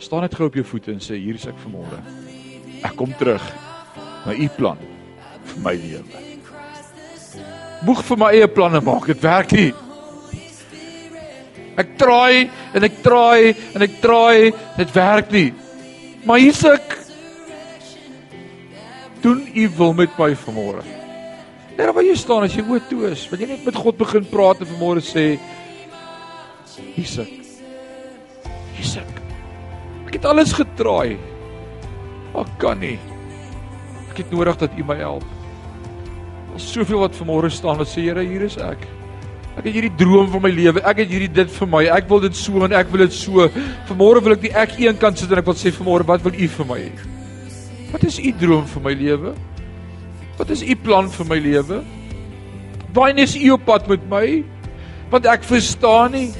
staan 0.01 0.25
net 0.25 0.35
gou 0.37 0.49
op 0.49 0.57
jou 0.57 0.65
voete 0.65 0.95
en 0.95 1.03
sê 1.05 1.19
hier 1.21 1.37
is 1.37 1.47
ek 1.49 1.59
vanmôre. 1.61 2.01
Ek 2.81 2.97
kom 2.97 3.13
terug 3.21 3.45
na 4.25 4.33
u 4.33 4.49
plan 4.57 4.81
vir 5.51 5.63
my 5.65 5.75
lewe. 5.77 6.25
Moeg 7.85 8.03
vir 8.05 8.21
my 8.21 8.31
eie 8.37 8.49
planne 8.53 8.81
maak, 8.85 9.09
dit 9.09 9.23
werk 9.25 9.53
nie. 9.57 9.71
Ek 11.81 11.95
traai 12.01 12.51
en 12.77 12.85
ek 12.85 12.99
traai 13.05 13.53
en 13.77 13.85
ek 13.87 14.01
traai, 14.03 14.51
dit 14.77 14.97
werk 14.97 15.33
nie. 15.33 15.51
Maar 16.29 16.43
hier's 16.43 16.65
ek. 16.69 16.97
Doen 19.25 19.45
u 19.53 19.69
wil 19.77 19.95
met 19.97 20.17
my 20.21 20.33
vanmôre. 20.45 21.00
Net 21.79 21.95
waar 21.95 22.05
jy 22.05 22.17
staan 22.19 22.47
as 22.47 22.55
jy 22.57 22.65
oop 22.67 22.87
toe 22.91 23.09
is, 23.11 23.25
wil 23.31 23.43
jy 23.43 23.51
net 23.53 23.67
met 23.67 23.79
God 23.79 23.99
begin 24.01 24.27
praat 24.31 24.63
en 24.63 24.71
vanmôre 24.73 25.03
sê 25.05 25.25
hier's 26.97 27.19
ek. 27.23 27.35
Hier's 28.77 28.97
ek. 29.01 29.21
Ek 30.09 30.17
het 30.19 30.29
alles 30.29 30.55
getraai. 30.57 31.19
Maar 32.35 32.49
kan 32.63 32.81
nie. 32.83 32.97
Ek 34.11 34.23
het 34.23 34.33
nodig 34.35 34.59
dat 34.61 34.75
u 34.79 34.87
my 34.87 34.97
help. 35.01 35.27
Daar's 36.51 36.67
soveel 36.73 37.05
wat 37.05 37.19
vanmôre 37.19 37.51
staan 37.55 37.79
wat 37.79 37.91
sê 37.91 38.07
Here, 38.09 38.25
hier 38.27 38.43
is 38.47 38.59
ek. 38.59 38.83
Ek 39.59 39.67
het 39.67 39.75
hierdie 39.75 39.97
droom 39.99 40.29
van 40.33 40.45
my 40.45 40.51
lewe. 40.55 40.83
Ek 40.87 41.03
het 41.03 41.11
hierdie 41.11 41.31
dit 41.41 41.51
vir 41.53 41.71
my. 41.71 41.85
Ek 41.93 42.07
wil 42.11 42.23
dit 42.23 42.37
so 42.39 42.65
en 42.65 42.75
ek 42.77 42.91
wil 42.93 43.05
dit 43.05 43.15
so. 43.15 43.47
Vanmôre 43.91 44.23
wil 44.25 44.37
ek 44.37 44.47
nie 44.47 44.53
ek 44.57 44.77
een 44.81 44.99
kant 44.99 45.19
sit 45.19 45.31
en 45.31 45.43
ek 45.43 45.49
wil 45.51 45.59
sê 45.59 45.73
vanmôre 45.75 46.07
wat 46.09 46.27
wil 46.27 46.35
u 46.35 46.51
vir 46.57 46.69
my 46.71 46.79
hê? 46.81 46.91
Wat 47.91 48.05
is 48.07 48.21
u 48.23 48.31
droom 48.39 48.67
vir 48.71 48.85
my 48.85 48.95
lewe? 48.95 49.35
Wat 50.41 50.49
is 50.49 50.63
u 50.65 50.75
plan 50.81 51.11
vir 51.13 51.27
my 51.29 51.37
lewe? 51.45 51.83
Waarheen 52.97 53.21
is 53.21 53.37
u 53.37 53.51
op 53.53 53.67
pad 53.69 53.91
met 53.91 54.07
my? 54.09 54.41
Want 55.13 55.27
ek 55.29 55.45
verstaan 55.45 56.15
nie. 56.17 56.31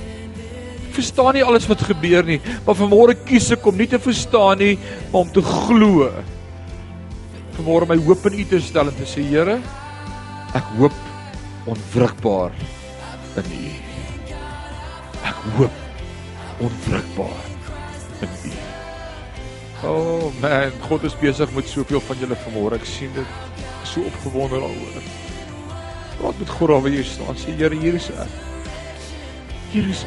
Ek 0.89 0.95
verstaan 0.97 1.37
nie 1.37 1.45
alles 1.45 1.69
wat 1.69 1.85
gebeur 1.85 2.25
nie. 2.25 2.39
Maar 2.65 2.79
vanmôre 2.79 3.19
kies 3.29 3.51
ek 3.53 3.69
om 3.69 3.77
nie 3.77 3.91
te 3.91 4.01
verstaan 4.01 4.63
nie, 4.65 4.79
maar 5.11 5.27
om 5.27 5.35
te 5.35 5.45
glo. 5.45 6.09
Vanmôre 7.59 7.91
my 7.93 7.99
hoop 8.09 8.25
in 8.31 8.41
u 8.41 8.49
te 8.49 8.63
stel 8.65 8.89
en 8.89 8.97
te 8.97 9.05
sê 9.05 9.27
Here, 9.29 9.59
ek 10.57 10.73
hoop 10.79 10.97
onwrikbaar 11.69 12.57
in 13.37 13.53
U. 13.53 13.71
Ek 15.29 15.45
hoop 15.59 16.65
onwrikbaar 16.65 17.45
in 18.25 18.37
U. 18.49 18.57
Oh 19.85 20.33
man, 20.41 20.73
God 20.89 21.05
is 21.09 21.21
besig 21.21 21.53
met 21.57 21.69
soveel 21.69 22.01
van 22.09 22.25
julle 22.25 22.41
vanmôre. 22.49 22.81
Ek 22.81 22.89
sien 22.89 23.13
dit 23.17 23.60
so 23.91 24.07
opgewonde 24.07 24.61
daaroor. 24.63 25.05
Praat 26.21 26.39
met 26.39 26.53
God 26.59 26.69
waar 26.69 26.93
jy 26.93 27.05
staan. 27.05 27.39
Sê 27.39 27.55
Here, 27.59 27.77
hier 27.77 27.97
is 27.99 28.11
ek. 28.11 28.35
Hier 29.73 29.89
is 29.91 30.05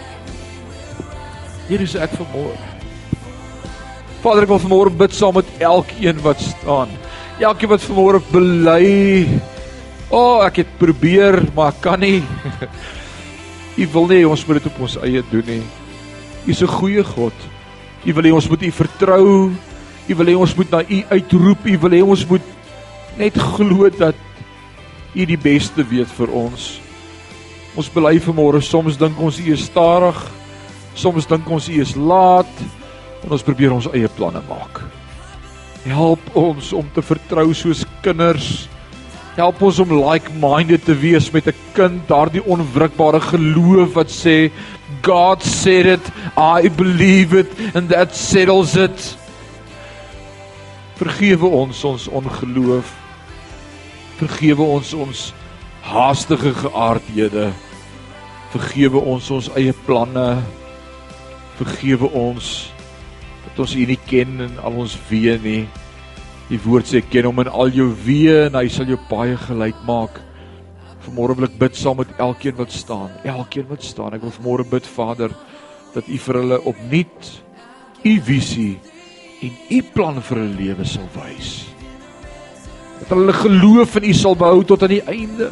Hier 1.67 1.81
is 1.81 1.95
ek 1.95 2.11
vanmôre. 2.19 2.57
Vader, 4.23 4.43
ek 4.43 4.51
wil 4.51 4.59
vanmôre 4.59 4.91
bid 4.99 5.15
saam 5.15 5.37
met 5.39 5.47
elkeen 5.63 6.19
wat 6.23 6.41
staan. 6.43 6.91
Elkeen 7.39 7.71
wat 7.71 7.85
vanmôre 7.87 8.19
bely. 8.31 9.23
O, 10.09 10.19
oh, 10.19 10.43
ek 10.45 10.61
het 10.61 10.73
probeer, 10.79 11.39
maar 11.55 11.71
ek 11.71 11.79
kan 11.83 12.03
nie. 12.03 12.19
U 13.81 13.87
wil 13.95 14.11
nie 14.11 14.21
ons 14.27 14.43
moet 14.45 14.59
dit 14.59 14.67
op 14.69 14.83
ons 14.85 14.99
eie 15.07 15.23
doen 15.31 15.47
nie. 15.49 15.63
U 16.45 16.51
is 16.51 16.61
'n 16.61 16.69
goeie 16.69 17.03
God. 17.03 17.33
U 18.05 18.13
wil 18.13 18.23
hê 18.27 18.33
ons 18.35 18.49
moet 18.49 18.61
U 18.61 18.71
vertrou. 18.71 19.27
U 20.07 20.15
wil 20.15 20.27
hê 20.27 20.35
ons 20.37 20.55
moet 20.55 20.69
na 20.71 20.83
U 20.83 20.99
uitroep. 21.09 21.65
U 21.65 21.77
wil 21.79 21.95
hê 21.95 22.01
ons 22.03 22.25
moet 22.27 22.52
net 23.17 23.37
glo 23.37 23.89
dat 23.89 24.15
U 25.13 25.25
die 25.29 25.37
beste 25.37 25.83
weet 25.85 26.09
vir 26.17 26.31
ons. 26.33 26.79
Ons 27.77 27.89
bely 27.93 28.15
vanmôre 28.17 28.63
soms 28.65 28.97
dink 28.97 29.19
ons 29.21 29.37
U 29.37 29.45
is 29.53 29.67
stadig. 29.69 30.17
Soms 30.97 31.29
dink 31.29 31.49
ons 31.49 31.69
U 31.69 31.81
is 31.81 31.95
laat 31.95 32.49
en 33.23 33.31
ons 33.31 33.45
probeer 33.45 33.73
ons 33.73 33.89
eie 33.93 34.09
planne 34.17 34.41
maak. 34.49 34.81
Help 35.85 36.35
ons 36.39 36.73
om 36.73 36.87
te 36.95 37.03
vertrou 37.05 37.51
soos 37.53 37.85
kinders 38.01 38.65
Help 39.33 39.63
ons 39.65 39.79
om 39.81 39.93
like-minded 39.97 40.83
te 40.85 40.93
wees 40.93 41.31
met 41.33 41.47
'n 41.47 41.57
kind, 41.73 42.07
daardie 42.07 42.43
onwrikbare 42.45 43.19
geloof 43.19 43.93
wat 43.93 44.09
sê 44.09 44.51
God 45.01 45.41
said 45.41 45.85
it, 45.85 46.05
I 46.37 46.69
believe 46.69 47.33
it 47.33 47.49
and 47.73 47.89
that 47.89 48.15
settles 48.15 48.75
it. 48.75 49.17
Vergewe 50.95 51.49
ons 51.49 51.83
ons 51.83 52.07
ongeloof. 52.07 53.02
Vergewe 54.23 54.63
ons 54.63 54.93
ons 54.95 55.21
haastige 55.83 56.53
geaardhede. 56.55 57.49
Vergewe 58.53 59.01
ons 59.11 59.25
ons 59.35 59.49
eie 59.59 59.73
planne. 59.83 60.37
Vergewe 61.57 62.07
ons 62.15 62.51
dat 63.43 63.59
ons 63.65 63.73
U 63.75 63.87
nie 63.89 63.99
ken 64.07 64.45
en 64.45 64.53
al 64.63 64.77
ons 64.85 64.95
weet 65.09 65.43
nie. 65.43 65.65
Die 66.47 66.61
woord 66.63 66.87
sê 66.87 67.01
ken 67.03 67.27
hom 67.27 67.43
in 67.43 67.51
al 67.51 67.73
jou 67.75 67.89
weë 68.05 68.45
en 68.45 68.55
hy 68.61 68.69
sal 68.71 68.87
jou 68.87 68.99
baie 69.09 69.35
gelyk 69.43 69.83
maak. 69.89 70.21
Vanmôre 71.03 71.35
wil 71.41 71.49
ek 71.49 71.59
bid 71.59 71.75
saam 71.75 71.99
met 71.99 72.15
elkeen 72.23 72.55
wat 72.61 72.71
staan. 72.71 73.11
Elkeen 73.27 73.67
wat 73.73 73.83
staan. 73.83 74.15
Ek 74.15 74.23
wil 74.23 74.35
vanmôre 74.37 74.69
bid 74.71 74.87
Vader 74.87 75.35
dat 75.97 76.07
U 76.07 76.23
vir 76.29 76.43
hulle 76.45 76.63
opnuut 76.71 77.35
U 78.07 78.15
visie 78.31 78.77
en 79.43 79.61
U 79.67 79.83
plan 79.91 80.23
vir 80.23 80.45
hulle 80.45 80.59
lewe 80.63 80.87
sal 80.87 81.11
wys. 81.19 81.72
Dat 83.03 83.17
hulle 83.17 83.33
geloof 83.33 83.95
in 83.99 84.09
U 84.09 84.13
sal 84.13 84.35
behou 84.35 84.63
tot 84.63 84.83
aan 84.83 84.95
die 84.95 85.05
einde. 85.05 85.51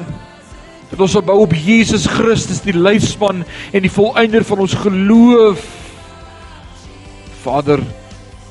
Dat 0.90 1.00
ons 1.00 1.12
sal 1.12 1.24
bou 1.24 1.40
op 1.44 1.54
Jesus 1.56 2.06
Christus 2.08 2.64
die 2.64 2.76
lyspan 2.76 3.44
en 3.72 3.82
die 3.82 3.92
volëinder 3.92 4.44
van 4.48 4.66
ons 4.66 4.74
geloof. 4.74 5.66
Vader 7.42 7.82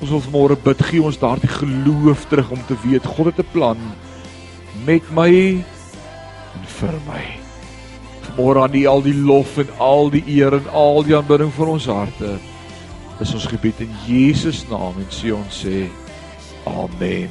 Ons 0.01 0.15
wil 0.15 0.23
vanmôre 0.25 0.57
bid, 0.65 0.81
gee 0.89 1.03
ons 1.05 1.19
daardie 1.21 1.51
geloof 1.53 2.25
terug 2.31 2.55
om 2.55 2.61
te 2.65 2.77
weet 2.87 3.05
God 3.05 3.27
het 3.29 3.41
'n 3.45 3.53
plan 3.53 3.77
met 4.87 5.05
my 5.13 5.61
en 6.57 6.65
vir 6.65 6.95
my. 7.07 7.25
Vanmôre 8.25 8.63
aan 8.63 8.75
U 8.75 8.87
al 8.87 9.03
die 9.03 9.15
lof 9.15 9.59
en 9.59 9.69
al 9.79 10.11
die 10.11 10.25
eer 10.27 10.55
en 10.55 10.69
al 10.73 11.03
die 11.03 11.17
aanbidding 11.17 11.53
vir 11.53 11.67
ons 11.67 11.87
harte. 11.87 12.39
Is 13.21 13.35
ons 13.35 13.47
gebed 13.47 13.81
in 13.81 13.93
Jesus 14.07 14.65
naam 14.71 14.97
en 14.97 15.11
sê 15.11 15.35
ons 15.37 15.65
sê 15.65 15.91
amen. 16.65 17.29